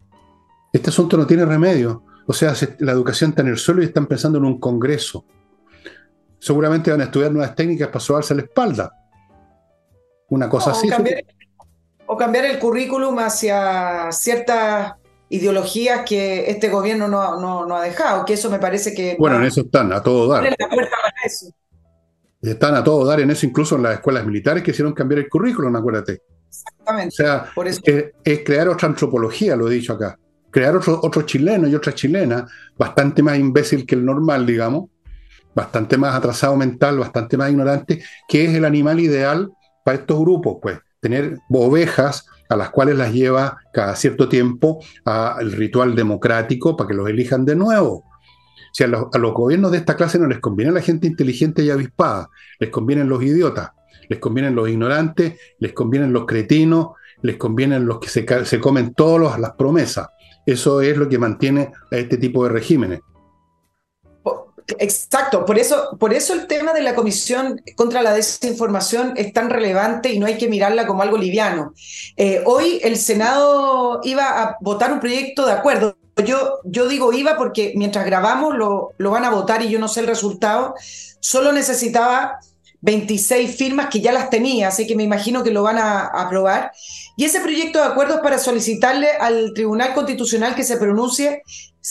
Este 0.71 0.91
asunto 0.91 1.17
no 1.17 1.27
tiene 1.27 1.47
remedio. 1.47 2.05
O 2.27 2.33
sea, 2.35 2.53
la 2.81 2.93
educación 2.93 3.31
está 3.31 3.41
en 3.41 3.49
el 3.49 3.57
suelo 3.57 3.83
y 3.83 3.87
están 3.87 4.07
pensando 4.07 4.37
en 4.39 4.45
un 4.45 4.61
congreso. 4.61 5.25
Seguramente 6.39 6.91
van 6.91 7.01
a 7.01 7.05
estudiar 7.05 7.33
nuevas 7.33 7.55
técnicas 7.55 7.89
para 7.89 8.01
sobarse 8.01 8.35
la 8.35 8.43
espalda. 8.43 8.93
Una 10.29 10.51
cosa 10.51 10.73
así. 10.73 10.91
o 12.07 12.17
cambiar 12.19 12.45
el 12.45 12.59
currículum 12.59 13.19
hacia 13.19 14.13
ciertas 14.13 14.93
ideologías 15.31 16.03
que 16.07 16.51
este 16.51 16.69
gobierno 16.69 17.09
no, 17.09 17.75
ha 17.75 17.83
dejado, 17.83 18.27
que 18.27 18.35
eso 18.35 18.51
me 18.51 18.59
parece 18.59 18.95
que... 18.95 19.17
Bueno, 19.19 19.37
en 19.37 19.45
eso 19.45 19.63
están, 19.63 19.91
a 19.91 20.03
todo 20.03 20.29
dar. 20.29 20.55
Están 22.51 22.75
a 22.75 22.85
todo 22.85 23.05
dar 23.05 23.21
en 23.21 23.31
eso, 23.31 23.47
incluso 23.47 23.77
en 23.77 23.83
las 23.83 23.95
escuelas 23.95 24.25
militares 24.25 24.63
que 24.63 24.71
hicieron 24.71 24.93
cambiar 24.93 25.21
el 25.21 25.29
currículum, 25.29 25.75
acuérdate. 25.75 26.23
Exactamente. 26.49 27.09
O 27.09 27.17
sea, 27.17 27.51
Es, 28.25 28.41
crear 28.45 28.69
otra 28.69 28.89
antropología, 28.89 29.57
lo 29.57 29.69
he 29.69 29.75
dicho 29.75 29.93
acá. 29.93 30.19
Crear 30.51 30.77
otro, 30.77 31.01
otro 31.03 31.23
chileno 31.23 31.69
y 31.69 31.75
otra 31.75 31.95
chilena, 31.95 32.47
bastante 32.79 33.23
más 33.23 33.39
imbécil 33.39 33.85
que 33.85 33.95
el 33.95 34.05
normal, 34.05 34.47
digamos, 34.47 34.91
bastante 35.55 35.97
más 35.97 36.15
atrasado 36.15 36.57
mental, 36.57 36.99
bastante 36.99 37.37
más 37.37 37.51
ignorante, 37.51 38.03
que 38.29 38.45
es 38.45 38.55
el 38.55 38.65
animal 38.65 39.01
ideal 39.01 39.51
para 39.85 39.99
estos 39.99 40.19
grupos, 40.21 40.59
pues. 40.61 40.79
Tener 41.01 41.39
ovejas 41.51 42.27
a 42.49 42.57
las 42.57 42.71
cuales 42.71 42.97
las 42.97 43.13
lleva 43.13 43.59
cada 43.73 43.95
cierto 43.97 44.29
tiempo 44.29 44.81
al 45.05 45.53
ritual 45.53 45.95
democrático 45.95 46.77
para 46.77 46.89
que 46.89 46.95
los 46.95 47.09
elijan 47.09 47.45
de 47.45 47.57
nuevo. 47.57 48.05
Si 48.77 48.85
a 48.85 48.89
los, 48.89 49.09
gobiernos 49.11 49.73
de 49.73 49.79
esta 49.79 49.97
clase 49.97 50.19
no 50.19 50.27
les 50.27 50.39
conviene 50.39 50.71
la 50.71 50.83
gente 50.83 51.07
inteligente 51.07 51.63
y 51.63 51.71
avispada, 51.71 52.29
les 52.59 52.69
convienen 52.69 53.09
los 53.09 53.23
idiotas, 53.23 53.71
les 54.11 54.19
convienen 54.19 54.55
los 54.55 54.69
ignorantes, 54.69 55.41
les 55.59 55.73
convienen 55.73 56.13
los 56.13 56.27
cretinos, 56.27 56.89
les 57.23 57.39
convienen 57.39 57.87
los 57.87 58.01
que 58.01 58.11
se, 58.11 58.61
comen 58.61 58.93
todas 58.93 59.41
las 59.41 59.53
promesas. 59.53 60.09
Eso 60.45 60.83
es 60.83 60.95
lo 60.99 61.09
que 61.09 61.17
mantiene 61.17 61.73
a 61.91 61.97
este 61.97 62.19
tipo 62.19 62.45
de 62.45 62.51
regímenes. 62.51 63.01
Exacto, 64.79 65.47
por 65.47 65.59
eso, 65.59 65.97
por 65.99 66.13
eso 66.13 66.35
el 66.35 66.47
tema 66.47 66.75
de 66.75 66.83
la 66.83 66.95
Comisión 66.95 67.59
contra 67.77 68.03
la 68.03 68.13
Desinformación 68.13 69.15
es 69.17 69.33
tan 69.33 69.49
relevante 69.49 70.13
y 70.13 70.19
no 70.19 70.27
hay 70.27 70.37
que 70.37 70.51
mirarla 70.51 70.87
como 70.87 71.01
algo 71.01 71.17
liviano. 71.17 71.73
Eh, 72.19 72.43
hoy 72.45 72.79
el 72.83 72.99
Senado 72.99 74.01
iba 74.05 74.43
a 74.43 74.59
votar 74.61 74.93
un 74.93 75.01
proyecto 75.01 75.47
de 75.47 75.53
acuerdo 75.53 75.97
yo, 76.25 76.61
yo 76.65 76.89
digo 76.89 77.13
iba 77.13 77.37
porque 77.37 77.73
mientras 77.77 78.07
grabamos 78.07 78.55
lo, 78.57 78.93
lo 78.97 79.11
van 79.11 79.25
a 79.25 79.31
votar 79.31 79.63
y 79.63 79.69
yo 79.69 79.79
no 79.79 79.89
sé 79.89 80.01
el 80.01 80.07
resultado. 80.07 80.75
Solo 81.21 81.53
necesitaba 81.53 82.39
26 82.81 83.57
firmas 83.57 83.89
que 83.89 84.01
ya 84.01 84.13
las 84.13 84.31
tenía, 84.31 84.69
así 84.69 84.87
que 84.87 84.97
me 84.97 85.03
imagino 85.03 85.43
que 85.43 85.51
lo 85.51 85.63
van 85.63 85.79
a, 85.79 86.07
aprobar. 86.07 86.73
Y 87.17 87.25
ese 87.25 87.41
proyecto 87.41 87.81
de 87.81 87.87
acuerdo 87.87 88.15
es 88.15 88.21
para 88.21 88.39
solicitarle 88.39 89.09
al 89.11 89.53
Tribunal 89.55 89.93
Constitucional 89.95 90.55
que 90.55 90.65
se 90.65 90.77
pronuncie 90.77 91.43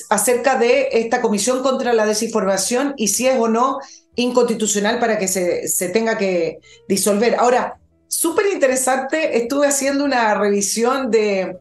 acerca 0.09 0.57
de 0.57 0.89
esta 0.91 1.21
comisión 1.21 1.61
contra 1.63 1.93
la 1.93 2.05
desinformación 2.05 2.93
y 2.97 3.09
si 3.09 3.27
es 3.27 3.37
o 3.39 3.47
no 3.47 3.79
inconstitucional 4.15 4.99
para 4.99 5.17
que 5.17 5.27
se, 5.27 5.67
se 5.67 5.89
tenga 5.89 6.17
que 6.17 6.59
disolver. 6.87 7.35
Ahora, 7.35 7.77
súper 8.07 8.47
interesante, 8.53 9.37
estuve 9.37 9.67
haciendo 9.67 10.05
una 10.05 10.33
revisión 10.35 11.11
de, 11.11 11.57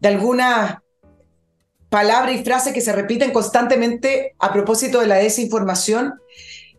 de 0.00 0.08
algunas 0.08 0.78
palabras 1.92 2.34
y 2.34 2.42
frases 2.42 2.72
que 2.72 2.80
se 2.80 2.90
repiten 2.90 3.32
constantemente 3.32 4.34
a 4.38 4.50
propósito 4.50 5.00
de 5.00 5.06
la 5.06 5.16
desinformación. 5.16 6.14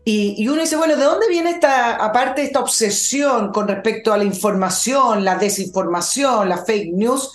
Y, 0.04 0.46
uno 0.48 0.60
dice, 0.60 0.76
bueno, 0.76 0.96
¿de 0.96 1.04
dónde 1.04 1.28
viene 1.28 1.50
esta, 1.50 1.94
aparte 1.94 2.42
esta 2.42 2.58
obsesión 2.58 3.52
con 3.52 3.68
respecto 3.68 4.12
a 4.12 4.18
la 4.18 4.24
información, 4.24 5.24
la 5.24 5.36
desinformación, 5.36 6.48
la 6.48 6.58
fake 6.58 6.92
news? 6.92 7.30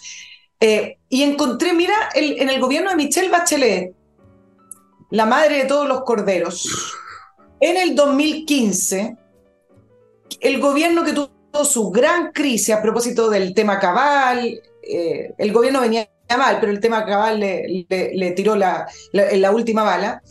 Eh, 0.59 0.97
y 1.07 1.23
encontré, 1.23 1.71
mira, 1.71 1.95
en 2.13 2.49
el 2.49 2.59
gobierno 2.59 2.89
de 2.89 2.97
Michelle 2.97 3.29
Bachelet, 3.29 3.93
la 5.11 5.25
madre 5.25 5.59
de 5.59 5.65
todos 5.65 5.87
los 5.87 6.01
corderos, 6.03 6.67
en 7.61 7.77
el 7.77 7.95
2015, 7.95 9.15
el 10.41 10.59
gobierno 10.59 11.05
que 11.05 11.13
tuvo 11.13 11.63
su 11.63 11.89
gran 11.91 12.33
crisis 12.33 12.75
a 12.75 12.81
propósito 12.81 13.29
del 13.29 13.53
tema 13.53 13.79
cabal, 13.79 14.61
eh, 14.83 15.33
el 15.37 15.53
gobierno 15.53 15.79
venía 15.79 16.09
mal, 16.37 16.57
pero 16.59 16.71
el 16.71 16.79
tema 16.79 17.05
cabal 17.05 17.39
le, 17.39 17.85
le, 17.87 18.31
tiró 18.31 18.55
la, 18.55 18.87
la, 19.11 19.51
última 19.51 19.83
bala. 19.83 20.21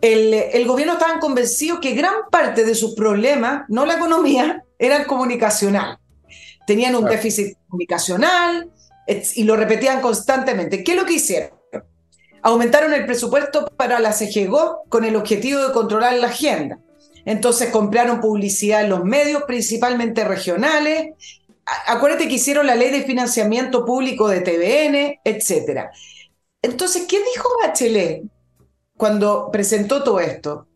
El, 0.00 0.32
el, 0.34 0.66
gobierno 0.66 0.94
estaba 0.94 1.18
convencido 1.18 1.80
que 1.80 1.94
gran 1.94 2.14
parte 2.30 2.64
de 2.64 2.74
sus 2.74 2.94
problemas, 2.94 3.62
no 3.68 3.86
la 3.86 3.94
economía, 3.94 4.64
eran 4.78 5.04
comunicacional. 5.04 5.98
Tenían 6.66 6.94
un 6.94 7.06
déficit 7.06 7.56
comunicacional 7.66 8.70
y 9.06 9.44
lo 9.44 9.56
repetían 9.56 10.00
constantemente. 10.00 10.84
¿Qué 10.84 10.92
es 10.92 10.98
lo 10.98 11.06
que 11.06 11.14
hicieron? 11.14 11.50
Aumentaron 12.42 12.92
el 12.92 13.06
presupuesto 13.06 13.66
para 13.76 13.98
la 14.00 14.12
CGGO 14.12 14.82
con 14.88 15.04
el 15.04 15.16
objetivo 15.16 15.60
de 15.60 15.72
controlar 15.72 16.14
la 16.14 16.28
agenda. 16.28 16.78
Entonces 17.24 17.70
compraron 17.70 18.20
publicidad 18.20 18.82
en 18.82 18.90
los 18.90 19.04
medios, 19.04 19.42
principalmente 19.42 20.24
regionales, 20.24 21.14
acuérdate 21.86 22.28
que 22.28 22.34
hicieron 22.34 22.66
la 22.66 22.74
ley 22.74 22.90
de 22.90 23.02
financiamiento 23.02 23.84
público 23.84 24.28
de 24.28 24.40
TVN, 24.40 25.20
etc. 25.24 25.88
Entonces, 26.62 27.06
¿qué 27.08 27.18
dijo 27.18 27.48
Bachelet 27.62 28.22
cuando 28.96 29.50
presentó 29.50 30.02
todo 30.02 30.20
esto? 30.20 30.66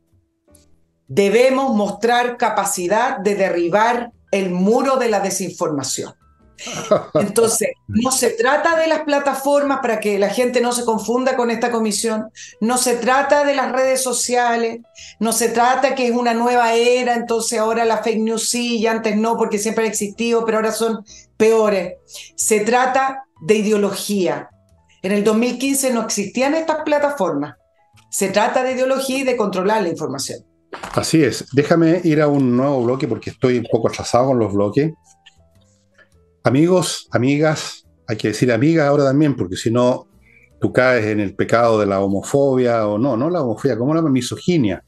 Debemos 1.08 1.74
mostrar 1.74 2.36
capacidad 2.36 3.18
de 3.18 3.34
derribar 3.34 4.12
el 4.30 4.50
muro 4.50 4.96
de 4.96 5.10
la 5.10 5.20
desinformación. 5.20 6.14
Entonces, 7.14 7.70
no 7.88 8.10
se 8.12 8.30
trata 8.30 8.76
de 8.76 8.86
las 8.86 9.00
plataformas 9.00 9.80
para 9.80 10.00
que 10.00 10.18
la 10.18 10.28
gente 10.28 10.60
no 10.60 10.72
se 10.72 10.84
confunda 10.84 11.36
con 11.36 11.50
esta 11.50 11.70
comisión, 11.70 12.30
no 12.60 12.78
se 12.78 12.96
trata 12.96 13.44
de 13.44 13.54
las 13.54 13.72
redes 13.72 14.02
sociales, 14.02 14.80
no 15.18 15.32
se 15.32 15.48
trata 15.48 15.94
que 15.94 16.06
es 16.06 16.14
una 16.14 16.34
nueva 16.34 16.74
era, 16.74 17.14
entonces 17.14 17.58
ahora 17.58 17.84
la 17.84 17.98
fake 17.98 18.20
news 18.20 18.48
sí 18.48 18.78
y 18.78 18.86
antes 18.86 19.16
no, 19.16 19.36
porque 19.36 19.58
siempre 19.58 19.84
han 19.84 19.90
existido, 19.90 20.44
pero 20.44 20.58
ahora 20.58 20.72
son 20.72 21.04
peores. 21.36 21.94
Se 22.36 22.60
trata 22.60 23.24
de 23.40 23.56
ideología. 23.56 24.48
En 25.02 25.12
el 25.12 25.24
2015 25.24 25.92
no 25.92 26.02
existían 26.02 26.54
estas 26.54 26.82
plataformas. 26.84 27.56
Se 28.10 28.28
trata 28.28 28.62
de 28.62 28.72
ideología 28.72 29.18
y 29.18 29.24
de 29.24 29.36
controlar 29.36 29.82
la 29.82 29.88
información. 29.88 30.44
Así 30.94 31.22
es. 31.22 31.46
Déjame 31.52 32.00
ir 32.04 32.20
a 32.20 32.28
un 32.28 32.56
nuevo 32.56 32.84
bloque 32.84 33.08
porque 33.08 33.30
estoy 33.30 33.58
un 33.58 33.66
poco 33.70 33.88
atrasado 33.88 34.28
con 34.28 34.38
los 34.38 34.52
bloques. 34.52 34.92
Amigos, 36.44 37.08
amigas, 37.12 37.86
hay 38.06 38.16
que 38.16 38.28
decir 38.28 38.52
amigas 38.52 38.88
ahora 38.88 39.04
también, 39.04 39.36
porque 39.36 39.56
si 39.56 39.70
no, 39.70 40.08
tú 40.60 40.72
caes 40.72 41.06
en 41.06 41.20
el 41.20 41.34
pecado 41.34 41.78
de 41.78 41.86
la 41.86 42.00
homofobia 42.00 42.86
o 42.86 42.98
no, 42.98 43.16
no 43.16 43.30
la 43.30 43.42
homofobia, 43.42 43.76
como 43.76 43.94
la 43.94 44.02
misoginia. 44.02 44.84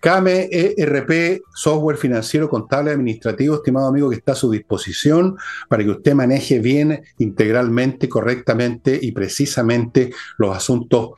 CAME 0.00 0.48
ERP, 0.50 1.42
software 1.54 1.96
financiero, 1.96 2.48
contable, 2.48 2.92
administrativo, 2.92 3.56
estimado 3.56 3.88
amigo, 3.88 4.08
que 4.08 4.16
está 4.16 4.32
a 4.32 4.36
su 4.36 4.50
disposición 4.50 5.36
para 5.68 5.82
que 5.84 5.90
usted 5.90 6.14
maneje 6.14 6.58
bien, 6.58 7.02
integralmente, 7.18 8.08
correctamente 8.08 8.98
y 9.00 9.12
precisamente 9.12 10.10
los 10.38 10.56
asuntos 10.56 11.10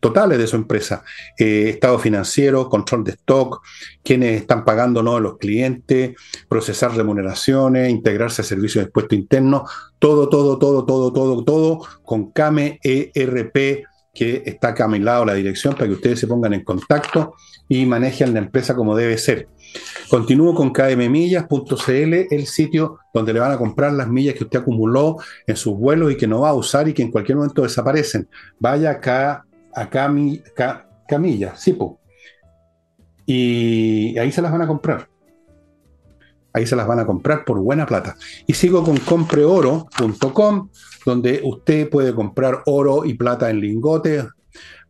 totales 0.00 0.38
de 0.38 0.46
su 0.46 0.56
empresa. 0.56 1.04
Eh, 1.38 1.68
estado 1.70 1.98
financiero, 1.98 2.68
control 2.68 3.04
de 3.04 3.12
stock, 3.12 3.62
quienes 4.02 4.40
están 4.40 4.64
pagando 4.64 5.02
no 5.02 5.20
los 5.20 5.38
clientes, 5.38 6.16
procesar 6.48 6.96
remuneraciones, 6.96 7.90
integrarse 7.90 8.42
a 8.42 8.44
servicios 8.44 8.82
de 8.82 8.86
expuesto 8.86 9.14
interno, 9.14 9.64
todo, 9.98 10.28
todo, 10.28 10.58
todo, 10.58 10.84
todo, 10.84 11.12
todo, 11.12 11.44
todo 11.44 11.80
con 12.02 12.32
CAME 12.32 12.80
ERP 12.82 13.84
que 14.12 14.42
está 14.44 14.68
acá 14.68 14.84
a 14.84 14.88
mi 14.88 14.98
lado 14.98 15.24
la 15.24 15.34
dirección 15.34 15.74
para 15.74 15.86
que 15.86 15.94
ustedes 15.94 16.18
se 16.18 16.26
pongan 16.26 16.52
en 16.52 16.64
contacto 16.64 17.34
y 17.68 17.86
manejen 17.86 18.34
la 18.34 18.40
empresa 18.40 18.74
como 18.74 18.96
debe 18.96 19.16
ser. 19.18 19.48
Continúo 20.08 20.54
con 20.54 20.72
kmmillas.cl, 20.72 22.14
el 22.30 22.46
sitio 22.46 22.98
donde 23.14 23.32
le 23.32 23.38
van 23.38 23.52
a 23.52 23.58
comprar 23.58 23.92
las 23.92 24.08
millas 24.08 24.34
que 24.34 24.44
usted 24.44 24.58
acumuló 24.58 25.18
en 25.46 25.56
sus 25.56 25.76
vuelos 25.76 26.10
y 26.10 26.16
que 26.16 26.26
no 26.26 26.40
va 26.40 26.50
a 26.50 26.54
usar 26.54 26.88
y 26.88 26.92
que 26.92 27.02
en 27.02 27.12
cualquier 27.12 27.36
momento 27.36 27.62
desaparecen. 27.62 28.28
Vaya 28.58 28.90
acá 28.90 29.44
a 29.74 29.88
Camilla, 31.08 31.56
sí, 31.56 31.76
Y 33.26 34.18
ahí 34.18 34.32
se 34.32 34.42
las 34.42 34.52
van 34.52 34.62
a 34.62 34.66
comprar. 34.66 35.08
Ahí 36.52 36.66
se 36.66 36.76
las 36.76 36.86
van 36.86 36.98
a 36.98 37.06
comprar 37.06 37.44
por 37.44 37.60
buena 37.60 37.86
plata. 37.86 38.16
Y 38.46 38.54
sigo 38.54 38.82
con 38.82 38.96
compreoro.com, 38.98 40.68
donde 41.06 41.40
usted 41.44 41.88
puede 41.88 42.14
comprar 42.14 42.62
oro 42.66 43.04
y 43.04 43.14
plata 43.14 43.50
en 43.50 43.60
lingotes 43.60 44.24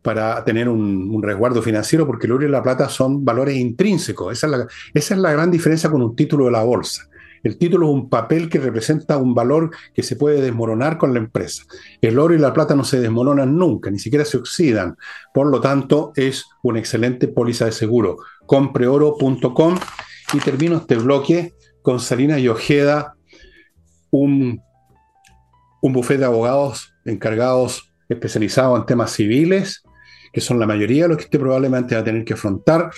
para 0.01 0.43
tener 0.43 0.67
un, 0.67 1.21
resguardo 1.21 1.61
financiero, 1.61 2.07
porque 2.07 2.25
el 2.25 2.33
oro 2.33 2.45
y 2.45 2.49
la 2.49 2.63
plata 2.63 2.89
son 2.89 3.23
valores 3.23 3.55
intrínsecos. 3.57 4.33
Esa 4.33 4.47
es, 4.47 4.51
la, 4.51 4.67
esa 4.93 5.13
es 5.13 5.19
la 5.19 5.31
gran 5.31 5.51
diferencia 5.51 5.91
con 5.91 6.01
un 6.01 6.15
título 6.15 6.45
de 6.45 6.51
la 6.51 6.63
bolsa. 6.63 7.07
El 7.43 7.57
título 7.57 7.87
es 7.87 7.93
un 7.93 8.09
papel 8.09 8.49
que 8.49 8.59
representa 8.59 9.17
un 9.17 9.33
valor 9.33 9.71
que 9.93 10.03
se 10.03 10.15
puede 10.15 10.41
desmoronar 10.41 10.97
con 10.97 11.13
la 11.13 11.19
empresa. 11.19 11.63
El 12.01 12.19
oro 12.19 12.33
y 12.33 12.39
la 12.39 12.53
plata 12.53 12.75
no 12.75 12.83
se 12.83 12.99
desmoronan 12.99 13.57
nunca, 13.57 13.89
ni 13.89 13.99
siquiera 13.99 14.25
se 14.25 14.37
oxidan. 14.37 14.97
Por 15.33 15.47
lo 15.47 15.61
tanto, 15.61 16.11
es 16.15 16.45
una 16.63 16.79
excelente 16.79 17.27
póliza 17.27 17.65
de 17.65 17.71
seguro. 17.71 18.17
Compreoro.com 18.45 19.77
y 20.33 20.39
termino 20.39 20.77
este 20.77 20.95
bloque 20.95 21.53
con 21.81 21.99
Salina 21.99 22.39
y 22.39 22.47
Ojeda, 22.47 23.15
un, 24.11 24.61
un 25.81 25.93
bufete 25.93 26.19
de 26.19 26.25
abogados 26.25 26.93
encargados 27.05 27.91
especializados 28.07 28.79
en 28.79 28.85
temas 28.85 29.11
civiles 29.11 29.83
que 30.31 30.41
son 30.41 30.59
la 30.59 30.65
mayoría 30.65 31.03
de 31.03 31.09
los 31.09 31.17
que 31.17 31.25
usted 31.25 31.39
probablemente 31.39 31.95
va 31.95 32.01
a 32.01 32.03
tener 32.03 32.23
que 32.23 32.33
afrontar, 32.33 32.89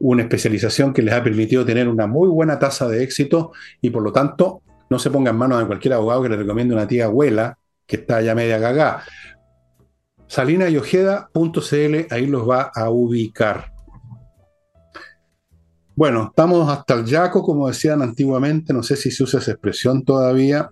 una 0.00 0.22
especialización 0.22 0.92
que 0.92 1.02
les 1.02 1.14
ha 1.14 1.22
permitido 1.22 1.64
tener 1.64 1.88
una 1.88 2.06
muy 2.06 2.28
buena 2.28 2.58
tasa 2.58 2.88
de 2.88 3.02
éxito 3.02 3.52
y 3.80 3.90
por 3.90 4.02
lo 4.02 4.12
tanto 4.12 4.62
no 4.90 4.98
se 4.98 5.10
ponga 5.10 5.30
en 5.30 5.36
manos 5.36 5.58
de 5.58 5.66
cualquier 5.66 5.94
abogado 5.94 6.22
que 6.22 6.28
le 6.28 6.36
recomiende 6.36 6.74
una 6.74 6.86
tía 6.86 7.06
abuela 7.06 7.58
que 7.86 7.96
está 7.96 8.20
ya 8.20 8.34
media 8.34 8.60
cagada. 8.60 9.04
salinayojeda.cl, 10.26 12.06
ahí 12.10 12.26
los 12.26 12.48
va 12.48 12.70
a 12.74 12.90
ubicar. 12.90 13.72
Bueno, 15.94 16.28
estamos 16.30 16.70
hasta 16.70 16.94
el 16.94 17.04
yaco, 17.04 17.42
como 17.42 17.68
decían 17.68 18.00
antiguamente, 18.02 18.72
no 18.72 18.82
sé 18.82 18.96
si 18.96 19.10
se 19.10 19.22
usa 19.22 19.40
esa 19.40 19.52
expresión 19.52 20.04
todavía, 20.04 20.70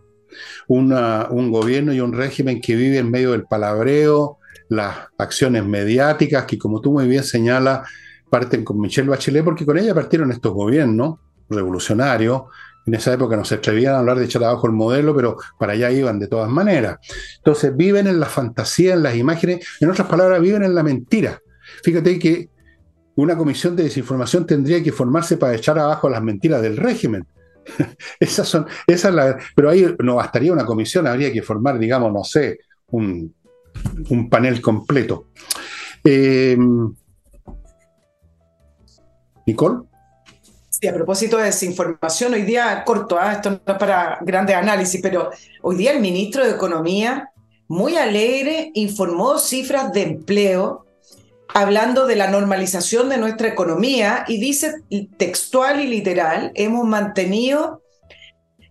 un 0.68 1.50
gobierno 1.50 1.92
y 1.92 2.00
un 2.00 2.12
régimen 2.12 2.60
que 2.60 2.74
vive 2.74 2.98
en 2.98 3.10
medio 3.10 3.32
del 3.32 3.44
palabreo, 3.44 4.39
las 4.70 4.96
acciones 5.18 5.64
mediáticas 5.64 6.44
que, 6.44 6.56
como 6.56 6.80
tú 6.80 6.92
muy 6.92 7.06
bien 7.08 7.24
señalas, 7.24 7.88
parten 8.30 8.64
con 8.64 8.80
Michelle 8.80 9.08
Bachelet, 9.08 9.44
porque 9.44 9.66
con 9.66 9.76
ella 9.76 9.94
partieron 9.94 10.30
estos 10.30 10.52
gobiernos 10.52 11.18
revolucionarios. 11.48 12.42
En 12.86 12.94
esa 12.94 13.12
época 13.12 13.36
no 13.36 13.44
se 13.44 13.56
atrevían 13.56 13.94
a 13.94 13.98
hablar 13.98 14.18
de 14.18 14.24
echar 14.26 14.44
abajo 14.44 14.68
el 14.68 14.72
modelo, 14.72 15.14
pero 15.14 15.36
para 15.58 15.72
allá 15.72 15.90
iban 15.90 16.20
de 16.20 16.28
todas 16.28 16.48
maneras. 16.48 16.98
Entonces 17.38 17.76
viven 17.76 18.06
en 18.06 18.20
la 18.20 18.26
fantasía, 18.26 18.94
en 18.94 19.02
las 19.02 19.16
imágenes, 19.16 19.66
en 19.80 19.90
otras 19.90 20.06
palabras, 20.06 20.40
viven 20.40 20.62
en 20.62 20.74
la 20.74 20.84
mentira. 20.84 21.40
Fíjate 21.82 22.18
que 22.20 22.48
una 23.16 23.36
comisión 23.36 23.74
de 23.74 23.82
desinformación 23.82 24.46
tendría 24.46 24.80
que 24.82 24.92
formarse 24.92 25.36
para 25.36 25.56
echar 25.56 25.78
abajo 25.80 26.08
las 26.08 26.22
mentiras 26.22 26.62
del 26.62 26.76
régimen. 26.76 27.26
esas 28.20 28.46
son, 28.46 28.66
esas 28.86 29.36
pero 29.54 29.68
ahí 29.68 29.96
no 29.98 30.14
bastaría 30.14 30.52
una 30.52 30.64
comisión, 30.64 31.08
habría 31.08 31.32
que 31.32 31.42
formar, 31.42 31.76
digamos, 31.76 32.12
no 32.12 32.22
sé, 32.22 32.60
un, 32.92 33.34
un 34.08 34.28
panel 34.28 34.60
completo. 34.60 35.26
Eh, 36.04 36.56
Nicole. 39.46 39.82
Sí, 40.68 40.88
a 40.88 40.94
propósito 40.94 41.36
de 41.36 41.44
desinformación, 41.44 42.32
hoy 42.32 42.42
día, 42.42 42.82
corto, 42.84 43.18
¿ah? 43.20 43.34
esto 43.34 43.50
no 43.50 43.60
es 43.66 43.78
para 43.78 44.18
grandes 44.22 44.56
análisis, 44.56 45.00
pero 45.02 45.30
hoy 45.62 45.76
día 45.76 45.92
el 45.92 46.00
ministro 46.00 46.44
de 46.44 46.52
Economía, 46.52 47.30
muy 47.68 47.96
alegre, 47.96 48.70
informó 48.74 49.38
cifras 49.38 49.92
de 49.92 50.02
empleo, 50.02 50.86
hablando 51.54 52.06
de 52.06 52.16
la 52.16 52.30
normalización 52.30 53.08
de 53.08 53.18
nuestra 53.18 53.48
economía 53.48 54.24
y 54.26 54.38
dice 54.38 54.82
textual 55.16 55.80
y 55.80 55.86
literal, 55.86 56.52
hemos 56.54 56.86
mantenido 56.86 57.82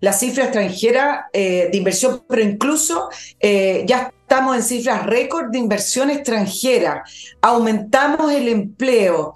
la 0.02 0.14
cifra 0.14 0.46
extranjera 0.46 1.30
eh, 1.34 1.70
de 1.72 1.78
inversión, 1.78 2.24
pero 2.28 2.42
incluso 2.42 3.10
eh, 3.40 3.84
ya 3.88 4.14
estamos 4.22 4.56
en 4.56 4.64
cifras 4.64 5.06
récord 5.06 5.52
de 5.52 5.60
inversión 5.60 6.10
extranjera, 6.10 7.04
aumentamos 7.42 8.32
el 8.32 8.48
empleo, 8.48 9.34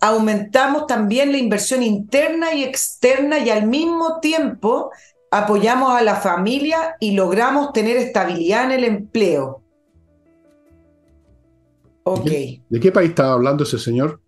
aumentamos 0.00 0.86
también 0.86 1.32
la 1.32 1.38
inversión 1.38 1.82
interna 1.82 2.52
y 2.54 2.64
externa 2.64 3.38
y 3.38 3.50
al 3.50 3.66
mismo 3.66 4.20
tiempo 4.20 4.90
apoyamos 5.30 5.96
a 5.96 6.02
la 6.02 6.16
familia 6.16 6.96
y 7.00 7.12
logramos 7.12 7.72
tener 7.72 7.96
estabilidad 7.96 8.64
en 8.64 8.72
el 8.72 8.84
empleo. 8.84 9.62
Ok. 12.04 12.30
¿De 12.68 12.80
qué 12.80 12.92
país 12.92 13.10
estaba 13.10 13.32
hablando 13.32 13.64
ese 13.64 13.78
señor? 13.78 14.20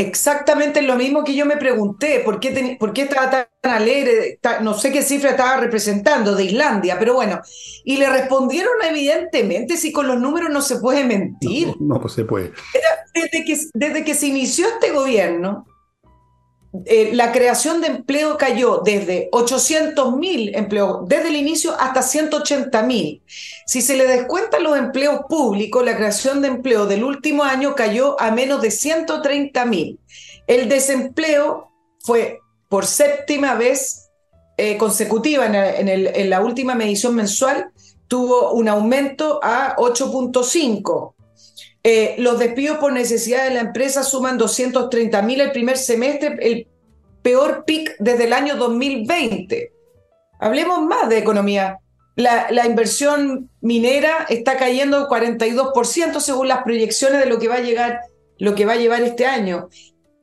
Exactamente 0.00 0.80
lo 0.80 0.96
mismo 0.96 1.24
que 1.24 1.34
yo 1.34 1.44
me 1.44 1.58
pregunté, 1.58 2.20
¿por 2.20 2.40
qué, 2.40 2.76
por 2.80 2.94
qué 2.94 3.02
estaba 3.02 3.30
tan 3.30 3.46
alegre? 3.62 4.38
no 4.62 4.72
sé 4.72 4.90
qué 4.92 5.02
cifra 5.02 5.32
estaba 5.32 5.58
representando, 5.58 6.34
de 6.34 6.44
Islandia, 6.44 6.98
pero 6.98 7.12
bueno. 7.12 7.42
Y 7.84 7.98
le 7.98 8.08
respondieron 8.08 8.72
evidentemente, 8.82 9.76
si 9.76 9.92
con 9.92 10.06
los 10.06 10.18
números 10.18 10.48
no 10.48 10.62
se 10.62 10.76
puede 10.76 11.04
mentir. 11.04 11.74
No, 11.80 12.00
pues 12.00 12.14
se 12.14 12.24
puede. 12.24 12.52
Desde 13.12 13.44
que, 13.44 13.58
desde 13.74 14.04
que 14.04 14.14
se 14.14 14.28
inició 14.28 14.68
este 14.68 14.90
gobierno, 14.90 15.66
eh, 16.86 17.10
la 17.14 17.32
creación 17.32 17.80
de 17.80 17.88
empleo 17.88 18.36
cayó 18.38 18.80
desde 18.84 19.28
800 19.32 20.16
mil 20.16 20.54
empleos 20.54 21.00
desde 21.08 21.28
el 21.28 21.36
inicio 21.36 21.74
hasta 21.78 22.02
180 22.02 22.82
mil. 22.84 23.22
Si 23.66 23.82
se 23.82 23.96
le 23.96 24.06
descuentan 24.06 24.62
los 24.62 24.78
empleos 24.78 25.22
públicos, 25.28 25.84
la 25.84 25.96
creación 25.96 26.42
de 26.42 26.48
empleo 26.48 26.86
del 26.86 27.02
último 27.02 27.42
año 27.42 27.74
cayó 27.74 28.20
a 28.20 28.30
menos 28.30 28.62
de 28.62 28.70
130 28.70 29.64
mil. 29.66 29.98
El 30.46 30.68
desempleo 30.68 31.70
fue 32.00 32.38
por 32.68 32.86
séptima 32.86 33.54
vez 33.54 34.10
eh, 34.56 34.76
consecutiva 34.76 35.46
en, 35.46 36.30
la 36.30 36.40
última 36.42 36.74
medición 36.74 37.14
mensual, 37.14 37.72
tuvo 38.06 38.52
un 38.52 38.68
aumento 38.68 39.40
a 39.42 39.74
8.5. 39.76 41.14
Eh, 41.82 42.16
los 42.18 42.38
despidos 42.38 42.78
por 42.78 42.92
necesidad 42.92 43.44
de 43.44 43.54
la 43.54 43.60
empresa 43.60 44.02
suman 44.02 44.36
230 44.36 45.22
mil 45.22 45.40
el 45.40 45.50
primer 45.50 45.78
semestre, 45.78 46.36
el 46.40 46.68
peor 47.22 47.64
pic 47.64 47.96
desde 47.98 48.24
el 48.24 48.32
año 48.32 48.56
2020. 48.56 49.72
Hablemos 50.38 50.82
más 50.82 51.08
de 51.08 51.18
economía. 51.18 51.78
La, 52.16 52.66
inversión 52.66 53.48
minera 53.62 54.26
está 54.28 54.58
cayendo 54.58 55.08
42% 55.08 56.20
según 56.20 56.48
las 56.48 56.64
proyecciones 56.64 57.20
de 57.20 57.26
lo 57.26 57.38
que 57.38 57.48
va 57.48 57.56
a 57.56 57.60
llegar, 57.60 58.00
lo 58.38 58.54
que 58.54 58.66
va 58.66 58.74
a 58.74 58.76
llevar 58.76 59.00
este 59.02 59.24
año. 59.24 59.70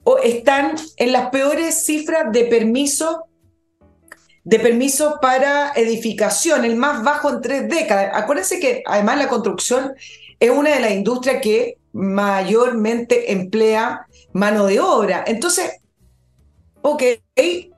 O 0.04 0.20
están 0.20 0.76
en 0.98 1.12
las 1.12 1.30
peores 1.30 1.86
cifras 1.86 2.32
de 2.32 2.46
permiso 2.46 3.24
de 4.44 4.60
permiso 4.60 5.20
para 5.22 5.74
edificación, 5.76 6.64
el 6.64 6.78
más 6.78 7.04
bajo 7.04 7.30
en 7.30 7.42
tres 7.42 7.68
décadas. 7.68 8.12
Acuérdense 8.14 8.62
que 8.62 8.82
además 8.86 9.18
la 9.18 9.28
construcción 9.28 9.94
es 10.40 10.50
una 10.50 10.72
de 10.72 10.80
las 10.80 10.92
industrias 10.92 11.42
que 11.42 11.78
mayormente 11.94 13.32
emplea 13.32 14.06
mano 14.34 14.66
de 14.66 14.80
obra. 14.80 15.24
Entonces, 15.26 15.82
ok, 16.82 17.04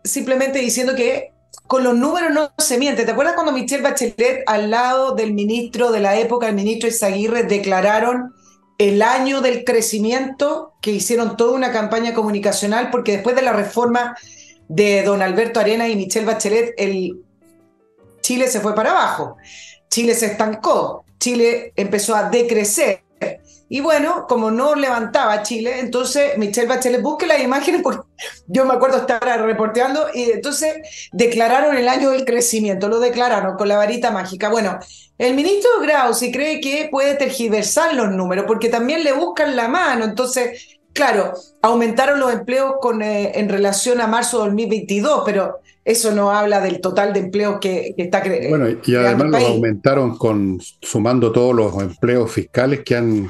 simplemente 0.03 0.60
diciendo 0.60 0.95
que 0.95 1.32
con 1.68 1.84
los 1.84 1.95
números 1.95 2.32
no 2.32 2.51
se 2.57 2.78
miente. 2.78 3.05
¿Te 3.05 3.12
acuerdas 3.12 3.36
cuando 3.36 3.51
Michelle 3.51 3.84
Bachelet, 3.84 4.43
al 4.47 4.72
lado 4.72 5.14
del 5.14 5.34
ministro 5.34 5.91
de 5.91 5.99
la 5.99 6.18
época, 6.18 6.47
el 6.47 6.55
ministro 6.55 6.89
Isaguirre, 6.89 7.43
declararon 7.43 8.34
el 8.80 9.01
año 9.01 9.41
del 9.41 9.64
crecimiento, 9.66 10.74
que 10.82 10.91
hicieron 10.91 11.38
toda 11.38 11.53
una 11.53 11.72
campaña 11.72 12.14
comunicacional, 12.14 12.89
porque 12.89 13.12
después 13.12 13.36
de 13.36 13.41
la 13.41 13.53
reforma 13.53 14.18
de 14.68 15.03
don 15.03 15.22
Alberto 15.22 15.60
Arena 15.60 15.88
y 15.88 15.95
Michelle 15.95 16.26
Bachelet, 16.26 16.74
el 16.78 17.24
Chile 18.22 18.47
se 18.47 18.62
fue 18.62 18.74
para 18.74 18.91
abajo, 18.91 19.38
Chile 19.89 20.16
se 20.16 20.28
estancó, 20.28 21.03
Chile 21.20 21.74
empezó 21.76 22.15
a 22.15 22.30
decrecer. 22.30 23.03
Y 23.72 23.82
bueno, 23.82 24.26
como 24.28 24.49
no 24.49 24.74
levantaba 24.74 25.43
Chile, 25.43 25.80
entonces 25.80 26.36
Michelle 26.39 26.67
Bachelet, 26.67 27.03
busque 27.03 27.28
las 27.28 27.39
imágenes, 27.39 27.82
porque 27.84 28.01
yo 28.47 28.65
me 28.65 28.74
acuerdo 28.74 28.97
estar 28.97 29.22
reporteando, 29.41 30.07
y 30.11 30.32
entonces 30.32 31.09
declararon 31.11 31.78
el 31.78 31.88
año 31.88 32.09
del 32.09 32.26
crecimiento, 32.26 32.89
lo 32.89 32.99
declararon 32.99 33.57
con 33.57 33.67
la 33.67 33.78
varita 33.78 34.09
mágica. 34.09 34.49
Bueno, 34.49 34.80
el 35.20 35.36
ministro 35.36 35.70
Grausi 35.82 36.32
cree 36.32 36.59
que 36.61 36.88
puede 36.89 37.13
tergiversar 37.13 37.93
los 37.93 38.09
números, 38.09 38.45
porque 38.47 38.70
también 38.70 39.03
le 39.03 39.13
buscan 39.13 39.55
la 39.55 39.67
mano, 39.67 40.05
entonces 40.05 40.80
Claro, 40.93 41.34
aumentaron 41.61 42.20
los 42.20 42.34
empleos 42.34 42.76
con, 42.82 43.01
eh, 43.01 43.32
en 43.36 43.47
relación 43.47 44.01
a 44.01 44.07
marzo 44.07 44.39
de 44.39 44.45
2022, 44.45 45.24
pero 45.26 45.59
eso 45.90 46.14
no 46.14 46.32
habla 46.32 46.62
del 46.62 46.82
total 46.82 47.14
de 47.14 47.20
empleos 47.20 47.58
que, 47.60 47.94
está 47.98 48.22
creciendo. 48.22 48.58
Bueno, 48.58 48.80
y 48.86 48.96
además 48.96 49.30
los 49.30 49.44
aumentaron 49.44 50.18
con 50.18 50.60
sumando 50.82 51.32
todos 51.32 51.56
los 51.56 51.82
empleos 51.82 52.32
fiscales 52.32 52.82
que 52.86 52.96
han, 52.96 53.28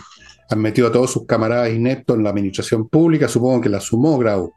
han 0.49 0.60
metido 0.60 0.88
a 0.88 0.91
todos 0.91 1.12
sus 1.12 1.26
camaradas 1.26 1.70
ineptos 1.72 2.18
en 2.18 2.24
la 2.24 2.32
administración 2.32 2.88
pública, 2.89 3.28
supongo 3.28 3.62
que 3.62 3.70
la 3.70 3.80
sumó 3.80 4.18
Grau. 4.18 4.53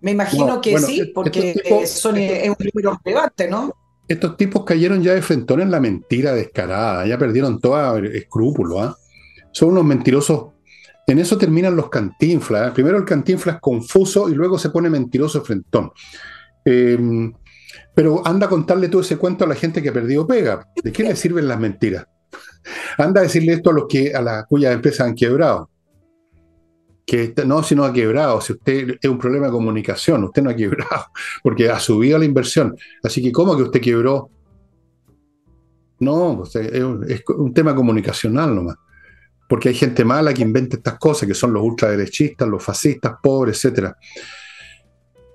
Me 0.00 0.12
imagino 0.12 0.60
que 0.60 0.78
sí, 0.78 1.12
porque 1.14 1.54
son, 1.86 2.16
es 2.16 2.48
un 2.48 2.56
número 2.74 2.98
relevante, 3.04 3.48
¿no? 3.48 3.72
Estos 4.08 4.36
tipos 4.36 4.64
cayeron 4.64 5.02
ya 5.02 5.14
de 5.14 5.22
frente 5.22 5.54
en 5.54 5.70
la 5.70 5.78
mentira 5.78 6.32
descarada, 6.34 7.06
ya 7.06 7.16
perdieron 7.18 7.60
todo 7.60 7.98
escrúpulo. 7.98 8.80
¿ah? 8.80 8.96
Son 9.52 9.68
unos 9.68 9.84
mentirosos 9.84 10.52
en 11.06 11.18
eso 11.18 11.36
terminan 11.36 11.76
los 11.76 11.88
cantinflas. 11.90 12.68
¿eh? 12.68 12.72
Primero 12.72 12.96
el 12.96 13.04
cantinflas 13.04 13.60
confuso 13.60 14.28
y 14.28 14.34
luego 14.34 14.58
se 14.58 14.70
pone 14.70 14.88
mentiroso 14.88 15.42
frentón. 15.42 15.92
Em, 16.64 17.32
pero 17.94 18.26
anda 18.26 18.46
a 18.46 18.48
contarle 18.48 18.88
todo 18.88 19.02
ese 19.02 19.16
cuento 19.16 19.44
a 19.44 19.48
la 19.48 19.54
gente 19.54 19.82
que 19.82 19.88
ha 19.88 19.92
perdido 19.92 20.26
pega. 20.26 20.66
¿De 20.82 20.92
qué 20.92 21.02
le 21.02 21.16
sirven 21.16 21.48
las 21.48 21.58
mentiras? 21.58 22.06
Anda 22.98 23.20
a 23.20 23.24
decirle 23.24 23.54
esto 23.54 23.70
a 23.70 23.72
los 23.74 23.86
que 23.88 24.14
a 24.14 24.22
las 24.22 24.46
cuyas 24.46 24.74
empresas 24.74 25.06
han 25.06 25.14
quebrado. 25.14 25.68
Que 27.04 27.34
no, 27.44 27.62
si 27.62 27.74
no 27.74 27.84
ha 27.84 27.92
quebrado, 27.92 28.40
si 28.40 28.52
usted 28.52 28.96
es 29.00 29.10
un 29.10 29.18
problema 29.18 29.46
de 29.46 29.52
comunicación, 29.52 30.24
usted 30.24 30.42
no 30.42 30.50
ha 30.50 30.56
quebrado, 30.56 31.06
porque 31.42 31.68
ha 31.68 31.78
subido 31.78 32.18
la 32.18 32.24
inversión. 32.24 32.76
Así 33.02 33.22
que, 33.22 33.32
¿cómo 33.32 33.56
que 33.56 33.64
usted 33.64 33.80
quebró? 33.80 34.30
No, 35.98 36.36
pues, 36.38 36.56
es 36.56 37.22
un 37.28 37.52
tema 37.52 37.74
comunicacional 37.74 38.54
nomás 38.54 38.76
porque 39.52 39.68
hay 39.68 39.74
gente 39.74 40.02
mala 40.02 40.32
que 40.32 40.40
inventa 40.40 40.78
estas 40.78 40.98
cosas, 40.98 41.28
que 41.28 41.34
son 41.34 41.52
los 41.52 41.62
ultraderechistas, 41.62 42.48
los 42.48 42.64
fascistas, 42.64 43.16
pobres, 43.22 43.62
etc. 43.62 43.92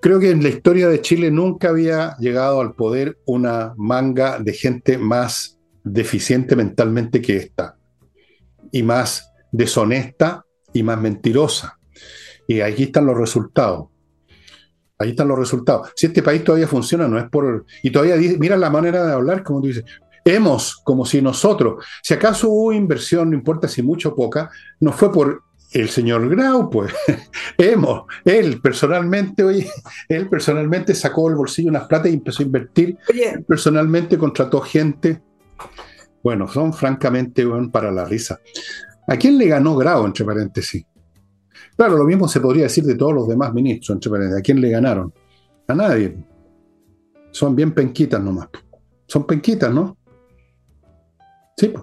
Creo 0.07 0.21
que 0.21 0.31
en 0.31 0.41
la 0.41 0.47
historia 0.47 0.87
de 0.87 1.01
Chile 1.01 1.29
nunca 1.29 1.67
había 1.67 2.15
llegado 2.17 2.61
al 2.61 2.75
poder 2.75 3.17
una 3.25 3.73
manga 3.75 4.39
de 4.39 4.53
gente 4.53 4.97
más 4.97 5.59
deficiente 5.83 6.55
mentalmente 6.55 7.21
que 7.21 7.35
esta, 7.35 7.75
y 8.71 8.83
más 8.83 9.33
deshonesta 9.51 10.45
y 10.71 10.81
más 10.81 10.97
mentirosa. 11.01 11.77
Y 12.47 12.61
aquí 12.61 12.83
están 12.83 13.05
los 13.05 13.17
resultados. 13.17 13.89
Ahí 14.97 15.09
están 15.09 15.27
los 15.27 15.37
resultados. 15.37 15.91
Si 15.93 16.05
este 16.05 16.23
país 16.23 16.41
todavía 16.41 16.69
funciona, 16.69 17.05
no 17.09 17.19
es 17.19 17.29
por... 17.29 17.65
Y 17.83 17.91
todavía, 17.91 18.15
mira 18.39 18.55
la 18.55 18.69
manera 18.69 19.05
de 19.05 19.11
hablar, 19.11 19.43
como 19.43 19.59
tú 19.59 19.67
dices, 19.67 19.83
hemos, 20.23 20.77
como 20.85 21.05
si 21.05 21.21
nosotros, 21.21 21.83
si 22.01 22.13
acaso 22.13 22.47
hubo 22.47 22.71
inversión, 22.71 23.31
no 23.31 23.35
importa 23.35 23.67
si 23.67 23.83
mucho 23.83 24.11
o 24.11 24.15
poca, 24.15 24.49
no 24.79 24.93
fue 24.93 25.11
por 25.11 25.43
el 25.79 25.89
señor 25.89 26.29
Grau, 26.29 26.69
pues 26.69 26.93
hemos, 27.57 28.03
él 28.25 28.61
personalmente, 28.61 29.43
oye, 29.43 29.69
él 30.09 30.29
personalmente 30.29 30.93
sacó 30.95 31.27
del 31.27 31.37
bolsillo 31.37 31.69
unas 31.69 31.87
plata 31.87 32.09
y 32.09 32.13
empezó 32.13 32.43
a 32.43 32.45
invertir, 32.45 32.97
personalmente 33.47 34.17
contrató 34.17 34.61
gente, 34.61 35.21
bueno, 36.23 36.47
son 36.47 36.73
francamente 36.73 37.45
para 37.71 37.91
la 37.91 38.05
risa. 38.05 38.39
¿A 39.07 39.15
quién 39.15 39.37
le 39.37 39.47
ganó 39.47 39.75
Grau, 39.75 40.05
entre 40.05 40.25
paréntesis? 40.25 40.85
Claro, 41.75 41.95
lo 41.95 42.03
mismo 42.05 42.27
se 42.27 42.41
podría 42.41 42.63
decir 42.63 42.83
de 42.83 42.95
todos 42.95 43.13
los 43.13 43.27
demás 43.27 43.53
ministros, 43.53 43.95
entre 43.95 44.11
paréntesis. 44.11 44.39
¿A 44.39 44.43
quién 44.43 44.59
le 44.59 44.69
ganaron? 44.69 45.13
A 45.67 45.75
nadie. 45.75 46.17
Son 47.31 47.55
bien 47.55 47.71
penquitas 47.71 48.21
nomás. 48.21 48.49
Son 49.05 49.25
penquitas, 49.25 49.73
¿no? 49.73 49.95
Sí. 51.55 51.73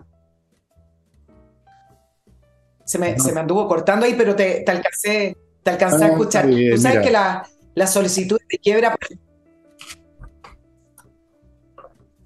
Se 2.84 2.98
me, 2.98 3.18
se 3.18 3.32
me 3.32 3.40
anduvo 3.40 3.66
cortando 3.66 4.06
ahí, 4.06 4.14
pero 4.16 4.36
te, 4.36 4.62
te 4.64 4.70
alcancé, 4.70 5.36
te 5.62 5.70
alcancé 5.70 6.04
a 6.04 6.08
escuchar. 6.08 6.46
Tú 6.46 6.78
sabes 6.78 7.00
que 7.00 7.10
la, 7.10 7.48
la 7.74 7.86
solicitud 7.86 8.38
de 8.50 8.58
quiebra. 8.58 8.96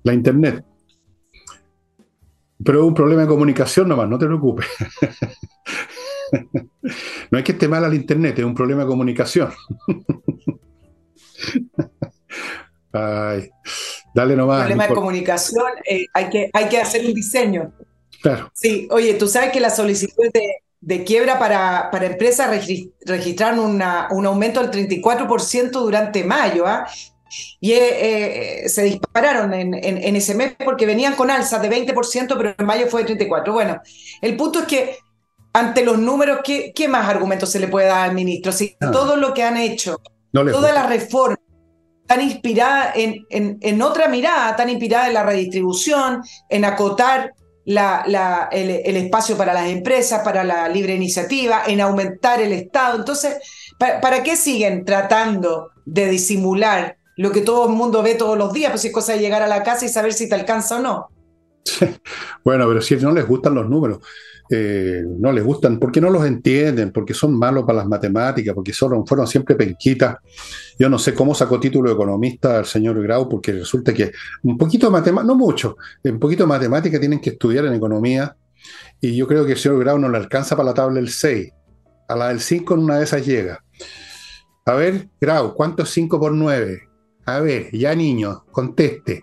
La 0.02 0.14
internet. 0.14 0.64
Pero 2.64 2.80
es 2.80 2.86
un 2.86 2.94
problema 2.94 3.22
de 3.22 3.28
comunicación 3.28 3.88
nomás, 3.88 4.08
no 4.08 4.18
te 4.18 4.26
preocupes. 4.26 4.66
no 7.30 7.38
es 7.38 7.44
que 7.44 7.52
esté 7.52 7.68
mal 7.68 7.84
al 7.84 7.94
internet, 7.94 8.38
es 8.38 8.44
un 8.44 8.54
problema 8.54 8.82
de 8.82 8.88
comunicación. 8.88 9.52
Ay. 12.92 13.50
Dale 14.14 14.34
nomás. 14.34 14.60
Problema 14.60 14.88
de 14.88 14.94
comunicación, 14.94 15.72
eh, 15.88 16.06
hay, 16.12 16.28
que, 16.28 16.50
hay 16.52 16.68
que 16.68 16.80
hacer 16.80 17.06
un 17.06 17.14
diseño. 17.14 17.72
Claro. 18.22 18.50
Sí, 18.54 18.88
oye, 18.90 19.14
tú 19.14 19.28
sabes 19.28 19.50
que 19.50 19.60
las 19.60 19.76
solicitudes 19.76 20.32
de, 20.80 21.04
quiebra 21.04 21.38
para, 21.38 21.90
para 21.90 22.06
empresas 22.06 22.50
registraron 23.06 23.60
una, 23.60 24.08
un 24.10 24.26
aumento 24.26 24.62
del 24.64 24.88
34% 24.88 25.70
durante 25.70 26.24
mayo, 26.24 26.66
¿ah? 26.66 26.86
Y 27.60 27.72
eh, 27.72 28.64
eh, 28.64 28.68
se 28.68 28.84
dispararon 28.84 29.52
en, 29.52 29.74
en, 29.74 30.16
ese 30.16 30.34
mes 30.34 30.56
porque 30.64 30.86
venían 30.86 31.14
con 31.14 31.30
alzas 31.30 31.60
de 31.60 31.70
20%, 31.70 32.34
pero 32.36 32.54
en 32.56 32.66
mayo 32.66 32.86
fue 32.86 33.04
de 33.04 33.18
34%. 33.18 33.52
Bueno, 33.52 33.82
el 34.22 34.36
punto 34.36 34.60
es 34.60 34.64
que 34.64 34.96
ante 35.52 35.84
los 35.84 35.98
números, 35.98 36.40
¿qué, 36.42 36.72
qué 36.74 36.88
más 36.88 37.08
argumentos 37.08 37.50
se 37.50 37.60
le 37.60 37.68
puede 37.68 37.88
dar 37.88 38.08
al 38.08 38.14
ministro? 38.14 38.52
Si 38.52 38.76
todo 38.80 39.16
lo 39.16 39.34
que 39.34 39.42
han 39.42 39.56
hecho, 39.56 40.00
toda 40.32 40.72
la 40.72 40.86
reforma 40.86 41.36
tan 42.06 42.22
inspirada 42.22 42.92
en, 42.94 43.26
en, 43.30 43.82
otra 43.82 44.08
mirada, 44.08 44.56
tan 44.56 44.70
inspirada 44.70 45.08
en 45.08 45.14
la 45.14 45.24
redistribución, 45.24 46.22
en 46.48 46.64
acotar 46.64 47.34
la, 47.68 48.02
la, 48.06 48.48
el, 48.50 48.96
espacio 48.96 49.36
para 49.36 49.52
las 49.52 49.68
empresas, 49.68 50.22
para 50.24 50.42
la 50.42 50.70
libre 50.70 50.94
iniciativa, 50.94 51.64
en 51.66 51.82
aumentar 51.82 52.40
el 52.40 52.52
Estado. 52.52 52.96
Entonces, 52.96 53.36
¿para, 53.78 54.22
qué 54.22 54.36
siguen 54.36 54.86
tratando 54.86 55.72
de 55.84 56.08
disimular 56.08 56.96
lo 57.18 57.30
que 57.30 57.42
todo 57.42 57.68
el 57.68 57.74
mundo 57.74 58.02
ve 58.02 58.14
todos 58.14 58.38
los 58.38 58.54
días? 58.54 58.70
Pues 58.70 58.86
es 58.86 58.92
cosa 58.92 59.12
de 59.12 59.18
llegar 59.18 59.42
a 59.42 59.46
la 59.46 59.62
casa 59.62 59.84
y 59.84 59.90
saber 59.90 60.14
si 60.14 60.30
te 60.30 60.34
alcanza 60.34 60.78
o 60.78 60.80
no. 60.80 61.08
Bueno, 62.42 62.66
pero 62.66 62.80
si 62.80 62.96
no 62.96 63.12
les 63.12 63.28
gustan 63.28 63.54
los 63.54 63.68
números. 63.68 63.98
Eh, 64.50 65.04
no 65.18 65.30
les 65.30 65.44
gustan, 65.44 65.78
porque 65.78 66.00
no 66.00 66.08
los 66.08 66.24
entienden, 66.24 66.90
porque 66.90 67.12
son 67.12 67.38
malos 67.38 67.64
para 67.64 67.78
las 67.78 67.86
matemáticas, 67.86 68.54
porque 68.54 68.72
son, 68.72 69.06
fueron 69.06 69.26
siempre 69.26 69.54
penquitas. 69.54 70.16
Yo 70.78 70.88
no 70.88 70.98
sé 70.98 71.14
cómo 71.14 71.34
sacó 71.34 71.60
título 71.60 71.90
de 71.90 71.94
economista 71.94 72.58
el 72.58 72.64
señor 72.64 73.02
Grau, 73.02 73.28
porque 73.28 73.52
resulta 73.52 73.92
que 73.92 74.12
un 74.42 74.56
poquito 74.56 74.86
de 74.86 74.92
matemática, 74.92 75.26
no 75.26 75.34
mucho, 75.34 75.76
un 76.04 76.18
poquito 76.18 76.44
de 76.44 76.48
matemática 76.48 76.98
tienen 76.98 77.20
que 77.20 77.30
estudiar 77.30 77.66
en 77.66 77.74
economía, 77.74 78.34
y 79.00 79.16
yo 79.16 79.26
creo 79.26 79.44
que 79.44 79.52
el 79.52 79.58
señor 79.58 79.80
Grau 79.80 79.98
no 79.98 80.08
le 80.08 80.16
alcanza 80.16 80.56
para 80.56 80.68
la 80.68 80.74
tabla 80.74 80.96
del 80.96 81.10
6. 81.10 81.52
A 82.08 82.16
la 82.16 82.28
del 82.28 82.40
5 82.40 82.74
en 82.74 82.80
una 82.80 82.98
de 82.98 83.04
esas 83.04 83.24
llega. 83.24 83.62
A 84.64 84.74
ver, 84.74 85.08
Grau, 85.20 85.54
¿cuánto 85.54 85.82
es 85.82 85.90
5 85.90 86.18
por 86.18 86.32
9? 86.32 86.80
A 87.26 87.40
ver, 87.40 87.70
ya 87.72 87.94
niño, 87.94 88.44
conteste. 88.50 89.22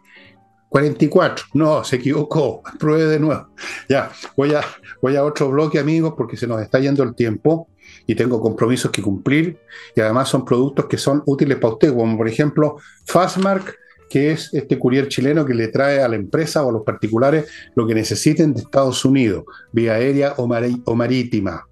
44. 0.76 1.46
No, 1.54 1.86
se 1.86 1.96
equivocó. 1.96 2.62
Pruebe 2.80 3.06
de 3.06 3.18
nuevo. 3.18 3.48
Ya, 3.88 4.12
voy 4.36 4.54
a, 4.56 4.62
voy 5.02 5.16
a 5.16 5.24
otro 5.24 5.50
bloque, 5.50 5.80
amigos, 5.80 6.16
porque 6.18 6.36
se 6.36 6.48
nos 6.48 6.62
está 6.62 6.80
yendo 6.80 7.02
el 7.02 7.16
tiempo 7.16 7.70
y 8.06 8.14
tengo 8.14 8.42
compromisos 8.42 8.92
que 8.92 9.02
cumplir. 9.02 9.58
Y 9.96 10.02
además 10.02 10.28
son 10.28 10.44
productos 10.44 10.88
que 10.88 10.98
son 10.98 11.24
útiles 11.28 11.60
para 11.60 11.76
usted, 11.76 11.96
como 11.96 12.18
por 12.18 12.28
ejemplo 12.28 12.76
Fastmark, 13.06 13.74
que 14.10 14.34
es 14.34 14.54
este 14.54 14.78
courier 14.78 15.08
chileno 15.08 15.46
que 15.46 15.54
le 15.54 15.70
trae 15.70 16.02
a 16.02 16.10
la 16.10 16.18
empresa 16.18 16.62
o 16.62 16.68
a 16.68 16.74
los 16.74 16.84
particulares 16.84 17.50
lo 17.74 17.88
que 17.88 17.96
necesiten 17.96 18.54
de 18.54 18.60
Estados 18.60 19.06
Unidos, 19.06 19.46
vía 19.72 19.94
aérea 19.94 20.34
o 20.36 20.94
marítima. 20.94 21.66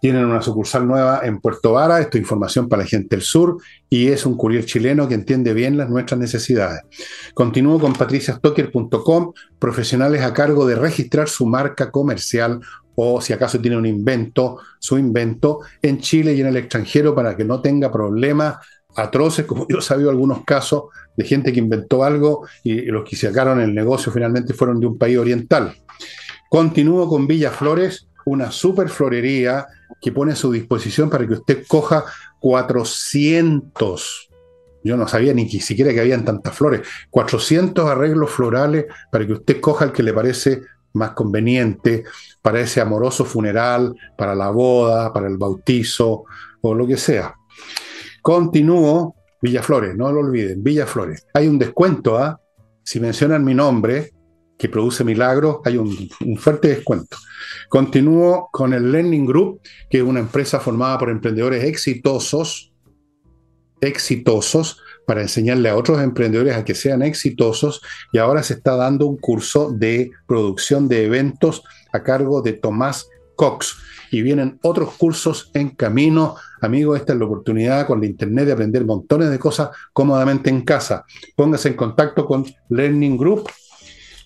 Tienen 0.00 0.24
una 0.24 0.40
sucursal 0.40 0.86
nueva 0.86 1.20
en 1.24 1.40
Puerto 1.40 1.72
Vara, 1.72 2.00
esto 2.00 2.16
es 2.16 2.22
información 2.22 2.68
para 2.68 2.82
la 2.82 2.88
gente 2.88 3.16
del 3.16 3.22
sur, 3.22 3.58
y 3.88 4.08
es 4.08 4.24
un 4.24 4.36
courier 4.36 4.64
chileno 4.64 5.06
que 5.06 5.14
entiende 5.14 5.52
bien 5.52 5.76
las 5.76 5.90
nuestras 5.90 6.18
necesidades. 6.18 6.82
Continúo 7.34 7.78
con 7.78 7.92
patriciastocker.com, 7.92 9.32
profesionales 9.58 10.22
a 10.22 10.32
cargo 10.32 10.66
de 10.66 10.76
registrar 10.76 11.28
su 11.28 11.46
marca 11.46 11.90
comercial 11.90 12.60
o 12.94 13.20
si 13.20 13.32
acaso 13.32 13.60
tiene 13.60 13.76
un 13.76 13.86
invento, 13.86 14.58
su 14.78 14.98
invento 14.98 15.60
en 15.80 16.00
Chile 16.00 16.34
y 16.34 16.40
en 16.40 16.48
el 16.48 16.56
extranjero 16.56 17.14
para 17.14 17.36
que 17.36 17.44
no 17.44 17.60
tenga 17.60 17.90
problemas 17.90 18.56
atroces, 18.94 19.46
como 19.46 19.66
yo 19.68 19.78
he 19.78 19.82
sabido 19.82 20.10
algunos 20.10 20.44
casos 20.44 20.84
de 21.16 21.24
gente 21.24 21.52
que 21.52 21.60
inventó 21.60 22.04
algo 22.04 22.46
y 22.64 22.82
los 22.86 23.08
que 23.08 23.16
sacaron 23.16 23.60
el 23.60 23.74
negocio 23.74 24.12
finalmente 24.12 24.54
fueron 24.54 24.80
de 24.80 24.86
un 24.86 24.98
país 24.98 25.18
oriental. 25.18 25.74
Continúo 26.48 27.08
con 27.08 27.26
Villa 27.26 27.50
Flores, 27.50 28.08
una 28.24 28.50
super 28.50 28.88
florería 28.88 29.66
que 30.00 30.12
pone 30.12 30.32
a 30.32 30.36
su 30.36 30.50
disposición 30.52 31.10
para 31.10 31.26
que 31.26 31.34
usted 31.34 31.66
coja 31.66 32.04
400, 32.40 34.28
Yo 34.82 34.96
no 34.96 35.06
sabía 35.06 35.34
ni 35.34 35.48
siquiera 35.50 35.92
que 35.92 36.00
habían 36.00 36.24
tantas 36.24 36.54
flores. 36.54 36.80
400 37.10 37.88
arreglos 37.88 38.30
florales 38.30 38.86
para 39.12 39.26
que 39.26 39.34
usted 39.34 39.60
coja 39.60 39.84
el 39.84 39.92
que 39.92 40.02
le 40.02 40.14
parece 40.14 40.62
más 40.94 41.10
conveniente 41.10 42.04
para 42.42 42.60
ese 42.60 42.80
amoroso 42.80 43.24
funeral, 43.24 43.94
para 44.16 44.34
la 44.34 44.50
boda, 44.50 45.12
para 45.12 45.28
el 45.28 45.36
bautizo 45.36 46.24
o 46.62 46.74
lo 46.74 46.86
que 46.86 46.96
sea. 46.96 47.34
Continúo, 48.22 49.14
Villaflores, 49.42 49.96
no 49.96 50.10
lo 50.12 50.20
olviden, 50.20 50.62
Villaflores. 50.62 51.26
Hay 51.34 51.46
un 51.46 51.58
descuento, 51.58 52.18
¿ah? 52.18 52.40
Si 52.82 53.00
mencionan 53.00 53.44
mi 53.44 53.54
nombre, 53.54 54.12
que 54.60 54.68
produce 54.68 55.02
milagros, 55.04 55.56
hay 55.64 55.78
un, 55.78 56.10
fuerte 56.36 56.68
descuento. 56.68 57.16
Continúo 57.70 58.50
con 58.52 58.74
el 58.74 58.92
Learning 58.92 59.24
Group, 59.24 59.62
que 59.88 59.98
es 59.98 60.04
una 60.04 60.20
empresa 60.20 60.60
formada 60.60 60.98
por 60.98 61.08
emprendedores 61.08 61.64
exitosos, 61.64 62.70
exitosos, 63.80 64.82
para 65.06 65.22
enseñarle 65.22 65.70
a 65.70 65.76
otros 65.76 66.02
emprendedores 66.02 66.54
a 66.54 66.64
que 66.64 66.74
sean 66.74 67.02
exitosos 67.02 67.80
y 68.12 68.18
ahora 68.18 68.42
se 68.42 68.54
está 68.54 68.76
dando 68.76 69.06
un 69.06 69.16
curso 69.16 69.72
de 69.72 70.10
producción 70.26 70.88
de 70.88 71.06
eventos 71.06 71.64
a 71.92 72.02
cargo 72.02 72.42
de 72.42 72.52
Tomás 72.52 73.08
Cox. 73.36 73.76
Y 74.12 74.20
vienen 74.22 74.58
otros 74.62 74.92
cursos 74.96 75.50
en 75.54 75.70
camino. 75.70 76.36
Amigos, 76.60 76.98
esta 76.98 77.14
es 77.14 77.18
la 77.18 77.24
oportunidad 77.24 77.86
con 77.86 78.00
la 78.00 78.06
internet 78.06 78.44
de 78.44 78.52
aprender 78.52 78.84
montones 78.84 79.30
de 79.30 79.38
cosas 79.38 79.70
cómodamente 79.92 80.50
en 80.50 80.62
casa. 80.62 81.04
Póngase 81.34 81.68
en 81.68 81.74
contacto 81.74 82.26
con 82.26 82.44
Learning 82.68 83.16
Group. 83.16 83.48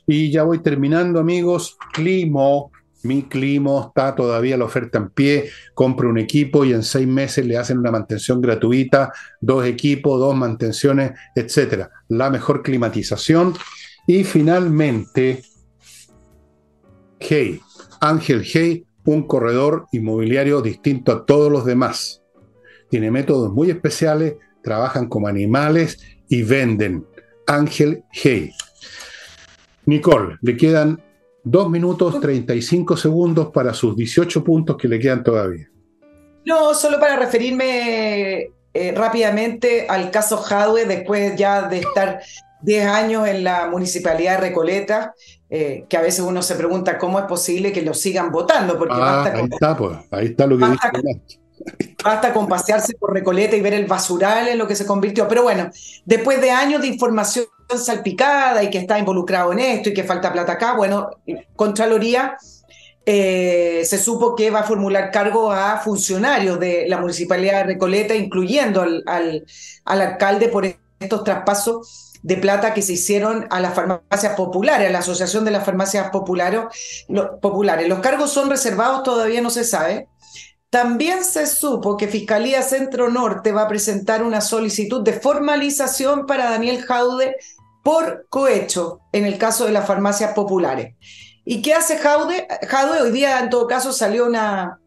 Y 0.06 0.30
ya 0.30 0.42
voy 0.42 0.58
terminando, 0.60 1.20
amigos. 1.20 1.76
Climo, 1.92 2.70
mi 3.04 3.22
clima 3.24 3.86
está 3.86 4.14
todavía 4.14 4.56
la 4.56 4.64
oferta 4.64 4.98
en 4.98 5.10
pie, 5.10 5.50
compre 5.74 6.08
un 6.08 6.18
equipo 6.18 6.64
y 6.64 6.72
en 6.72 6.82
seis 6.82 7.06
meses 7.06 7.46
le 7.46 7.58
hacen 7.58 7.78
una 7.78 7.90
mantención 7.90 8.40
gratuita, 8.40 9.12
dos 9.40 9.66
equipos, 9.66 10.18
dos 10.18 10.34
mantenciones, 10.34 11.12
etcétera. 11.34 11.90
La 12.08 12.30
mejor 12.30 12.62
climatización. 12.62 13.54
Y 14.06 14.24
finalmente, 14.24 15.42
Hey, 17.20 17.60
Ángel 18.00 18.42
Hey, 18.44 18.86
un 19.04 19.26
corredor 19.26 19.86
inmobiliario 19.92 20.60
distinto 20.62 21.12
a 21.12 21.26
todos 21.26 21.52
los 21.52 21.64
demás. 21.64 22.22
Tiene 22.90 23.10
métodos 23.10 23.52
muy 23.52 23.70
especiales, 23.70 24.36
trabajan 24.62 25.08
como 25.08 25.28
animales 25.28 26.00
y 26.28 26.42
venden. 26.42 27.06
Ángel 27.46 28.04
Hey. 28.12 28.50
Nicole, 29.86 30.38
le 30.40 30.56
quedan 30.56 31.00
Dos 31.46 31.68
minutos 31.68 32.20
35 32.20 32.96
segundos 32.96 33.50
para 33.52 33.74
sus 33.74 33.94
18 33.94 34.42
puntos 34.42 34.78
que 34.78 34.88
le 34.88 34.98
quedan 34.98 35.22
todavía. 35.22 35.68
No, 36.46 36.74
solo 36.74 36.98
para 36.98 37.16
referirme 37.16 38.48
eh, 38.72 38.94
rápidamente 38.96 39.86
al 39.86 40.10
caso 40.10 40.38
Jadwe, 40.38 40.86
después 40.86 41.36
ya 41.36 41.68
de 41.68 41.80
estar 41.80 42.22
10 42.62 42.86
años 42.86 43.28
en 43.28 43.44
la 43.44 43.68
municipalidad 43.68 44.36
de 44.36 44.48
Recoleta, 44.48 45.14
eh, 45.50 45.84
que 45.86 45.98
a 45.98 46.00
veces 46.00 46.20
uno 46.20 46.40
se 46.40 46.54
pregunta 46.54 46.96
cómo 46.96 47.18
es 47.18 47.26
posible 47.26 47.72
que 47.72 47.82
lo 47.82 47.92
sigan 47.92 48.32
votando. 48.32 48.78
Porque 48.78 48.94
ah, 48.96 49.24
ahí 49.24 49.48
está, 49.52 49.76
pues, 49.76 49.98
ahí 50.12 50.26
está 50.28 50.46
lo 50.46 50.56
que 50.56 50.64
basta, 50.64 50.92
Basta 52.02 52.32
con 52.32 52.48
pasearse 52.48 52.94
por 52.98 53.12
Recoleta 53.12 53.54
y 53.54 53.60
ver 53.60 53.74
el 53.74 53.86
basural 53.86 54.48
en 54.48 54.56
lo 54.56 54.66
que 54.66 54.76
se 54.76 54.86
convirtió. 54.86 55.28
Pero 55.28 55.42
bueno, 55.42 55.70
después 56.06 56.40
de 56.40 56.50
años 56.50 56.80
de 56.80 56.88
información 56.88 57.44
salpicada 57.76 58.62
y 58.62 58.70
que 58.70 58.78
está 58.78 58.98
involucrado 58.98 59.52
en 59.52 59.60
esto 59.60 59.90
y 59.90 59.94
que 59.94 60.04
falta 60.04 60.32
plata 60.32 60.52
acá, 60.52 60.74
bueno, 60.74 61.10
Contraloría 61.56 62.36
eh, 63.06 63.82
se 63.84 63.98
supo 63.98 64.34
que 64.34 64.50
va 64.50 64.60
a 64.60 64.64
formular 64.64 65.10
cargo 65.10 65.52
a 65.52 65.78
funcionarios 65.78 66.58
de 66.58 66.86
la 66.88 66.98
Municipalidad 66.98 67.58
de 67.58 67.74
Recoleta, 67.74 68.14
incluyendo 68.14 68.80
al, 68.80 69.02
al, 69.06 69.44
alcalde 69.84 70.48
por 70.48 70.64
estos 70.64 71.22
traspasos 71.22 72.12
de 72.22 72.38
plata 72.38 72.72
que 72.72 72.80
se 72.80 72.94
hicieron 72.94 73.46
a 73.50 73.60
las 73.60 73.74
farmacias 73.74 74.34
populares, 74.34 74.88
a 74.88 74.92
la 74.92 75.00
Asociación 75.00 75.44
de 75.44 75.50
las 75.50 75.64
Farmacias 75.64 76.08
populares. 76.10 76.62
Los 77.08 78.00
cargos 78.00 78.32
son 78.32 78.48
reservados, 78.48 79.02
todavía 79.02 79.42
no 79.42 79.50
se 79.50 79.64
sabe. 79.64 80.08
También 80.74 81.22
se 81.22 81.46
supo 81.46 81.96
que 81.96 82.08
Fiscalía 82.08 82.60
Centro 82.60 83.08
Norte 83.08 83.52
va 83.52 83.62
a 83.62 83.68
presentar 83.68 84.24
una 84.24 84.40
solicitud 84.40 85.04
de 85.04 85.12
formalización 85.12 86.26
para 86.26 86.50
Daniel 86.50 86.82
Jaude 86.82 87.36
por 87.84 88.26
cohecho 88.28 88.98
en 89.12 89.24
el 89.24 89.38
caso 89.38 89.66
de 89.66 89.70
las 89.70 89.86
farmacias 89.86 90.32
populares. 90.32 90.96
¿Y 91.44 91.62
qué 91.62 91.74
hace 91.74 91.96
Jaude? 91.96 92.48
Jaude 92.66 93.02
hoy 93.02 93.12
día 93.12 93.38
en 93.38 93.50
todo 93.50 93.68
caso 93.68 93.92
salió 93.92 94.26
una... 94.26 94.80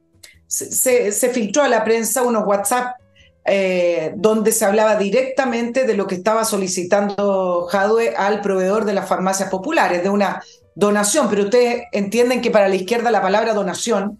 Se, 0.47 1.29
filtró 1.31 1.63
a 1.63 1.69
la 1.69 1.85
prensa 1.85 2.21
unos 2.21 2.45
WhatsApp 2.45 2.97
eh, 3.45 4.11
donde 4.17 4.51
se 4.51 4.65
hablaba 4.65 4.97
directamente 4.97 5.85
de 5.85 5.95
lo 5.95 6.05
que 6.05 6.15
estaba 6.15 6.43
solicitando 6.43 7.65
Jadwe 7.71 8.13
al 8.17 8.41
proveedor 8.41 8.83
de 8.83 8.93
las 8.93 9.07
farmacias 9.07 9.49
populares, 9.49 10.03
de 10.03 10.09
una 10.09 10.43
donación, 10.75 11.29
pero 11.29 11.43
ustedes 11.43 11.83
entienden 11.93 12.41
que 12.41 12.51
para 12.51 12.67
la 12.67 12.75
izquierda 12.75 13.09
la 13.09 13.21
palabra 13.21 13.53
donación 13.53 14.19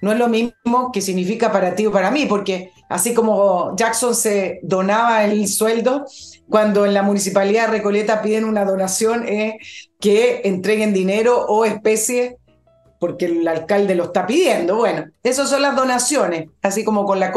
no 0.00 0.12
es 0.12 0.18
lo 0.18 0.28
mismo 0.28 0.90
que 0.92 1.00
significa 1.00 1.50
para 1.52 1.74
ti 1.74 1.86
o 1.86 1.92
para 1.92 2.10
mí, 2.10 2.26
porque 2.26 2.70
así 2.88 3.14
como 3.14 3.74
Jackson 3.76 4.14
se 4.14 4.60
donaba 4.62 5.24
el 5.24 5.48
sueldo, 5.48 6.06
cuando 6.48 6.86
en 6.86 6.94
la 6.94 7.02
municipalidad 7.02 7.66
de 7.66 7.78
Recoleta 7.78 8.22
piden 8.22 8.44
una 8.44 8.64
donación 8.64 9.26
es 9.26 9.54
que 10.00 10.42
entreguen 10.44 10.92
dinero 10.92 11.46
o 11.46 11.64
especie 11.64 12.36
porque 12.98 13.26
el 13.26 13.46
alcalde 13.46 13.94
lo 13.94 14.04
está 14.04 14.26
pidiendo. 14.26 14.76
Bueno, 14.76 15.06
esas 15.22 15.50
son 15.50 15.62
las 15.62 15.76
donaciones, 15.76 16.48
así 16.62 16.84
como 16.84 17.04
con 17.04 17.20
la, 17.20 17.32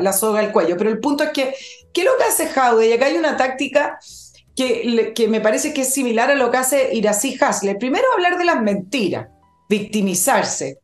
la, 0.00 0.12
soga 0.12 0.40
al 0.40 0.52
cuello. 0.52 0.76
Pero 0.76 0.90
el 0.90 1.00
punto 1.00 1.24
es 1.24 1.30
que, 1.30 1.54
¿qué 1.92 2.02
es 2.02 2.06
lo 2.06 2.16
que 2.16 2.24
hace 2.24 2.46
Jaude? 2.46 2.88
Y 2.88 2.92
acá 2.92 3.06
hay 3.06 3.16
una 3.16 3.36
táctica 3.36 3.98
que, 4.54 5.12
que 5.14 5.28
me 5.28 5.40
parece 5.40 5.74
que 5.74 5.82
es 5.82 5.92
similar 5.92 6.30
a 6.30 6.36
lo 6.36 6.50
que 6.50 6.58
hace 6.58 6.94
Irací 6.94 7.36
Hasler. 7.40 7.78
Primero 7.78 8.04
hablar 8.12 8.38
de 8.38 8.44
las 8.44 8.62
mentiras, 8.62 9.28
victimizarse 9.68 10.78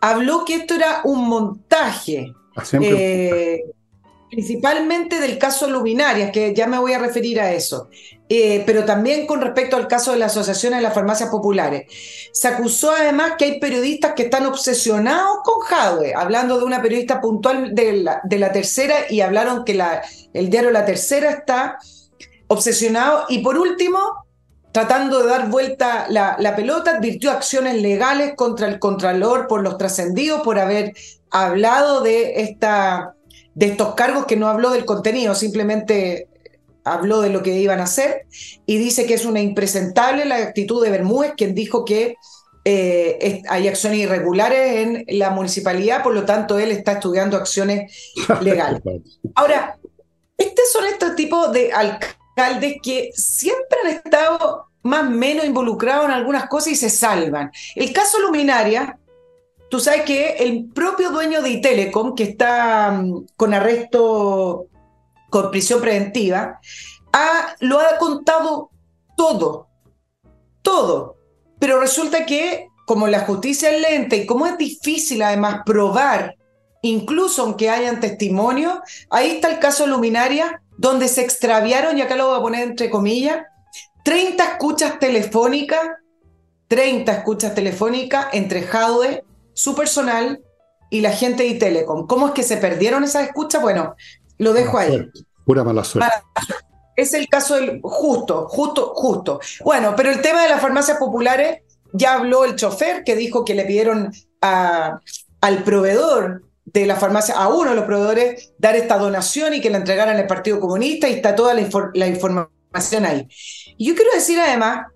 habló 0.00 0.44
que 0.44 0.54
esto 0.54 0.74
era 0.74 1.00
un 1.04 1.28
montaje, 1.28 2.32
ah, 2.56 2.62
eh, 2.80 3.64
principalmente 4.30 5.20
del 5.20 5.38
caso 5.38 5.68
Luminarias, 5.68 6.30
que 6.30 6.54
ya 6.54 6.66
me 6.66 6.78
voy 6.78 6.92
a 6.92 6.98
referir 6.98 7.40
a 7.40 7.52
eso, 7.52 7.88
eh, 8.28 8.62
pero 8.66 8.84
también 8.84 9.26
con 9.26 9.40
respecto 9.40 9.76
al 9.76 9.88
caso 9.88 10.12
de 10.12 10.18
la 10.18 10.26
Asociación 10.26 10.74
de 10.74 10.82
las 10.82 10.94
Farmacias 10.94 11.30
Populares. 11.30 11.90
Se 12.32 12.48
acusó 12.48 12.92
además 12.92 13.32
que 13.38 13.46
hay 13.46 13.60
periodistas 13.60 14.12
que 14.14 14.24
están 14.24 14.46
obsesionados 14.46 15.38
con 15.44 15.60
Jadwe, 15.60 16.14
hablando 16.14 16.58
de 16.58 16.64
una 16.64 16.82
periodista 16.82 17.20
puntual 17.20 17.74
de 17.74 17.92
la, 17.94 18.20
de 18.24 18.38
la 18.38 18.52
tercera 18.52 18.96
y 19.08 19.22
hablaron 19.22 19.64
que 19.64 19.74
la, 19.74 20.02
el 20.34 20.50
diario 20.50 20.70
La 20.70 20.84
Tercera 20.84 21.30
está 21.30 21.78
obsesionado. 22.48 23.24
Y 23.28 23.38
por 23.38 23.58
último, 23.58 24.27
tratando 24.72 25.22
de 25.22 25.28
dar 25.28 25.48
vuelta 25.48 26.06
la, 26.08 26.54
pelota, 26.56 26.92
advirtió 26.92 27.30
acciones 27.30 27.80
legales 27.80 28.34
contra 28.36 28.68
el 28.68 28.78
Contralor 28.78 29.46
por 29.46 29.62
los 29.62 29.78
trascendidos, 29.78 30.42
por 30.42 30.58
haber 30.58 30.94
hablado 31.30 32.02
de, 32.02 32.42
esta, 32.42 33.14
de 33.54 33.66
estos 33.66 33.94
cargos, 33.94 34.26
que 34.26 34.36
no 34.36 34.48
habló 34.48 34.70
del 34.70 34.84
contenido, 34.84 35.34
simplemente 35.34 36.28
habló 36.84 37.20
de 37.20 37.30
lo 37.30 37.42
que 37.42 37.58
iban 37.58 37.80
a 37.80 37.84
hacer, 37.84 38.26
y 38.66 38.78
dice 38.78 39.06
que 39.06 39.14
es 39.14 39.24
una 39.24 39.40
impresentable 39.40 40.24
la 40.24 40.36
actitud 40.36 40.82
de 40.82 40.90
Bermúdez, 40.90 41.32
quien 41.36 41.54
dijo 41.54 41.84
que 41.84 42.16
eh, 42.64 43.42
hay 43.48 43.68
acciones 43.68 43.98
irregulares 44.00 44.86
en 44.86 45.04
la 45.18 45.30
municipalidad, 45.30 46.02
por 46.02 46.14
lo 46.14 46.24
tanto 46.24 46.58
él 46.58 46.70
está 46.70 46.92
estudiando 46.92 47.36
acciones 47.36 48.12
legales. 48.42 48.82
Ahora, 49.34 49.78
estos 50.36 50.70
son 50.72 50.84
estos 50.86 51.16
tipos 51.16 51.52
de 51.52 51.72
alcaldes 51.72 52.17
que 52.82 53.10
siempre 53.14 53.78
han 53.84 53.90
estado 53.90 54.66
más 54.82 55.06
o 55.06 55.10
menos 55.10 55.44
involucrados 55.44 56.06
en 56.06 56.12
algunas 56.12 56.48
cosas 56.48 56.72
y 56.72 56.76
se 56.76 56.90
salvan. 56.90 57.50
El 57.74 57.92
caso 57.92 58.20
Luminaria, 58.20 58.98
tú 59.70 59.80
sabes 59.80 60.02
que 60.02 60.36
el 60.38 60.66
propio 60.66 61.10
dueño 61.10 61.42
de 61.42 61.50
Itelecom, 61.50 62.14
que 62.14 62.24
está 62.24 62.92
mm, 62.92 63.26
con 63.36 63.54
arresto, 63.54 64.66
con 65.30 65.50
prisión 65.50 65.80
preventiva, 65.80 66.60
ha, 67.12 67.54
lo 67.60 67.80
ha 67.80 67.98
contado 67.98 68.70
todo, 69.16 69.68
todo. 70.62 71.16
Pero 71.58 71.80
resulta 71.80 72.24
que 72.24 72.68
como 72.86 73.06
la 73.06 73.20
justicia 73.20 73.70
es 73.70 73.82
lenta 73.82 74.16
y 74.16 74.24
como 74.24 74.46
es 74.46 74.56
difícil 74.56 75.20
además 75.20 75.60
probar, 75.66 76.36
incluso 76.80 77.42
aunque 77.42 77.68
hayan 77.68 78.00
testimonios, 78.00 78.78
ahí 79.10 79.32
está 79.32 79.50
el 79.50 79.58
caso 79.58 79.86
Luminaria, 79.86 80.62
donde 80.78 81.08
se 81.08 81.20
extraviaron, 81.20 81.98
y 81.98 82.00
acá 82.00 82.16
lo 82.16 82.28
voy 82.28 82.38
a 82.38 82.42
poner 82.42 82.62
entre 82.62 82.88
comillas, 82.88 83.44
30 84.04 84.42
escuchas 84.42 84.98
telefónicas, 84.98 85.80
30 86.68 87.12
escuchas 87.12 87.54
telefónicas 87.54 88.28
entre 88.32 88.62
Jaude, 88.62 89.24
su 89.52 89.74
personal 89.74 90.40
y 90.88 91.00
la 91.00 91.10
gente 91.10 91.42
de 91.42 91.54
Telecom. 91.54 92.06
¿Cómo 92.06 92.28
es 92.28 92.32
que 92.32 92.44
se 92.44 92.56
perdieron 92.56 93.04
esas 93.04 93.26
escuchas? 93.26 93.60
Bueno, 93.60 93.96
lo 94.38 94.52
dejo 94.52 94.78
ahí. 94.78 95.10
pura 95.44 95.64
mala 95.64 95.82
suerte. 95.84 96.10
Es 96.94 97.12
el 97.12 97.28
caso 97.28 97.56
del 97.56 97.80
justo, 97.82 98.48
justo, 98.48 98.92
justo. 98.94 99.40
Bueno, 99.64 99.94
pero 99.96 100.10
el 100.10 100.22
tema 100.22 100.42
de 100.42 100.48
las 100.48 100.60
farmacias 100.60 100.98
populares, 100.98 101.62
ya 101.92 102.14
habló 102.14 102.44
el 102.44 102.56
chofer 102.56 103.02
que 103.04 103.16
dijo 103.16 103.44
que 103.44 103.54
le 103.54 103.64
pidieron 103.64 104.12
a, 104.40 105.00
al 105.40 105.64
proveedor 105.64 106.47
de 106.72 106.86
la 106.86 106.96
farmacia, 106.96 107.34
a 107.34 107.48
uno 107.48 107.70
de 107.70 107.76
los 107.76 107.84
proveedores, 107.84 108.52
dar 108.58 108.76
esta 108.76 108.98
donación 108.98 109.54
y 109.54 109.60
que 109.60 109.70
la 109.70 109.78
entregaran 109.78 110.16
al 110.16 110.26
Partido 110.26 110.60
Comunista 110.60 111.08
y 111.08 111.14
está 111.14 111.34
toda 111.34 111.54
la, 111.54 112.06
información 112.06 113.06
ahí. 113.06 113.26
Y 113.76 113.86
yo 113.86 113.94
quiero 113.94 114.12
decir 114.12 114.38
además 114.40 114.86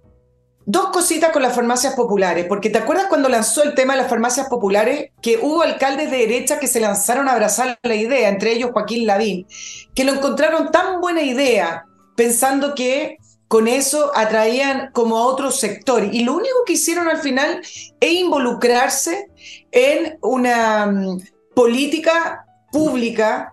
Dos 0.64 0.90
cositas 0.90 1.32
con 1.32 1.42
las 1.42 1.56
farmacias 1.56 1.94
populares, 1.94 2.46
porque 2.48 2.70
¿te 2.70 2.78
acuerdas 2.78 3.06
cuando 3.08 3.28
lanzó 3.28 3.64
el 3.64 3.74
tema 3.74 3.94
de 3.94 4.02
las 4.02 4.08
farmacias 4.08 4.48
populares? 4.48 5.10
Que 5.20 5.38
hubo 5.42 5.62
alcaldes 5.62 6.08
de 6.08 6.18
derecha 6.18 6.60
que 6.60 6.68
se 6.68 6.78
lanzaron 6.78 7.28
a 7.28 7.32
abrazar 7.32 7.80
la 7.82 7.96
idea, 7.96 8.28
entre 8.28 8.52
ellos 8.52 8.70
Joaquín 8.72 9.04
Lavín, 9.04 9.48
que 9.92 10.04
lo 10.04 10.12
encontraron 10.12 10.70
tan 10.70 11.00
buena 11.00 11.22
idea, 11.22 11.86
pensando 12.14 12.76
que 12.76 13.16
con 13.48 13.66
eso 13.66 14.12
atraían 14.14 14.90
como 14.92 15.18
a 15.18 15.26
otro 15.26 15.50
sector. 15.50 16.08
Y 16.12 16.22
lo 16.22 16.34
único 16.34 16.64
que 16.64 16.74
hicieron 16.74 17.08
al 17.08 17.18
final 17.18 17.60
es 18.00 18.12
involucrarse 18.12 19.26
en 19.72 20.16
una 20.22 20.86
mm, 20.86 21.20
política 21.54 22.46
pública, 22.70 23.52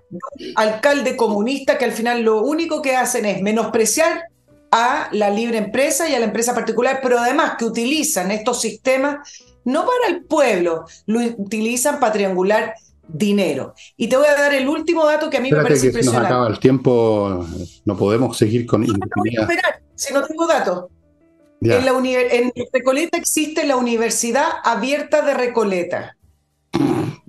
alcalde 0.55 1.17
comunista, 1.17 1.77
que 1.77 1.85
al 1.85 1.91
final 1.91 2.21
lo 2.21 2.41
único 2.41 2.81
que 2.81 2.95
hacen 2.95 3.25
es 3.25 3.41
menospreciar 3.41 4.23
a 4.71 5.09
la 5.11 5.29
libre 5.29 5.57
empresa 5.57 6.07
y 6.09 6.13
a 6.13 6.19
la 6.19 6.25
empresa 6.25 6.55
particular, 6.55 6.99
pero 7.03 7.19
además 7.19 7.53
que 7.57 7.65
utilizan 7.65 8.31
estos 8.31 8.61
sistemas 8.61 9.17
no 9.65 9.85
para 9.85 10.15
el 10.15 10.23
pueblo, 10.23 10.85
lo 11.05 11.19
utilizan 11.37 11.99
para 11.99 12.13
triangular 12.13 12.73
dinero. 13.07 13.73
Y 13.97 14.07
te 14.07 14.17
voy 14.17 14.27
a 14.27 14.35
dar 14.35 14.53
el 14.53 14.67
último 14.67 15.05
dato 15.05 15.29
que 15.29 15.37
a 15.37 15.41
mí 15.41 15.51
me 15.51 15.61
parece 15.61 15.91
que 15.91 16.03
nos 16.03 16.15
acaba 16.15 16.47
el 16.47 16.59
tiempo, 16.59 17.45
no 17.85 17.97
podemos 17.97 18.37
seguir 18.37 18.65
con 18.65 18.81
no, 18.81 18.93
esperar, 18.93 19.81
si 19.95 20.13
no 20.13 20.25
tengo 20.25 20.47
datos. 20.47 20.85
En, 21.61 21.85
la 21.85 21.91
en 21.91 22.53
Recoleta 22.71 23.17
existe 23.17 23.65
la 23.65 23.75
Universidad 23.75 24.47
Abierta 24.63 25.21
de 25.23 25.33
Recoleta, 25.33 26.15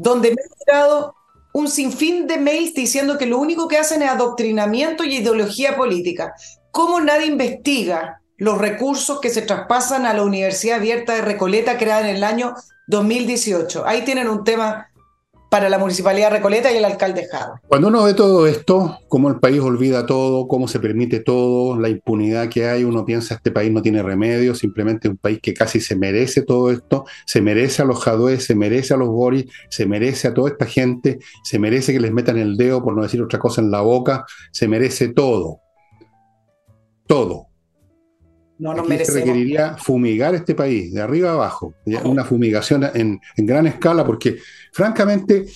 donde 0.03 0.31
me 0.31 0.37
ha 0.43 0.65
llegado 0.65 1.15
un 1.53 1.69
sinfín 1.69 2.27
de 2.27 2.39
mails 2.39 2.75
diciendo 2.75 3.19
que 3.19 3.27
lo 3.27 3.39
único 3.39 3.69
que 3.69 3.77
hacen 3.77 4.03
es 4.03 4.09
adoctrinamiento 4.09 5.05
y 5.05 5.17
ideología 5.17 5.77
política. 5.77 6.35
¿Cómo 6.71 7.01
nadie 7.01 7.27
investiga 7.27 8.23
los 8.39 8.57
recursos 8.57 9.21
que 9.21 9.29
se 9.29 9.43
traspasan 9.43 10.07
a 10.07 10.15
la 10.15 10.23
Universidad 10.23 10.79
Abierta 10.79 11.15
de 11.15 11.23
Recoleta 11.23 11.77
creada 11.77 12.09
en 12.09 12.17
el 12.17 12.25
año 12.25 12.55
2018? 12.87 13.87
Ahí 13.87 14.03
tienen 14.03 14.29
un 14.29 14.45
tema 14.45 14.89
para 15.51 15.69
la 15.69 15.79
Municipalidad 15.79 16.31
de 16.31 16.37
Recoleta 16.37 16.73
y 16.73 16.77
el 16.77 16.85
alcalde 16.85 17.27
Jado. 17.31 17.61
Cuando 17.69 17.89
uno 17.89 18.05
ve 18.05 18.15
todo 18.15 18.47
esto, 18.47 18.99
cómo 19.09 19.29
el 19.29 19.41
país 19.41 19.61
olvida 19.61 20.07
todo, 20.07 20.49
cómo 20.49 20.69
se 20.69 20.81
permite 20.81 21.21
todo, 21.21 21.79
la 21.79 21.89
impunidad 21.89 22.49
que 22.49 22.67
hay, 22.67 22.85
uno 22.85 23.05
piensa 23.05 23.35
este 23.35 23.51
país 23.51 23.71
no 23.71 23.83
tiene 23.83 24.03
remedio, 24.03 24.55
simplemente 24.55 25.09
un 25.09 25.17
país 25.17 25.41
que 25.43 25.53
casi 25.53 25.81
se 25.81 25.97
merece 25.97 26.43
todo 26.43 26.71
esto, 26.71 27.05
se 27.27 27.43
merece 27.43 27.83
a 27.83 27.85
los 27.85 28.03
Jadwe, 28.03 28.41
se 28.41 28.55
merece 28.55 28.95
a 28.95 28.97
los 28.97 29.09
Boris, 29.09 29.47
se 29.69 29.87
merece 29.87 30.29
a 30.29 30.35
toda 30.35 30.51
esta 30.51 30.67
gente, 30.67 31.19
se 31.45 31.59
merece 31.59 31.93
que 31.93 32.01
les 32.01 32.13
metan 32.13 32.39
el 32.39 32.57
dedo, 32.57 32.83
por 32.83 32.97
no 32.97 33.03
decir 33.03 33.21
otra 33.21 33.39
cosa, 33.39 33.61
en 33.61 33.71
la 33.71 33.81
boca, 33.81 34.25
se 34.53 34.69
merece 34.69 35.09
todo 35.09 35.61
todo. 37.11 37.50
No 38.61 38.75
nos 38.75 38.87
se 38.87 39.15
requeriría 39.15 39.77
fumigar 39.79 40.35
este 40.35 40.55
país, 40.55 40.93
de 40.93 41.01
arriba 41.01 41.31
a 41.31 41.33
abajo, 41.33 41.73
una 42.05 42.25
fumigación 42.25 42.85
en, 42.93 43.19
gran 43.39 43.67
escala, 43.67 44.05
porque 44.05 44.37
francamente, 44.71 45.47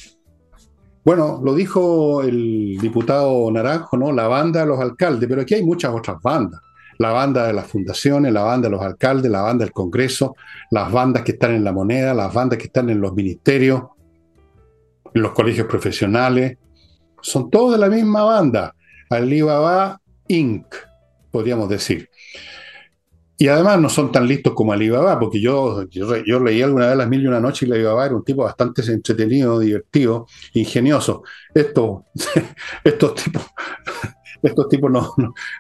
bueno, 1.04 1.38
lo 1.44 1.54
dijo 1.54 2.22
el 2.22 2.78
diputado 2.80 3.50
Naranjo, 3.50 3.98
¿no? 3.98 4.10
La 4.10 4.26
banda 4.26 4.60
de 4.60 4.66
los 4.66 4.80
alcaldes, 4.80 5.28
pero 5.28 5.42
aquí 5.42 5.52
hay 5.52 5.62
muchas 5.62 5.92
otras 5.92 6.16
bandas. 6.22 6.62
La 6.98 7.10
banda 7.10 7.46
de 7.46 7.52
las 7.52 7.66
fundaciones, 7.66 8.32
la 8.32 8.42
banda 8.42 8.68
de 8.68 8.72
los 8.72 8.82
alcaldes, 8.82 9.30
la 9.30 9.42
banda 9.42 9.66
del 9.66 9.74
Congreso, 9.74 10.34
las 10.70 10.90
bandas 10.90 11.24
que 11.24 11.32
están 11.32 11.54
en 11.54 11.62
la 11.62 11.72
moneda, 11.72 12.14
las 12.14 12.32
bandas 12.32 12.58
que 12.58 12.66
están 12.66 12.88
en 12.88 13.02
los 13.02 13.12
ministerios, 13.12 13.82
en 15.12 15.20
los 15.20 15.32
colegios 15.32 15.66
profesionales. 15.66 16.56
Son 17.20 17.50
todos 17.50 17.72
de 17.72 17.78
la 17.78 17.90
misma 17.90 18.22
banda. 18.22 18.74
Alibaba 19.10 20.00
Inc 20.28 20.74
podríamos 21.34 21.68
decir. 21.68 22.08
Y 23.36 23.48
además 23.48 23.80
no 23.80 23.88
son 23.88 24.12
tan 24.12 24.28
listos 24.28 24.52
como 24.54 24.72
Alibaba, 24.72 25.18
porque 25.18 25.40
yo, 25.40 25.88
yo, 25.88 26.40
leí 26.40 26.62
alguna 26.62 26.86
vez 26.86 26.96
Las 26.96 27.08
Mil 27.08 27.22
y 27.22 27.26
Una 27.26 27.40
Noche 27.40 27.66
y 27.66 27.72
Alibaba 27.72 28.06
era 28.06 28.14
un 28.14 28.24
tipo 28.24 28.44
bastante 28.44 28.82
entretenido, 28.92 29.58
divertido, 29.58 30.26
ingenioso. 30.52 31.24
Estos, 31.52 32.02
estos 32.84 33.14
tipos, 33.16 33.42
estos 34.42 34.68
tipos 34.68 34.90
no, 34.90 35.14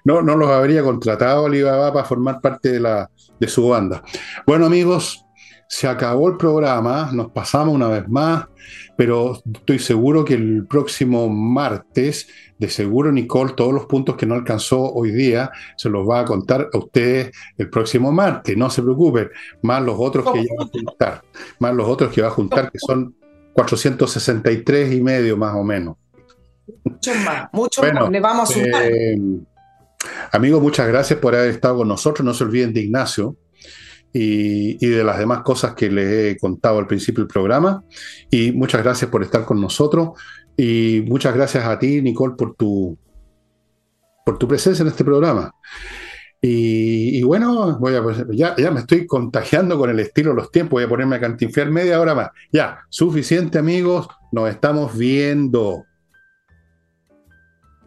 no, 0.04 0.22
no, 0.22 0.36
los 0.36 0.50
habría 0.50 0.82
contratado 0.82 1.46
Alibaba 1.46 1.92
para 1.92 2.04
formar 2.04 2.40
parte 2.40 2.70
de, 2.70 2.80
la, 2.80 3.10
de 3.40 3.48
su 3.48 3.68
banda. 3.68 4.02
Bueno 4.46 4.66
amigos, 4.66 5.23
se 5.68 5.88
acabó 5.88 6.28
el 6.28 6.36
programa, 6.36 7.10
nos 7.12 7.30
pasamos 7.30 7.74
una 7.74 7.88
vez 7.88 8.08
más, 8.08 8.46
pero 8.96 9.40
estoy 9.52 9.78
seguro 9.78 10.24
que 10.24 10.34
el 10.34 10.66
próximo 10.66 11.28
martes 11.28 12.28
de 12.58 12.68
seguro 12.68 13.10
Nicole 13.10 13.54
todos 13.54 13.72
los 13.72 13.86
puntos 13.86 14.16
que 14.16 14.26
no 14.26 14.34
alcanzó 14.34 14.92
hoy 14.92 15.10
día 15.10 15.50
se 15.76 15.88
los 15.88 16.08
va 16.08 16.20
a 16.20 16.24
contar 16.24 16.68
a 16.72 16.78
ustedes 16.78 17.32
el 17.58 17.68
próximo 17.70 18.12
martes, 18.12 18.56
no 18.56 18.70
se 18.70 18.82
preocupen, 18.82 19.30
más 19.62 19.82
los 19.82 19.96
otros 19.98 20.30
que 20.32 20.44
ya 20.44 20.52
va 20.58 20.64
a 20.64 20.68
juntar, 20.68 21.22
más 21.58 21.74
los 21.74 21.88
otros 21.88 22.12
que 22.12 22.22
va 22.22 22.28
a 22.28 22.32
juntar 22.32 22.70
que 22.70 22.78
son 22.78 23.14
463 23.54 24.94
y 24.94 25.00
medio 25.00 25.36
más 25.36 25.54
o 25.54 25.64
menos. 25.64 25.96
Mucho 26.82 27.14
más, 27.24 27.48
mucho 27.52 27.82
más, 27.82 28.10
le 28.10 28.20
vamos 28.20 28.50
a 28.50 28.52
sumar. 28.52 28.82
Eh, 28.84 29.16
amigos, 30.32 30.62
muchas 30.62 30.88
gracias 30.88 31.18
por 31.18 31.34
haber 31.34 31.50
estado 31.50 31.78
con 31.78 31.88
nosotros, 31.88 32.24
no 32.24 32.34
se 32.34 32.44
olviden 32.44 32.72
de 32.72 32.80
Ignacio. 32.80 33.36
Y, 34.16 34.86
de 34.86 35.02
las 35.02 35.18
demás 35.18 35.42
cosas 35.42 35.74
que 35.74 35.90
les 35.90 36.06
he 36.06 36.38
contado 36.38 36.78
al 36.78 36.86
principio 36.86 37.24
del 37.24 37.32
programa. 37.32 37.82
Y 38.30 38.52
muchas 38.52 38.82
gracias 38.84 39.10
por 39.10 39.24
estar 39.24 39.44
con 39.44 39.60
nosotros. 39.60 40.10
Y 40.56 41.02
muchas 41.06 41.34
gracias 41.34 41.64
a 41.64 41.78
ti, 41.78 42.00
Nicole, 42.00 42.34
por 42.36 42.54
tu, 42.54 42.96
por 44.24 44.38
tu 44.38 44.46
presencia 44.46 44.82
en 44.82 44.88
este 44.88 45.04
programa. 45.04 45.52
Y, 46.40 47.22
bueno, 47.22 47.78
voy 47.78 47.94
a, 47.94 48.02
ya, 48.30 48.54
ya 48.56 48.70
me 48.70 48.80
estoy 48.80 49.06
contagiando 49.06 49.78
con 49.78 49.88
el 49.88 49.98
estilo 49.98 50.30
de 50.30 50.36
los 50.36 50.50
tiempos, 50.50 50.72
voy 50.72 50.84
a 50.84 50.88
ponerme 50.88 51.16
a 51.16 51.20
cantinfiar 51.20 51.70
media 51.70 51.98
hora 51.98 52.14
más. 52.14 52.28
Ya, 52.52 52.80
suficiente 52.90 53.58
amigos, 53.58 54.08
nos 54.30 54.50
estamos 54.50 54.96
viendo. 54.96 55.84